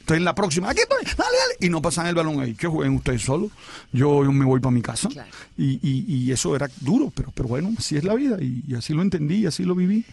Entonces 0.00 0.18
en 0.18 0.24
la 0.24 0.34
próxima, 0.34 0.68
aquí 0.70 0.80
estoy, 0.80 1.02
dale, 1.04 1.16
dale. 1.16 1.54
Y 1.60 1.70
no 1.70 1.80
pasaban 1.80 2.10
el 2.10 2.14
balón 2.14 2.38
ahí. 2.40 2.54
Que 2.54 2.66
jueguen 2.66 2.94
ustedes 2.96 3.22
solos. 3.22 3.50
Yo, 3.92 4.22
yo 4.22 4.32
me 4.32 4.44
voy 4.44 4.60
para 4.60 4.70
mi 4.72 4.82
casa. 4.82 5.08
Claro. 5.08 5.30
Y, 5.56 5.78
y- 5.82 6.04
y 6.08 6.30
eso 6.32 6.54
era 6.54 6.68
duro, 6.80 7.10
pero, 7.14 7.30
pero 7.34 7.48
bueno, 7.48 7.72
así 7.78 7.96
es 7.96 8.04
la 8.04 8.14
vida. 8.14 8.36
Y, 8.40 8.62
y 8.68 8.74
así 8.74 8.92
lo 8.92 9.00
entendí, 9.00 9.36
y 9.36 9.46
así 9.46 9.64
lo 9.64 9.74
viví. 9.74 10.04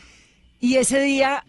Y 0.61 0.76
ese 0.76 1.01
día, 1.01 1.43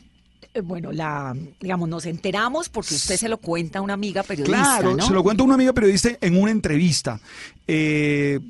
eh, 0.55 0.61
bueno, 0.61 0.91
la, 0.91 1.37
digamos, 1.61 1.89
nos 1.89 2.05
enteramos 2.07 2.68
porque 2.68 2.95
usted 2.97 3.16
se 3.16 3.29
lo 3.29 3.37
cuenta 3.39 3.79
a 3.79 3.83
una 3.83 3.93
amiga 3.95 4.23
periodista, 4.25 4.57
Claro, 4.59 4.97
¿no? 4.97 5.07
se 5.07 5.12
lo 5.12 5.23
cuento 5.23 5.45
a 5.45 5.47
una 5.47 5.55
amiga 5.55 5.73
periodista 5.73 6.11
en 6.20 6.37
una 6.37 6.51
entrevista. 6.51 7.20
Eh, 7.68 8.41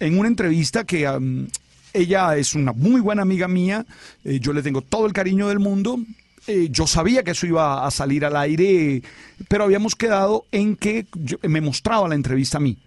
en 0.00 0.18
una 0.18 0.28
entrevista 0.28 0.84
que 0.84 1.06
ella 1.92 2.36
es 2.36 2.54
una 2.54 2.72
muy 2.72 3.00
buena 3.00 3.22
amiga 3.22 3.48
mía, 3.48 3.84
eh, 4.24 4.38
yo 4.40 4.52
le 4.52 4.62
tengo 4.62 4.82
todo 4.82 5.06
el 5.06 5.12
cariño 5.12 5.48
del 5.48 5.58
mundo. 5.58 5.98
eh, 6.46 6.68
yo 6.70 6.86
sabía 6.86 7.22
que 7.22 7.32
eso 7.32 7.46
iba 7.46 7.86
a 7.86 7.90
salir 7.90 8.24
al 8.24 8.34
aire, 8.34 9.02
pero 9.46 9.64
habíamos 9.64 9.94
quedado 9.94 10.46
en 10.50 10.74
que 10.74 11.06
yo- 11.14 11.36
me 11.42 11.60
mostraba 11.60 12.08
la 12.08 12.14
entrevista 12.14 12.56
a 12.56 12.60
mí. 12.60 12.78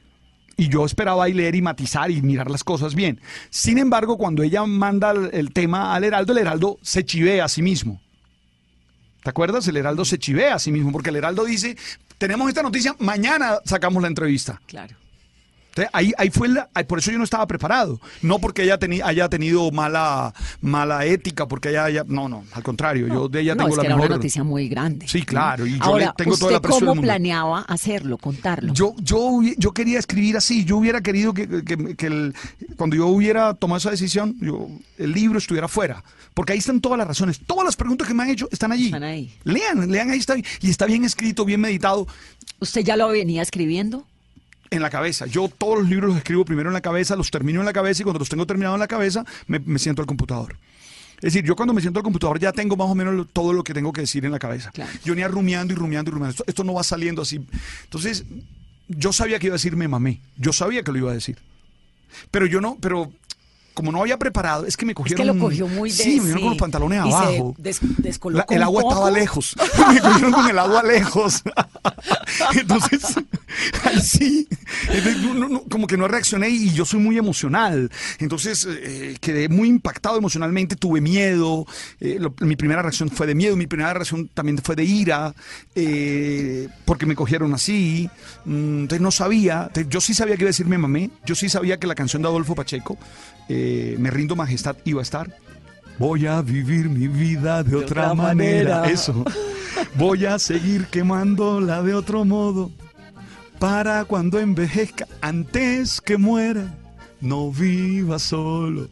Y 0.58 0.70
yo 0.70 0.86
esperaba 0.86 1.24
ahí 1.24 1.34
leer 1.34 1.56
y 1.56 1.62
matizar 1.62 2.10
y 2.12 2.22
mirar 2.24 2.50
las 2.50 2.64
cosas 2.64 2.94
bien. 2.96 3.22
Sin 3.52 3.78
embargo, 3.78 4.18
cuando 4.18 4.42
ella 4.44 4.66
manda 4.66 5.14
el 5.32 5.54
tema 5.54 5.94
al 5.96 6.04
Heraldo, 6.04 6.34
el 6.34 6.40
Heraldo 6.40 6.80
se 6.82 7.06
chivea 7.06 7.46
a 7.46 7.48
sí 7.48 7.62
mismo. 7.62 8.02
¿Te 9.24 9.30
acuerdas? 9.30 9.68
El 9.68 9.78
Heraldo 9.78 10.04
se 10.04 10.18
chivea 10.20 10.56
a 10.56 10.60
sí 10.60 10.72
mismo, 10.72 10.92
porque 10.92 11.10
el 11.12 11.16
Heraldo 11.16 11.46
dice, 11.46 11.78
tenemos 12.18 12.50
esta 12.50 12.64
noticia, 12.64 12.96
mañana 13.00 13.60
sacamos 13.66 14.02
la 14.02 14.10
entrevista. 14.10 14.60
Claro. 14.66 14.96
Ahí, 15.92 16.12
ahí 16.18 16.30
fue 16.30 16.48
la- 16.50 16.68
por 16.88 17.00
eso 17.00 17.12
yo 17.12 17.18
no 17.18 17.24
estaba 17.24 17.48
preparado. 17.48 18.00
No 18.22 18.40
porque 18.40 18.64
ella 18.64 18.80
teni- 18.80 19.02
haya 19.04 19.28
tenido 19.30 19.72
mala, 19.72 20.34
mala 20.62 21.06
ética, 21.06 21.48
porque 21.48 21.70
ella 21.70 21.86
haya, 21.86 22.04
no, 22.08 22.30
no, 22.30 22.46
al 22.54 22.62
contrario, 22.64 23.08
yo 23.08 23.28
de 23.28 23.42
ella 23.42 23.56
no, 23.56 23.64
tengo 23.64 23.70
es 23.72 23.78
la 23.78 23.82
que 23.82 23.88
era 23.88 23.96
mejor. 23.96 24.10
una 24.12 24.18
noticia 24.18 24.44
muy 24.44 24.68
grande. 24.70 25.08
Sí, 25.08 25.24
claro, 25.24 25.66
y 25.66 25.78
yo 25.78 25.84
Ahora, 25.84 26.06
le 26.08 26.12
tengo 26.16 26.32
¿usted 26.34 26.42
todo 26.42 26.50
el 26.52 26.56
aprecio 26.58 26.80
del 26.80 26.86
cómo 26.88 26.96
mundo. 26.96 27.08
planeaba 27.08 27.62
hacerlo, 27.62 28.18
contarlo? 28.18 28.74
Yo, 28.74 28.94
yo, 29.00 29.40
yo 29.58 29.72
quería 29.72 29.98
escribir 30.00 30.38
así, 30.38 30.64
yo 30.64 30.78
hubiera 30.78 31.02
querido 31.02 31.34
que, 31.34 31.48
que- 31.64 31.96
que 31.96 32.06
el- 32.08 32.36
cuando 32.78 32.96
yo 32.96 33.08
hubiera 33.08 33.54
tomado 33.56 33.78
esa 33.80 33.90
decisión, 33.92 34.36
yo, 34.42 34.68
el 34.98 35.12
libro 35.12 35.40
estuviera 35.40 35.68
fuera, 35.68 36.04
porque 36.36 36.54
ahí 36.54 36.60
están 36.60 36.82
todas 36.82 36.98
las 37.00 37.08
razones, 37.08 37.40
todas 37.48 37.66
las 37.66 37.76
preguntas 37.76 38.08
que 38.08 38.14
me 38.14 38.22
han 38.24 38.30
hecho 38.30 38.48
están 38.52 38.72
allí. 38.72 38.86
Están 38.86 39.04
ahí. 39.04 39.34
Lean, 39.44 39.90
lean 39.92 40.12
ahí 40.12 40.20
está, 40.20 40.36
y 40.38 40.70
está 40.70 40.86
bien 40.86 41.04
escrito, 41.04 41.46
bien 41.46 41.62
meditado 41.62 42.06
¿Usted 42.60 42.82
ya 42.82 42.96
lo 42.96 43.08
venía 43.10 43.42
escribiendo? 43.42 44.06
En 44.74 44.82
la 44.82 44.90
cabeza. 44.90 45.26
Yo 45.26 45.48
todos 45.50 45.80
los 45.80 45.90
libros 45.90 46.10
los 46.10 46.18
escribo 46.18 46.44
primero 46.46 46.70
en 46.70 46.74
la 46.74 46.82
cabeza, 46.82 47.16
los 47.16 47.32
termino 47.32 47.60
en 47.60 47.66
la 47.66 47.74
cabeza 47.74 48.02
y 48.02 48.04
cuando 48.04 48.20
los 48.20 48.30
tengo 48.30 48.46
terminados 48.46 48.76
en 48.76 48.80
la 48.82 48.88
cabeza 48.88 49.26
me, 49.48 49.60
me 49.60 49.80
siento 49.80 50.02
al 50.02 50.06
computador. 50.08 50.58
Es 51.18 51.32
decir, 51.34 51.46
yo 51.46 51.56
cuando 51.56 51.74
me 51.74 51.80
siento 51.80 52.00
al 52.00 52.04
computador 52.04 52.38
ya 52.40 52.52
tengo 52.52 52.76
más 52.76 52.88
o 52.90 52.96
menos 52.96 53.14
lo- 53.14 53.26
todo 53.26 53.54
lo 53.54 53.64
que 53.64 53.74
tengo 53.74 53.94
que 53.94 54.02
decir 54.02 54.26
en 54.26 54.32
la 54.32 54.40
cabeza. 54.40 54.72
Claro. 54.72 54.92
Yo 55.06 55.16
ni 55.16 55.24
rumiando 55.26 55.74
y 55.74 55.78
rumiando 55.78 56.10
y 56.10 56.14
rumiando. 56.14 56.32
Esto, 56.32 56.44
esto 56.48 56.64
no 56.66 56.74
va 56.74 56.84
saliendo 56.84 57.22
así. 57.22 57.40
Entonces, 57.86 58.26
yo 58.90 59.14
sabía 59.14 59.40
que 59.40 59.48
iba 59.48 59.54
a 59.54 59.58
decir 59.58 59.76
me 59.78 59.88
mamé. 59.88 60.20
Yo 60.38 60.52
sabía 60.52 60.84
que 60.84 60.92
lo 60.92 60.98
iba 60.98 61.12
a 61.12 61.14
decir. 61.14 61.38
Pero 62.30 62.46
yo 62.46 62.60
no, 62.62 62.78
pero 62.82 63.12
como 63.74 63.92
no 63.92 64.02
había 64.02 64.18
preparado, 64.18 64.66
es 64.66 64.78
que 64.78 64.86
me 64.86 64.92
Es 64.92 64.96
cogieron. 64.96 65.26
que 65.28 65.34
lo 65.34 65.40
cogió 65.40 65.68
muy 65.68 65.90
de... 65.90 65.96
Sí, 65.96 66.20
me 66.20 66.26
dieron 66.26 66.42
con 66.42 66.50
los 66.52 66.58
pantalones 66.60 67.06
y 67.06 67.10
se 67.10 67.16
abajo. 67.16 67.56
des- 67.58 67.82
La- 67.84 67.90
descolocó 67.98 68.54
el 68.54 68.64
agua 68.64 68.82
poco. 68.82 68.94
estaba 68.94 69.12
lejos. 69.12 69.56
Me 69.94 70.00
cogieron 70.00 70.32
con 70.32 70.50
el 70.50 70.60
agua 70.60 70.84
lejos. 70.84 71.44
Entonces, 72.56 73.02
ahí 73.84 74.02
sí. 74.02 74.48
Entonces, 74.90 75.18
no, 75.22 75.34
no, 75.34 75.50
no, 75.50 75.64
como 75.64 75.88
que 75.88 75.98
no 75.98 76.08
reaccioné 76.08 76.50
y 76.50 76.72
yo 76.74 76.86
soy 76.86 77.00
muy 77.00 77.18
emocional. 77.18 77.92
Entonces, 78.20 78.68
eh, 78.70 79.18
quedé 79.20 79.50
muy 79.50 79.68
impactado 79.70 80.18
emocionalmente, 80.18 80.76
tuve 80.76 81.02
miedo. 81.02 81.66
eh, 82.00 82.18
lo- 82.20 82.34
mi 82.42 82.56
primera 82.56 82.82
reacción 82.82 83.10
fue 83.10 83.28
de 83.28 83.36
miedo, 83.36 83.56
mi 83.56 83.68
primera 83.68 83.94
reacción 83.94 84.28
también 84.34 84.58
fue 84.60 84.76
de 84.76 84.84
ira, 84.84 85.34
eh, 85.76 86.68
porque 86.86 87.06
me 87.06 87.16
cogieron 87.16 87.54
así. 87.54 88.10
Mm, 88.46 88.82
Entonces, 88.84 89.02
no 89.02 89.12
sabía. 89.12 89.64
Entonces, 89.68 89.88
yo 89.90 90.02
sí 90.02 90.14
sabía 90.14 90.36
que 90.36 90.44
iba 90.44 90.48
a 90.50 90.52
decir 90.52 90.66
me 90.66 90.78
mamé. 90.78 91.10
Yo 91.26 91.36
sí 91.36 91.50
sabía 91.50 91.78
que 91.78 91.88
la 91.88 91.96
canción 91.96 92.22
de 92.22 92.28
Adolfo 92.28 92.56
Pacheco, 92.56 92.98
eh, 93.50 93.96
Me 94.00 94.10
rindo 94.10 94.36
majestad, 94.36 94.76
iba 94.86 95.02
a 95.02 95.04
estar. 95.04 95.36
Voy 96.00 96.26
a 96.26 96.42
vivir 96.42 96.90
mi 96.90 97.08
vida 97.08 97.64
de, 97.64 97.76
otra, 97.76 98.12
otra 98.12 98.14
manera. 98.14 98.78
manera. 98.78 98.94
Eso. 98.94 99.24
Voy 99.96 100.26
a 100.26 100.40
seguir 100.40 100.88
quemándola 100.88 101.82
de 101.84 101.94
otro 101.94 102.26
modo. 102.26 102.72
Para 103.60 104.06
cuando 104.06 104.40
envejezca, 104.40 105.08
antes 105.22 106.02
que 106.02 106.18
muera, 106.18 106.74
no 107.22 107.52
viva 107.52 108.20
solo. 108.20 108.90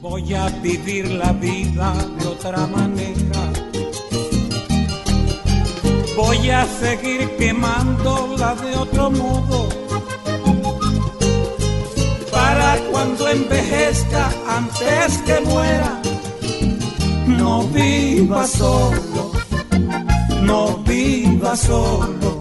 Voy 0.00 0.32
a 0.34 0.48
vivir 0.48 1.10
la 1.10 1.32
vida 1.32 1.92
de 2.18 2.26
otra 2.26 2.66
manera. 2.66 3.52
Voy 6.16 6.50
a 6.50 6.66
seguir 6.66 7.28
quemándola 7.36 8.54
de 8.54 8.76
otro 8.76 9.10
modo. 9.10 9.89
Cuando 12.90 13.28
envejezca, 13.28 14.30
antes 14.48 15.18
que 15.26 15.40
muera, 15.40 16.00
no 17.26 17.62
viva 17.64 18.46
solo. 18.46 19.32
No 20.42 20.76
viva 20.78 21.56
solo. 21.56 22.38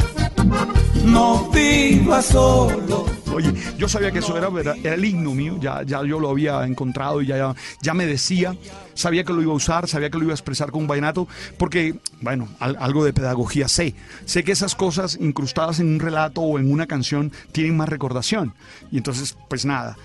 No 1.04 1.50
viva 1.52 2.22
solo. 2.22 3.19
Oye, 3.34 3.54
yo 3.78 3.88
sabía 3.88 4.12
que 4.12 4.20
eso 4.20 4.36
era, 4.38 4.50
era, 4.60 4.76
era 4.76 4.96
el 4.96 5.06
himno 5.06 5.34
mío, 5.34 5.58
ya, 5.62 5.84
ya 5.84 6.04
yo 6.04 6.20
lo 6.20 6.30
había 6.30 6.66
encontrado 6.66 7.22
y 7.22 7.28
ya, 7.28 7.56
ya 7.82 7.94
me 7.94 8.06
decía, 8.06 8.56
sabía 8.96 9.24
que 9.24 9.32
lo 9.34 9.42
iba 9.42 9.52
a 9.54 9.56
usar, 9.56 9.88
sabía 9.88 10.10
que 10.10 10.18
lo 10.18 10.24
iba 10.24 10.34
a 10.34 10.36
expresar 10.36 10.72
con 10.72 10.82
un 10.82 10.88
vallenato, 10.88 11.28
porque, 11.58 11.96
bueno, 12.22 12.48
al- 12.60 12.76
algo 12.80 13.06
de 13.06 13.14
pedagogía 13.14 13.68
sé. 13.68 13.94
Sé 14.26 14.44
que 14.44 14.52
esas 14.52 14.74
cosas 14.76 15.18
incrustadas 15.22 15.80
en 15.80 15.88
un 15.88 16.00
relato 16.00 16.42
o 16.42 16.58
en 16.60 16.72
una 16.72 16.88
canción 16.88 17.32
tienen 17.52 17.78
más 17.78 17.88
recordación. 17.88 18.54
Y 18.92 18.98
entonces, 18.98 19.38
pues 19.48 19.64
nada. 19.64 19.96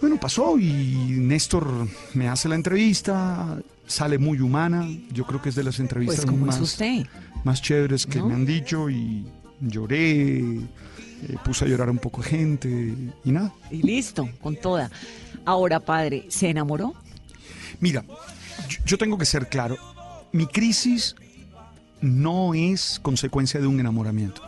Bueno, 0.00 0.18
pasó 0.20 0.58
y 0.58 0.68
Néstor 1.18 1.88
me 2.12 2.28
hace 2.28 2.48
la 2.50 2.54
entrevista 2.54 3.56
sale 3.86 4.18
muy 4.18 4.40
humana. 4.40 4.86
Yo 5.10 5.24
creo 5.24 5.40
que 5.40 5.48
es 5.48 5.54
de 5.54 5.64
las 5.64 5.78
entrevistas 5.80 6.26
Pues 6.26 6.36
más, 6.38 6.78
más 7.44 7.62
chéveres 7.62 8.04
que 8.04 8.18
¿No? 8.18 8.26
me 8.28 8.34
han 8.34 8.44
dicho 8.44 8.90
y 8.90 9.24
lloré, 9.60 10.44
eh, 11.22 11.36
puse 11.44 11.64
a 11.64 11.68
llorar 11.68 11.90
un 11.90 11.98
poco 11.98 12.22
gente 12.22 12.68
y 13.24 13.32
nada. 13.32 13.52
Y 13.70 13.82
listo, 13.82 14.28
con 14.40 14.56
toda. 14.56 14.90
Ahora, 15.44 15.80
padre, 15.80 16.26
¿se 16.28 16.48
enamoró? 16.48 16.94
Mira, 17.80 18.04
yo, 18.68 18.78
yo 18.84 18.98
tengo 18.98 19.18
que 19.18 19.24
ser 19.24 19.48
claro, 19.48 19.76
mi 20.32 20.46
crisis 20.46 21.16
no 22.00 22.54
es 22.54 23.00
consecuencia 23.00 23.60
de 23.60 23.66
un 23.66 23.80
enamoramiento. 23.80 24.42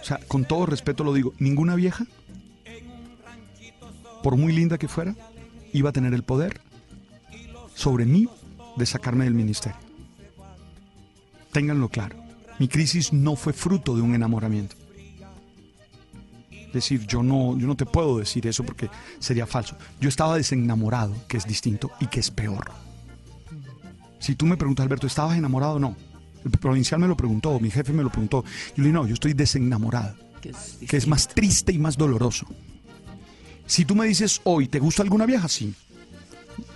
O 0.00 0.04
sea, 0.04 0.18
con 0.28 0.44
todo 0.44 0.66
respeto 0.66 1.04
lo 1.04 1.12
digo, 1.12 1.34
ninguna 1.38 1.74
vieja, 1.74 2.06
por 4.22 4.36
muy 4.36 4.52
linda 4.52 4.78
que 4.78 4.88
fuera, 4.88 5.14
iba 5.72 5.90
a 5.90 5.92
tener 5.92 6.14
el 6.14 6.22
poder 6.22 6.60
sobre 7.74 8.06
mí 8.06 8.28
de 8.76 8.86
sacarme 8.86 9.24
del 9.24 9.34
ministerio. 9.34 9.78
Ténganlo 11.52 11.88
claro, 11.88 12.16
mi 12.58 12.68
crisis 12.68 13.12
no 13.12 13.36
fue 13.36 13.52
fruto 13.52 13.94
de 13.94 14.02
un 14.02 14.14
enamoramiento. 14.14 14.76
Es 16.50 16.72
decir, 16.72 17.06
yo 17.06 17.22
no, 17.22 17.56
yo 17.58 17.66
no 17.66 17.76
te 17.76 17.86
puedo 17.86 18.18
decir 18.18 18.46
eso 18.46 18.62
porque 18.62 18.90
sería 19.18 19.46
falso. 19.46 19.76
Yo 20.00 20.08
estaba 20.08 20.36
desenamorado, 20.36 21.14
que 21.26 21.38
es 21.38 21.46
distinto 21.46 21.90
y 21.98 22.06
que 22.06 22.20
es 22.20 22.30
peor. 22.30 22.70
Si 24.18 24.34
tú 24.34 24.44
me 24.44 24.56
preguntas, 24.56 24.84
Alberto, 24.84 25.06
¿estabas 25.06 25.38
enamorado 25.38 25.74
o 25.74 25.78
no? 25.78 25.96
El 26.44 26.50
provincial 26.50 27.00
me 27.00 27.08
lo 27.08 27.16
preguntó, 27.16 27.58
mi 27.58 27.70
jefe 27.70 27.92
me 27.92 28.02
lo 28.02 28.10
preguntó. 28.10 28.44
Yo 28.44 28.82
le 28.82 28.84
dije, 28.84 28.92
no, 28.92 29.06
yo 29.06 29.14
estoy 29.14 29.32
desenamorado, 29.32 30.14
Que 30.40 30.50
es, 30.50 30.78
que 30.86 30.96
es 30.96 31.06
más 31.06 31.28
triste 31.28 31.72
y 31.72 31.78
más 31.78 31.96
doloroso. 31.96 32.46
Si 33.66 33.84
tú 33.84 33.94
me 33.94 34.06
dices 34.06 34.40
hoy, 34.44 34.68
¿te 34.68 34.78
gusta 34.78 35.02
alguna 35.02 35.26
vieja? 35.26 35.48
Sí. 35.48 35.74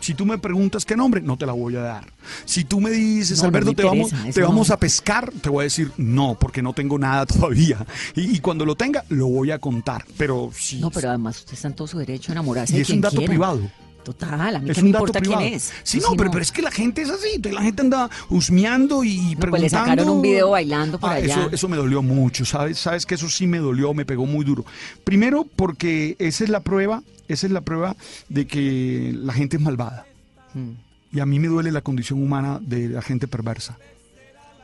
Si 0.02 0.14
tú 0.14 0.26
me 0.26 0.36
preguntas 0.36 0.84
qué 0.84 0.96
nombre, 0.96 1.20
no 1.22 1.36
te 1.38 1.46
la 1.46 1.52
voy 1.52 1.76
a 1.76 1.80
dar. 1.80 2.12
Si 2.44 2.64
tú 2.64 2.80
me 2.80 2.90
dices, 2.90 3.38
No, 3.38 3.44
no 3.44 3.48
Alberto, 3.48 3.70
me 3.70 3.74
te, 3.76 3.82
vamos, 3.84 4.12
interesa, 4.12 4.34
te 4.34 4.40
no. 4.40 4.48
vamos 4.48 4.70
a 4.70 4.76
pescar, 4.78 5.32
te 5.40 5.48
voy 5.48 5.62
a 5.62 5.64
decir 5.64 5.92
no, 5.96 6.36
porque 6.38 6.60
no 6.60 6.72
tengo 6.72 6.98
nada 6.98 7.24
todavía. 7.26 7.86
Y, 8.16 8.36
y 8.36 8.40
cuando 8.40 8.66
lo 8.66 8.74
tenga, 8.74 9.04
lo 9.08 9.28
voy 9.28 9.50
a 9.52 9.58
contar. 9.58 10.04
Pero 10.18 10.50
sí. 10.54 10.78
No, 10.80 10.90
pero 10.90 11.08
además 11.08 11.38
usted 11.38 11.54
está 11.54 11.68
en 11.68 11.74
todo 11.74 11.86
su 11.86 11.98
derecho 11.98 12.32
a 12.32 12.34
enamorarse 12.34 12.72
y 12.74 12.76
de 12.76 12.82
es 12.82 12.86
quien 12.88 12.98
un 12.98 13.02
dato 13.02 13.16
quiera. 13.16 13.30
privado. 13.30 13.60
Total, 14.04 14.56
a 14.56 14.58
mí 14.58 14.68
Es 14.70 14.76
que 14.76 14.82
me 14.82 14.88
importa 14.90 15.20
privado. 15.20 15.42
quién 15.42 15.54
es. 15.54 15.72
Sí, 15.84 16.00
no, 16.00 16.16
pero, 16.16 16.30
pero 16.32 16.42
es 16.42 16.50
que 16.50 16.60
la 16.60 16.70
gente 16.72 17.02
es 17.02 17.10
así. 17.10 17.40
La 17.52 17.62
gente 17.62 17.82
anda 17.82 18.10
husmeando 18.30 19.04
y 19.04 19.16
No, 19.16 19.22
preguntando. 19.22 19.50
pues 19.50 19.62
le 19.62 19.68
sacaron 19.70 20.08
un 20.08 20.22
video 20.22 20.50
bailando 20.50 20.98
por 20.98 21.10
Ah, 21.10 21.14
allá. 21.14 21.26
Eso, 21.34 21.50
eso 21.52 21.68
me 21.68 21.76
dolió 21.76 22.02
mucho, 22.02 22.44
¿sabes? 22.44 22.78
Sabes 22.78 23.06
que 23.06 23.14
eso 23.14 23.28
sí 23.28 23.46
me 23.46 23.58
dolió, 23.58 23.94
me 23.94 24.04
pegó 24.04 24.26
muy 24.26 24.44
duro. 24.44 24.64
Primero 25.04 25.46
porque 25.56 26.16
esa 26.18 26.42
es 26.42 26.50
la 26.50 26.60
prueba, 26.60 27.02
esa 27.28 27.46
es 27.46 27.52
la 27.52 27.60
prueba 27.60 27.94
de 28.28 28.46
que 28.48 29.12
la 29.16 29.32
gente 29.32 29.56
es 29.56 29.62
malvada. 29.62 30.04
Mm. 30.54 30.70
Y 31.16 31.20
a 31.20 31.26
mí 31.26 31.38
me 31.38 31.46
duele 31.48 31.70
la 31.70 31.82
condición 31.82 32.22
humana 32.22 32.58
de 32.60 32.88
la 32.88 33.02
gente 33.02 33.28
perversa. 33.28 33.78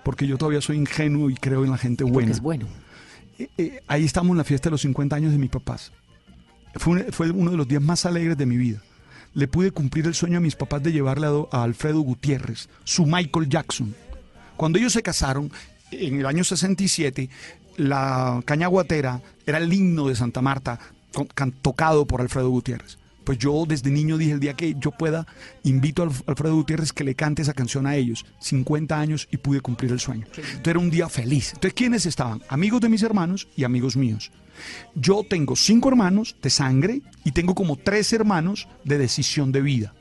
Porque 0.03 0.27
yo 0.27 0.37
todavía 0.39 0.61
soy 0.63 0.77
ingenuo 0.79 1.31
y 1.31 1.35
creo 1.35 1.65
en 1.65 1.71
la 1.71 1.79
gente 1.79 2.03
Porque 2.05 2.13
buena. 2.15 2.33
es 2.33 2.41
bueno. 2.41 2.67
Eh, 3.39 3.49
eh, 3.59 3.83
ahí 3.87 4.05
estamos 4.05 4.33
en 4.33 4.39
la 4.39 4.45
fiesta 4.45 4.69
de 4.69 4.73
los 4.73 4.81
50 4.81 5.15
años 5.15 5.31
de 5.33 5.39
mis 5.39 5.51
papás. 5.51 5.93
Fue, 6.75 6.93
un- 6.95 7.13
fue 7.13 7.31
uno 7.31 7.51
de 7.53 7.57
los 7.57 7.69
días 7.69 7.83
más 7.83 8.05
alegres 8.07 8.37
de 8.37 8.47
mi 8.47 8.57
vida. 8.57 8.83
Le 9.39 9.47
pude 9.47 9.71
cumplir 9.71 10.07
el 10.07 10.15
sueño 10.15 10.39
a 10.39 10.41
mis 10.41 10.57
papás 10.57 10.83
de 10.83 10.91
llevarle 10.93 11.27
a, 11.27 11.31
do- 11.31 11.49
a 11.53 11.63
Alfredo 11.63 12.01
Gutiérrez, 12.01 12.69
su 12.85 13.07
Michael 13.07 13.49
Jackson. 13.49 13.95
Cuando 14.57 14.79
ellos 14.79 14.93
se 14.93 15.03
casaron, 15.03 15.53
en 15.93 16.19
el 16.21 16.27
año 16.27 16.43
67, 16.43 17.31
la 17.77 18.43
cañaguatera 18.45 19.23
era 19.47 19.59
el 19.59 19.73
himno 19.73 20.09
de 20.09 20.17
Santa 20.17 20.43
Marta, 20.43 20.81
con- 21.13 21.53
tocado 21.53 22.05
por 22.07 22.21
Alfredo 22.21 22.51
Gutiérrez. 22.51 22.99
Pues 23.23 23.39
yo 23.39 23.65
desde 23.69 23.91
niño 23.91 24.17
dije, 24.17 24.33
el 24.33 24.41
día 24.41 24.55
que 24.55 24.75
yo 24.81 24.91
pueda, 24.91 25.27
invito 25.63 26.03
a 26.03 26.07
Alf- 26.07 26.25
Alfredo 26.27 26.55
Gutiérrez 26.57 26.93
que 26.93 27.05
le 27.05 27.15
cante 27.15 27.43
esa 27.43 27.53
canción 27.55 27.87
a 27.87 27.95
ellos. 27.95 28.25
50 28.41 28.99
años 28.99 29.29
y 29.31 29.37
pude 29.37 29.61
cumplir 29.61 29.93
el 29.93 30.01
sueño. 30.01 30.25
Entonces 30.35 30.61
era 30.67 30.79
un 30.79 30.91
día 30.91 31.09
feliz. 31.09 31.51
Entonces, 31.51 31.75
¿quiénes 31.75 32.07
estaban? 32.07 32.43
Amigos 32.49 32.81
de 32.81 32.89
mis 32.89 33.03
hermanos 33.03 33.47
y 33.55 33.65
amigos 33.65 33.97
míos. 33.97 34.33
Yo 34.95 35.23
tengo 35.29 35.55
cinco 35.57 35.89
hermanos 35.91 36.35
de 36.43 36.51
sangre 36.51 37.03
y 37.29 37.33
tengo 37.33 37.55
como 37.55 37.77
tres 37.77 38.11
hermanos 38.15 38.69
de 38.85 38.97
decisión 38.97 39.53
de 39.53 39.61
vida 39.61 39.93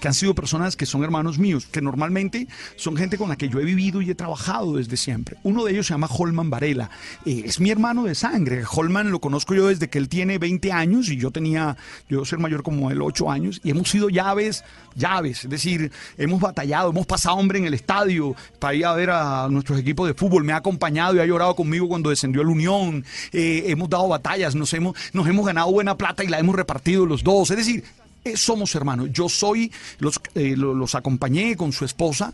que 0.00 0.08
han 0.08 0.14
sido 0.14 0.34
personas 0.34 0.76
que 0.76 0.86
son 0.86 1.04
hermanos 1.04 1.38
míos, 1.38 1.66
que 1.66 1.80
normalmente 1.80 2.48
son 2.76 2.96
gente 2.96 3.18
con 3.18 3.28
la 3.28 3.36
que 3.36 3.48
yo 3.48 3.60
he 3.60 3.64
vivido 3.64 4.02
y 4.02 4.10
he 4.10 4.14
trabajado 4.14 4.76
desde 4.76 4.96
siempre. 4.96 5.36
Uno 5.42 5.64
de 5.64 5.72
ellos 5.72 5.86
se 5.86 5.94
llama 5.94 6.08
Holman 6.10 6.50
Varela, 6.50 6.90
eh, 7.24 7.42
es 7.44 7.60
mi 7.60 7.70
hermano 7.70 8.04
de 8.04 8.14
sangre. 8.14 8.62
Holman 8.70 9.10
lo 9.10 9.20
conozco 9.20 9.54
yo 9.54 9.68
desde 9.68 9.88
que 9.88 9.98
él 9.98 10.08
tiene 10.08 10.38
20 10.38 10.72
años 10.72 11.08
y 11.08 11.16
yo 11.16 11.30
tenía, 11.30 11.76
yo 12.08 12.24
ser 12.24 12.38
mayor 12.38 12.62
como 12.62 12.90
él, 12.90 13.02
8 13.02 13.30
años, 13.30 13.60
y 13.64 13.70
hemos 13.70 13.90
sido 13.90 14.08
llaves, 14.08 14.64
llaves, 14.94 15.44
es 15.44 15.50
decir, 15.50 15.92
hemos 16.16 16.40
batallado, 16.40 16.90
hemos 16.90 17.06
pasado 17.06 17.36
hombre 17.36 17.58
en 17.58 17.66
el 17.66 17.74
estadio 17.74 18.34
para 18.58 18.74
ir 18.74 18.86
a 18.86 18.94
ver 18.94 19.10
a 19.10 19.48
nuestros 19.50 19.78
equipos 19.78 20.06
de 20.06 20.14
fútbol, 20.14 20.44
me 20.44 20.52
ha 20.52 20.56
acompañado 20.56 21.14
y 21.14 21.20
ha 21.20 21.26
llorado 21.26 21.54
conmigo 21.54 21.88
cuando 21.88 22.10
descendió 22.10 22.42
el 22.42 22.48
Unión, 22.48 23.04
eh, 23.32 23.64
hemos 23.66 23.88
dado 23.88 24.08
batallas, 24.08 24.54
nos 24.54 24.72
hemos, 24.74 24.96
nos 25.12 25.26
hemos 25.26 25.46
ganado 25.46 25.70
buena 25.70 25.96
plata 25.96 26.24
y 26.24 26.28
la 26.28 26.38
hemos 26.38 26.54
repartido 26.54 27.06
los 27.06 27.22
dos, 27.22 27.50
es 27.50 27.56
decir, 27.56 27.84
eh, 28.24 28.36
somos 28.36 28.74
hermanos. 28.74 29.08
Yo 29.12 29.28
soy, 29.28 29.72
los, 29.98 30.20
eh, 30.34 30.54
lo- 30.56 30.74
los 30.74 30.94
acompañé 30.94 31.56
con 31.56 31.72
su 31.72 31.84
esposa 31.84 32.32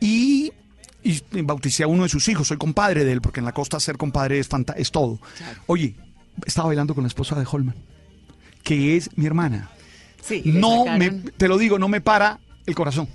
y, 0.00 0.52
y 1.02 1.22
bauticé 1.42 1.82
a 1.84 1.86
uno 1.86 2.04
de 2.04 2.08
sus 2.08 2.28
hijos. 2.28 2.48
Soy 2.48 2.56
compadre 2.56 3.04
de 3.04 3.12
él, 3.12 3.20
porque 3.20 3.40
en 3.40 3.46
la 3.46 3.52
costa 3.52 3.78
ser 3.80 3.96
compadre 3.96 4.38
es, 4.38 4.48
fanta- 4.48 4.74
es 4.76 4.90
todo. 4.90 5.18
Oye, 5.66 5.94
estaba 6.46 6.68
bailando 6.68 6.94
con 6.94 7.04
la 7.04 7.08
esposa 7.08 7.34
de 7.38 7.46
Holman, 7.50 7.76
que 8.62 8.96
es 8.96 9.10
mi 9.16 9.26
hermana. 9.26 9.70
Sí, 10.22 10.42
No 10.44 10.84
me, 10.98 11.10
te 11.36 11.48
lo 11.48 11.58
digo, 11.58 11.78
no 11.78 11.88
me 11.88 12.00
para 12.00 12.40
el 12.66 12.74
corazón. 12.74 13.08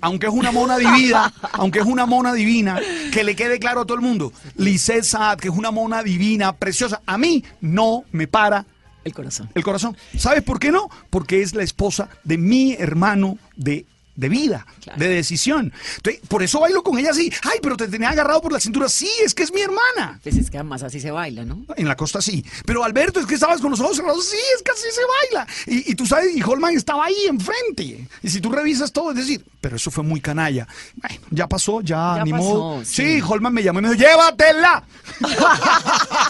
Aunque 0.00 0.26
es 0.26 0.32
una 0.32 0.52
mona 0.52 0.76
divina, 0.78 1.32
aunque 1.52 1.80
es 1.80 1.84
una 1.84 2.06
mona 2.06 2.32
divina, 2.32 2.80
que 3.12 3.24
le 3.24 3.34
quede 3.36 3.58
claro 3.58 3.80
a 3.82 3.84
todo 3.84 3.96
el 3.96 4.02
mundo. 4.04 4.32
Lisette 4.56 5.04
Saad, 5.04 5.38
que 5.38 5.48
es 5.48 5.54
una 5.54 5.70
mona 5.70 6.02
divina, 6.02 6.52
preciosa, 6.56 7.02
a 7.06 7.18
mí 7.18 7.42
no 7.60 8.04
me 8.12 8.26
para 8.28 8.64
El 9.04 9.14
corazón. 9.14 9.48
el 9.54 9.62
corazón. 9.64 9.96
¿Sabes 10.18 10.42
por 10.42 10.58
qué 10.58 10.70
no? 10.72 10.88
Porque 11.10 11.42
es 11.42 11.54
la 11.54 11.62
esposa 11.62 12.08
de 12.24 12.36
mi 12.38 12.74
hermano 12.74 13.38
de, 13.56 13.86
de 14.16 14.28
vida, 14.28 14.66
Claro. 14.82 14.98
de 14.98 15.08
decisión. 15.08 15.72
Entonces, 15.96 16.20
por 16.28 16.42
eso 16.42 16.58
bailo 16.60 16.82
con 16.82 16.98
ella 16.98 17.10
así. 17.12 17.32
Ay, 17.44 17.58
pero 17.62 17.76
te 17.76 17.86
tenía 17.88 18.10
agarrado 18.10 18.40
por 18.42 18.52
la 18.52 18.58
cintura. 18.60 18.88
Sí, 18.88 19.08
es 19.24 19.32
que 19.32 19.44
es 19.44 19.52
mi 19.52 19.60
hermana. 19.60 20.18
Pues 20.22 20.36
es 20.36 20.50
que 20.50 20.58
además 20.58 20.82
así 20.82 20.98
se 21.00 21.10
baila, 21.12 21.44
¿no? 21.44 21.64
En 21.76 21.86
la 21.86 21.96
costa 21.96 22.20
sí. 22.20 22.44
Pero 22.66 22.82
Alberto, 22.84 23.20
es 23.20 23.26
que 23.26 23.34
estabas 23.34 23.60
con 23.60 23.70
los 23.70 23.80
ojos 23.80 23.96
cerrados. 23.96 24.26
Sí, 24.28 24.36
es 24.56 24.62
que 24.62 24.72
así 24.72 24.88
se 24.92 25.00
baila. 25.32 25.46
Y, 25.66 25.92
y 25.92 25.94
tú 25.94 26.04
sabes, 26.04 26.36
y 26.36 26.42
Holman 26.42 26.74
estaba 26.76 27.04
ahí 27.06 27.26
enfrente. 27.28 28.08
Y 28.22 28.28
si 28.28 28.40
tú 28.40 28.50
revisas 28.50 28.92
todo, 28.92 29.10
es 29.12 29.16
decir, 29.18 29.44
pero 29.60 29.76
eso 29.76 29.90
fue 29.90 30.02
muy 30.04 30.20
canalla. 30.20 30.66
Bueno, 30.96 31.20
ya 31.30 31.46
pasó, 31.46 31.80
ya, 31.80 32.16
Ya 32.18 32.24
ni 32.24 32.32
pasó, 32.32 32.42
modo. 32.44 32.84
sí. 32.84 33.20
Sí, 33.20 33.22
Holman 33.26 33.54
me 33.54 33.62
llamó 33.62 33.78
y 33.78 33.82
me 33.82 33.90
dijo, 33.90 34.00
llévatela. 34.02 34.82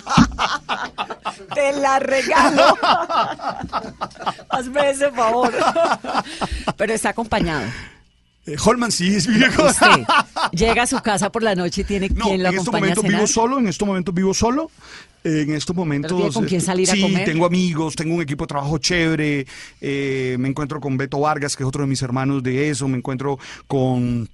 Te 1.54 1.72
la 1.72 1.98
regalo. 1.98 2.62
Hazme 4.50 4.90
ese 4.90 5.10
favor. 5.10 5.52
Pero 6.76 6.92
está 6.94 7.10
acompañado. 7.10 7.64
Eh, 8.46 8.56
Holman 8.64 8.90
sí 8.90 9.14
es 9.14 9.26
viejo. 9.26 9.66
Usted 9.66 10.04
llega 10.52 10.82
a 10.84 10.86
su 10.86 10.98
casa 11.00 11.30
por 11.30 11.42
la 11.42 11.54
noche 11.54 11.82
y 11.82 11.84
tiene 11.84 12.08
No, 12.08 12.24
quien 12.26 12.42
lo 12.42 12.48
en 12.48 12.54
estos 12.54 12.68
acompaña 12.68 12.92
a 12.92 12.96
momentos 12.96 13.02
cenar. 13.04 13.18
vivo 13.20 13.26
solo, 13.26 13.58
en 13.58 13.66
estos 13.68 13.86
momentos 13.88 14.14
vivo 14.14 14.34
solo. 14.34 14.70
Eh, 15.24 15.42
En 15.46 15.54
estos 15.54 15.74
momentos. 15.76 16.12
¿Pero 16.12 16.16
tiene 16.30 16.32
con 16.34 16.44
quién 16.46 16.60
eh, 16.60 16.64
salir 16.64 16.90
a 16.90 16.94
sí, 16.94 17.02
comer? 17.02 17.24
tengo 17.24 17.44
amigos, 17.44 17.94
tengo 17.96 18.14
un 18.14 18.22
equipo 18.22 18.44
de 18.44 18.48
trabajo 18.48 18.78
chévere. 18.78 19.46
eh, 19.80 20.36
me 20.38 20.48
encuentro 20.48 20.80
con 20.80 20.96
Beto 20.96 21.20
Vargas, 21.20 21.56
que 21.56 21.62
es 21.64 21.68
otro 21.68 21.82
de 21.82 21.88
mis 21.88 22.00
hermanos 22.02 22.42
de 22.42 22.70
eso. 22.70 22.88
Me 22.88 22.96
encuentro 22.98 23.38
con. 23.66 24.28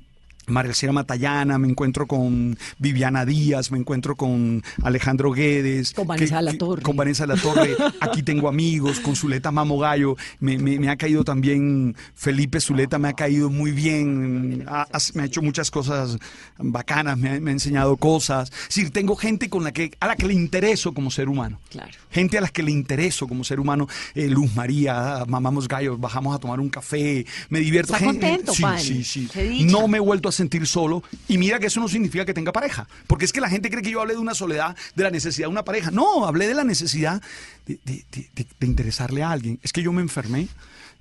Maricela 0.46 0.92
Matallana, 0.92 1.58
me 1.58 1.68
encuentro 1.68 2.06
con 2.06 2.56
Viviana 2.78 3.24
Díaz, 3.24 3.70
me 3.70 3.78
encuentro 3.78 4.16
con 4.16 4.62
Alejandro 4.82 5.32
Guedes. 5.32 5.92
Con 5.92 6.06
Vanessa 6.06 6.38
que- 6.38 6.44
La 6.44 6.52
Torre. 6.58 6.82
Con 6.82 6.96
Vanessa 6.96 7.26
La 7.26 7.36
Torre. 7.36 7.74
Aquí 8.00 8.22
tengo 8.22 8.48
amigos, 8.48 9.00
con 9.00 9.16
Zuleta 9.16 9.50
Mamo 9.50 9.78
Gallo. 9.78 10.16
Me, 10.40 10.58
me- 10.58 10.78
me 10.78 10.88
ha 10.90 10.96
caído 10.96 11.24
también 11.24 11.96
Felipe 12.14 12.60
Zuleta, 12.60 12.98
me 12.98 13.08
ha 13.08 13.12
caído 13.14 13.50
muy 13.50 13.70
bien. 13.72 14.64
Ha- 14.68 14.82
ha- 14.92 14.98
me 15.14 15.22
ha 15.22 15.26
hecho 15.26 15.42
muchas 15.42 15.70
cosas 15.70 16.18
bacanas, 16.58 17.18
me 17.18 17.30
ha, 17.30 17.40
me 17.40 17.50
ha 17.50 17.52
enseñado 17.52 17.96
cosas. 17.96 18.50
Es 18.68 18.74
decir, 18.76 18.90
tengo 18.90 19.16
gente 19.16 19.48
con 19.48 19.64
la 19.64 19.72
que, 19.72 19.92
a 20.00 20.06
la 20.06 20.16
que 20.16 20.26
le 20.26 20.34
intereso 20.34 20.92
como 20.92 21.10
ser 21.10 21.28
humano. 21.28 21.58
Claro. 21.70 21.90
Gente 22.10 22.38
a 22.38 22.40
las 22.40 22.52
que 22.52 22.62
le 22.62 22.70
intereso 22.70 23.26
como 23.26 23.44
ser 23.44 23.60
humano. 23.60 23.88
Eh, 24.14 24.28
Luz 24.28 24.54
María, 24.54 25.24
mamamos 25.26 25.68
gallos, 25.68 25.98
bajamos 25.98 26.34
a 26.34 26.38
tomar 26.38 26.60
un 26.60 26.68
café, 26.68 27.24
me 27.48 27.60
divierto. 27.60 27.92
Está 27.94 28.04
Gen- 28.04 28.20
contento, 28.20 28.52
sí, 28.54 28.64
sí, 29.04 29.04
sí. 29.04 29.64
No 29.64 29.88
me 29.88 29.98
he 29.98 30.00
vuelto 30.00 30.28
a 30.28 30.32
sentir 30.34 30.66
solo. 30.66 31.02
Y 31.28 31.38
mira 31.38 31.58
que 31.58 31.66
eso 31.68 31.80
no 31.80 31.88
significa 31.88 32.24
que 32.24 32.34
tenga 32.34 32.52
pareja. 32.52 32.86
Porque 33.06 33.24
es 33.24 33.32
que 33.32 33.40
la 33.40 33.48
gente 33.48 33.70
cree 33.70 33.82
que 33.82 33.90
yo 33.90 34.00
hablé 34.00 34.14
de 34.14 34.20
una 34.20 34.34
soledad, 34.34 34.76
de 34.94 35.02
la 35.02 35.10
necesidad 35.10 35.46
de 35.46 35.52
una 35.52 35.64
pareja. 35.64 35.90
No, 35.90 36.26
hablé 36.26 36.46
de 36.46 36.54
la 36.54 36.64
necesidad 36.64 37.22
de, 37.66 37.78
de- 37.84 38.04
de- 38.12 38.28
de- 38.34 38.46
de 38.60 38.66
interesarle 38.66 39.22
a 39.22 39.30
alguien. 39.30 39.58
Es 39.62 39.72
que 39.72 39.82
yo 39.82 39.92
me 39.92 40.02
enfermé. 40.02 40.48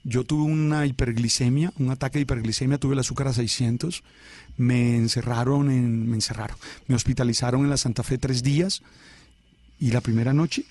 Yo 0.05 0.23
tuve 0.25 0.43
una 0.43 0.85
hiperglicemia, 0.85 1.71
un 1.79 1.89
ataque 1.89 2.17
de 2.19 2.23
hiperglicemia, 2.23 2.77
tuve 2.77 2.93
el 2.93 2.99
azúcar 2.99 3.27
a 3.29 3.33
600. 3.33 4.03
Me 4.57 4.97
encerraron, 4.97 5.71
en, 5.71 6.09
me 6.09 6.15
encerraron. 6.15 6.57
Me 6.87 6.95
hospitalizaron 6.95 7.61
en 7.61 7.69
la 7.69 7.77
Santa 7.77 8.03
Fe 8.03 8.17
tres 8.17 8.43
días. 8.43 8.81
Y 9.79 9.91
la 9.91 10.01
primera 10.01 10.33
noche 10.33 10.65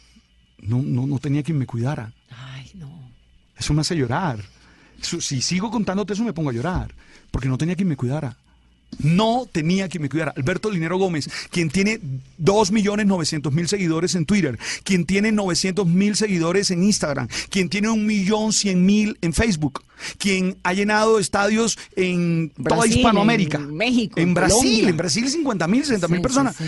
no, 0.58 0.82
no, 0.82 1.06
no 1.06 1.18
tenía 1.18 1.42
quien 1.42 1.58
me 1.58 1.66
cuidara. 1.66 2.12
Ay, 2.30 2.70
no. 2.74 3.10
Eso 3.58 3.72
me 3.74 3.80
hace 3.80 3.96
llorar. 3.96 4.42
Si 5.00 5.42
sigo 5.42 5.70
contándote 5.70 6.12
eso 6.12 6.22
me 6.24 6.32
pongo 6.32 6.50
a 6.50 6.52
llorar, 6.52 6.94
porque 7.32 7.48
no 7.48 7.58
tenía 7.58 7.74
quien 7.74 7.88
me 7.88 7.96
cuidara. 7.96 8.36
No 8.98 9.48
tenía 9.50 9.88
quien 9.88 10.02
me 10.02 10.08
cuidara. 10.08 10.32
Alberto 10.36 10.70
Linero 10.70 10.96
Gómez, 10.98 11.28
quien 11.50 11.70
tiene 11.70 11.98
2.900.000 12.40 13.66
seguidores 13.66 14.14
en 14.14 14.26
Twitter, 14.26 14.58
quien 14.84 15.04
tiene 15.06 15.32
900.000 15.32 16.14
seguidores 16.14 16.70
en 16.70 16.82
Instagram, 16.84 17.28
quien 17.50 17.68
tiene 17.68 17.88
1.100.000 17.88 19.16
en 19.20 19.32
Facebook, 19.32 19.82
quien 20.18 20.56
ha 20.62 20.72
llenado 20.72 21.18
estadios 21.18 21.78
en 21.96 22.50
toda 22.68 22.86
Hispanoamérica. 22.86 23.58
en 23.58 23.74
México, 23.76 24.20
En 24.20 24.34
Brasil, 24.34 24.58
Colombia. 24.60 24.88
en 24.90 24.96
Brasil 24.96 25.24
50.000, 25.24 25.84
60.000 25.84 26.16
Sí, 26.16 26.22
personas. 26.22 26.56
sí. 26.56 26.64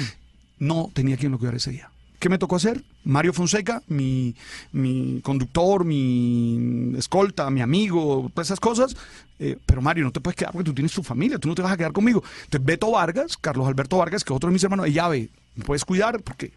No 0.58 0.90
tenía 0.94 1.16
quien 1.16 1.32
lo 1.32 1.38
cuidara 1.38 1.56
ese 1.56 1.70
día. 1.72 1.90
¿Qué 2.24 2.30
me 2.30 2.38
tocó 2.38 2.56
hacer? 2.56 2.82
Mario 3.04 3.34
Fonseca, 3.34 3.82
mi, 3.86 4.34
mi 4.72 5.20
conductor, 5.20 5.84
mi 5.84 6.94
escolta, 6.96 7.50
mi 7.50 7.60
amigo, 7.60 8.30
todas 8.32 8.48
esas 8.48 8.60
cosas. 8.60 8.96
Eh, 9.38 9.58
pero 9.66 9.82
Mario, 9.82 10.04
no 10.04 10.10
te 10.10 10.20
puedes 10.20 10.34
quedar 10.34 10.52
porque 10.52 10.64
tú 10.64 10.72
tienes 10.72 10.94
tu 10.94 11.02
familia, 11.02 11.36
tú 11.36 11.48
no 11.48 11.54
te 11.54 11.60
vas 11.60 11.72
a 11.72 11.76
quedar 11.76 11.92
conmigo. 11.92 12.24
Entonces 12.44 12.64
Beto 12.64 12.90
Vargas, 12.90 13.36
Carlos 13.36 13.68
Alberto 13.68 13.98
Vargas, 13.98 14.24
que 14.24 14.32
es 14.32 14.36
otro 14.36 14.48
de 14.48 14.54
mis 14.54 14.64
hermanos, 14.64 14.86
ella 14.86 15.06
ve, 15.08 15.28
me 15.54 15.64
puedes 15.66 15.84
cuidar 15.84 16.22
porque 16.22 16.50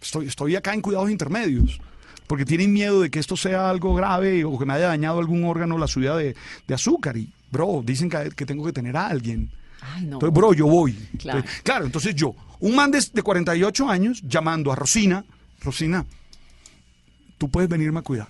estoy, 0.00 0.26
estoy 0.26 0.56
acá 0.56 0.74
en 0.74 0.80
cuidados 0.80 1.08
intermedios. 1.08 1.80
Porque 2.26 2.44
tienen 2.44 2.72
miedo 2.72 3.00
de 3.00 3.08
que 3.08 3.20
esto 3.20 3.36
sea 3.36 3.70
algo 3.70 3.94
grave 3.94 4.44
o 4.44 4.58
que 4.58 4.66
me 4.66 4.72
haya 4.72 4.88
dañado 4.88 5.20
algún 5.20 5.44
órgano 5.44 5.78
la 5.78 5.86
subida 5.86 6.16
de, 6.16 6.34
de 6.66 6.74
azúcar. 6.74 7.16
Y, 7.16 7.32
bro, 7.52 7.80
dicen 7.84 8.10
que, 8.10 8.32
que 8.34 8.44
tengo 8.44 8.66
que 8.66 8.72
tener 8.72 8.96
a 8.96 9.06
alguien. 9.06 9.52
Ay, 9.82 10.04
no. 10.06 10.16
Entonces, 10.16 10.34
bro, 10.34 10.54
yo 10.54 10.66
voy. 10.66 10.92
Claro. 11.18 11.40
Entonces, 11.40 11.62
claro, 11.62 11.84
entonces 11.84 12.14
yo, 12.14 12.34
un 12.60 12.74
man 12.74 12.90
de, 12.90 13.04
de 13.12 13.22
48 13.22 13.88
años 13.88 14.22
llamando 14.26 14.72
a 14.72 14.76
Rosina, 14.76 15.24
Rosina, 15.60 16.06
tú 17.38 17.48
puedes 17.48 17.68
venirme 17.68 17.98
a 18.00 18.02
cuidar. 18.02 18.28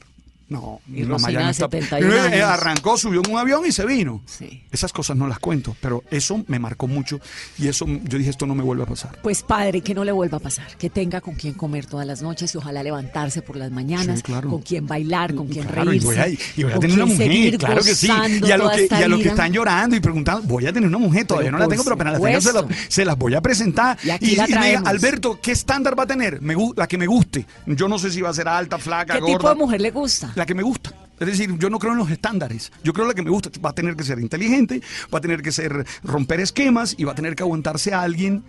No, 0.53 0.81
Y 0.89 0.93
mi 0.93 1.03
mamá 1.05 1.31
ya 1.31 1.41
no 1.41 1.45
de 1.47 1.51
está. 1.53 1.69
71 1.71 2.15
Eh, 2.15 2.21
años. 2.21 2.43
Arrancó, 2.49 2.97
subió 2.99 3.21
en 3.25 3.31
un 3.33 3.39
avión 3.39 3.63
y 3.67 3.73
se 3.73 3.85
vino. 3.87 4.23
Sí. 4.27 4.63
Esas 4.71 4.93
cosas 4.93 5.17
no 5.17 5.27
las 5.27 5.39
cuento, 5.39 5.75
pero 5.81 6.05
eso 6.11 6.45
me 6.47 6.59
marcó 6.59 6.87
mucho 6.87 7.21
y 7.59 7.69
eso 7.69 7.87
yo 7.87 8.19
dije, 8.19 8.31
esto 8.31 8.47
no 8.47 8.55
me 8.55 8.63
vuelve 8.63 8.83
a 8.83 8.87
pasar. 8.87 9.19
Pues 9.23 9.43
padre, 9.43 9.81
que 9.81 9.95
no 9.95 10.05
le 10.05 10.13
vuelva 10.13 10.39
a 10.39 10.41
pasar, 10.41 10.67
que 10.77 10.91
tenga 10.91 11.21
con 11.21 11.35
quien 11.35 11.55
comer 11.55 11.87
todas 11.87 12.07
las 12.07 12.23
noches 12.23 12.55
y 12.55 12.59
ojalá 12.59 12.83
levantarse 12.83 13.43
por 13.43 13.57
las 13.57 13.71
mañanas, 13.71 14.19
Sí, 14.19 14.23
claro. 14.23 14.51
con 14.51 14.63
quien 14.63 14.87
bailar, 14.87 15.35
con 15.35 15.49
quien 15.49 15.67
Claro, 15.67 15.93
y 15.93 15.99
reírse, 16.01 16.07
voy 16.07 16.17
a, 16.19 16.29
y 16.29 16.63
voy 16.65 16.73
a 16.73 16.79
tener 16.79 16.97
una 16.97 17.07
mujer, 17.07 17.59
claro 17.59 17.83
que 17.83 17.95
sí. 17.95 18.07
Y 18.09 18.51
a, 18.51 18.57
lo 18.57 18.71
que, 18.71 18.89
y 18.91 18.95
a 19.03 19.09
los 19.09 19.21
que 19.21 19.29
están 19.29 19.53
llorando 19.53 19.97
y 19.97 20.01
preguntando, 20.01 20.43
voy 20.47 20.67
a 20.67 20.73
tener 20.73 20.89
una 20.89 20.99
mujer, 20.99 21.27
todavía 21.27 21.49
Pero 21.51 21.59
no 21.59 21.65
la 21.65 21.69
tengo, 21.69 21.85
pero 21.85 21.95
apenas 21.95 22.13
la 22.15 22.21
tenga, 22.21 22.41
se, 22.41 22.53
la- 22.53 22.67
se 22.89 23.05
las 23.05 23.17
voy 23.17 23.35
a 23.35 23.41
presentar. 23.41 23.97
Y 24.03 24.11
aquí 24.11 24.37
la 24.37 24.47
me 24.47 24.67
diga. 24.69 24.83
Alberto, 24.85 25.39
¿qué 25.41 25.53
estándar 25.53 25.99
va 25.99 26.03
a 26.03 26.07
tener? 26.07 26.41
Me, 26.43 26.55
la 26.77 26.87
que 26.87 26.99
me 26.99 27.07
guste. 27.07 27.47
Yo 27.67 27.89
no 27.89 27.99
sé 27.99 28.11
si 28.11 28.21
va 28.21 28.31
a 28.31 28.35
ser 28.35 28.49
alta, 28.49 28.79
flaca, 28.79 29.15
¿Qué 29.15 29.21
gorda. 29.21 29.37
tipo 29.39 29.49
de 29.49 29.55
mujer 29.55 29.81
le 29.81 29.91
gusta? 29.91 30.33
La 30.43 30.47
que 30.47 30.55
me 30.57 30.65
gusta. 30.65 30.93
Es 31.21 31.27
decir, 31.29 31.57
yo 31.57 31.71
no 31.71 31.79
creo 31.79 31.93
en 31.93 31.99
los 31.99 32.11
estándares. 32.11 32.73
Yo 32.83 32.93
creo 32.93 33.05
en 33.05 33.11
la 33.11 33.15
que 33.15 33.23
me 33.23 33.31
gusta. 33.31 33.49
Va 33.65 33.71
a 33.71 33.75
tener 33.75 33.95
que 33.95 34.03
ser 34.03 34.19
inteligente, 34.19 34.83
va 35.15 35.19
a 35.19 35.21
tener 35.21 35.41
que 35.41 35.53
ser 35.53 35.87
romper 36.03 36.41
esquemas 36.41 36.97
y 36.99 37.05
va 37.05 37.13
a 37.13 37.15
tener 37.15 37.37
que 37.37 37.45
aguantarse 37.45 37.95
a 37.95 38.03
alguien 38.03 38.43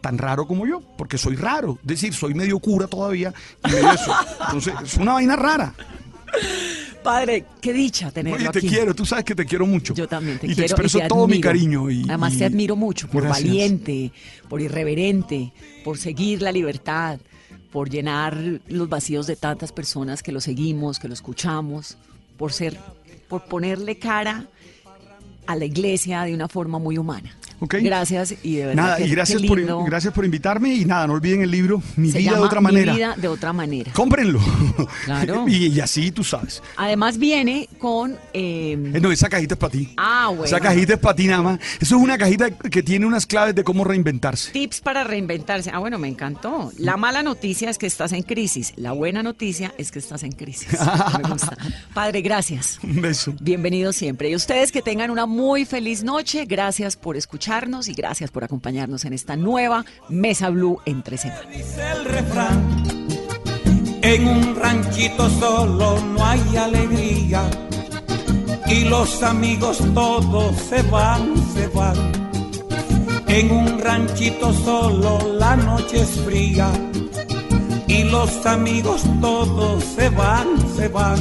tan 0.00 0.16
raro 0.16 0.46
como 0.46 0.64
yo, 0.64 0.80
porque 0.96 1.18
soy 1.18 1.34
raro. 1.34 1.76
Es 1.82 1.88
decir, 1.88 2.14
soy 2.14 2.34
medio 2.34 2.60
cura 2.60 2.86
todavía 2.86 3.34
y 3.66 3.72
medio 3.72 3.90
eso. 3.90 4.14
Entonces, 4.46 4.74
es 4.84 4.94
una 4.94 5.14
vaina 5.14 5.34
rara. 5.34 5.74
Padre, 7.02 7.46
qué 7.60 7.72
dicha 7.72 8.12
tenerlo 8.12 8.38
Oye, 8.38 8.48
te 8.50 8.58
aquí. 8.60 8.68
quiero, 8.68 8.94
tú 8.94 9.04
sabes 9.04 9.24
que 9.24 9.34
te 9.34 9.44
quiero 9.44 9.66
mucho. 9.66 9.92
Yo 9.94 10.06
también 10.06 10.38
te 10.38 10.46
y 10.46 10.50
quiero. 10.54 10.60
te 10.68 10.72
expreso 10.72 10.98
y 10.98 11.02
te 11.02 11.08
todo 11.08 11.26
mi 11.26 11.40
cariño. 11.40 11.90
Y, 11.90 12.04
Además 12.04 12.34
y- 12.34 12.38
te 12.38 12.44
admiro 12.44 12.76
mucho 12.76 13.08
por 13.08 13.24
Gracias. 13.24 13.44
valiente, 13.48 14.12
por 14.48 14.60
irreverente, 14.60 15.52
por 15.82 15.98
seguir 15.98 16.42
la 16.42 16.52
libertad, 16.52 17.18
por 17.70 17.88
llenar 17.88 18.36
los 18.66 18.88
vacíos 18.88 19.26
de 19.26 19.36
tantas 19.36 19.72
personas 19.72 20.22
que 20.22 20.32
lo 20.32 20.40
seguimos, 20.40 20.98
que 20.98 21.08
lo 21.08 21.14
escuchamos, 21.14 21.96
por 22.36 22.52
ser, 22.52 22.76
por 23.28 23.44
ponerle 23.44 23.98
cara 23.98 24.46
a 25.46 25.56
la 25.56 25.64
iglesia 25.64 26.22
de 26.22 26.34
una 26.34 26.48
forma 26.48 26.78
muy 26.78 26.98
humana. 26.98 27.36
Ok. 27.60 27.76
Gracias 27.82 28.34
y 28.42 28.56
de 28.56 28.66
verdad. 28.66 28.82
Nada, 28.82 28.96
que- 28.96 29.04
y 29.06 29.10
gracias 29.10 29.42
por, 29.42 29.84
gracias 29.86 30.12
por 30.14 30.24
invitarme 30.24 30.74
y 30.74 30.84
nada, 30.84 31.06
no 31.06 31.12
olviden 31.14 31.42
el 31.42 31.50
libro 31.50 31.82
Mi 31.96 32.10
Se 32.10 32.18
vida 32.18 32.32
de 32.34 32.40
otra 32.40 32.60
manera. 32.60 32.92
Mi 32.92 32.98
vida 32.98 33.14
de 33.16 33.28
otra 33.28 33.52
manera. 33.52 33.92
Cómprenlo. 33.92 34.40
Claro. 35.04 35.44
y, 35.48 35.66
y 35.68 35.80
así 35.80 36.10
tú 36.10 36.24
sabes. 36.24 36.62
Además 36.76 37.18
viene 37.18 37.68
con 37.78 38.12
eh, 38.32 38.72
Eh, 38.94 39.00
No, 39.00 39.12
esa 39.12 39.28
cajita 39.28 39.54
es 39.54 39.58
para 39.58 39.70
ti. 39.72 39.92
Ah, 39.96 40.28
bueno. 40.28 40.44
Esa 40.44 40.60
cajita 40.60 40.94
es 40.94 40.98
para 40.98 41.14
ti 41.16 41.26
nada 41.26 41.42
más. 41.42 41.60
Eso 41.80 41.96
es 41.96 42.02
una 42.02 42.16
cajita 42.18 42.50
que 42.50 42.82
tiene 42.82 43.06
unas 43.06 43.26
claves 43.26 43.54
de 43.54 43.62
cómo 43.64 43.84
reinventarse. 43.84 44.52
Tips 44.52 44.80
para 44.80 45.04
reinventarse. 45.04 45.70
Ah, 45.72 45.78
bueno, 45.78 45.98
me 45.98 46.08
encantó. 46.08 46.72
La 46.78 46.96
mala 46.96 47.22
noticia 47.22 47.70
es 47.70 47.78
que 47.78 47.86
estás 47.86 48.12
en 48.12 48.22
crisis. 48.22 48.72
La 48.76 48.92
buena 48.92 49.22
noticia 49.22 49.74
es 49.78 49.90
que 49.90 49.98
estás 49.98 50.22
en 50.22 50.32
crisis. 50.32 50.68
Me 51.22 51.28
gusta. 51.30 51.56
Padre, 51.94 52.22
gracias. 52.22 52.78
Un 52.82 53.00
beso. 53.00 53.34
Bienvenidos 53.40 53.96
siempre. 53.96 54.30
Y 54.30 54.34
ustedes 54.34 54.72
que 54.72 54.82
tengan 54.82 55.10
una 55.10 55.26
muy 55.26 55.64
feliz 55.64 56.02
noche. 56.02 56.44
Gracias 56.46 56.96
por 56.96 57.16
escucharnos 57.50 57.88
y 57.88 57.94
gracias 57.94 58.30
por 58.30 58.44
acompañarnos 58.44 59.04
en 59.04 59.12
esta 59.12 59.34
nueva 59.34 59.84
Mesa 60.08 60.50
Blue 60.50 60.80
entre 60.86 61.18
semana. 61.18 61.42
En 64.02 64.28
un 64.28 64.54
ranchito 64.54 65.28
solo 65.28 66.00
no 66.00 66.24
hay 66.24 66.56
alegría 66.56 67.42
y 68.68 68.84
los 68.84 69.22
amigos 69.24 69.78
todos 69.94 70.56
se 70.56 70.82
van, 70.82 71.34
se 71.52 71.66
van. 71.68 71.96
En 73.26 73.50
un 73.50 73.80
ranchito 73.80 74.52
solo 74.52 75.18
la 75.34 75.56
noche 75.56 76.02
es 76.02 76.20
fría 76.24 76.70
y 77.88 78.04
los 78.04 78.46
amigos 78.46 79.02
todos 79.20 79.82
se 79.82 80.08
van, 80.10 80.46
se 80.76 80.86
van. 80.86 81.18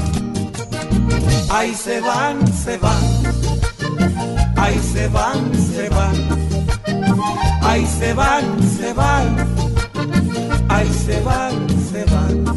Ahí 1.49 1.73
se 1.73 1.99
van, 2.01 2.47
se 2.53 2.77
van. 2.77 4.38
Ahí 4.61 4.79
se 4.79 5.07
van, 5.07 5.51
se 5.55 5.89
van. 5.89 6.15
Ahí 7.61 7.85
se 7.85 8.13
van, 8.13 8.43
se 8.77 8.93
van. 8.93 9.47
Ahí 10.67 10.89
se 11.05 11.21
van, 11.21 11.69
se 11.91 12.05
van. 12.05 12.48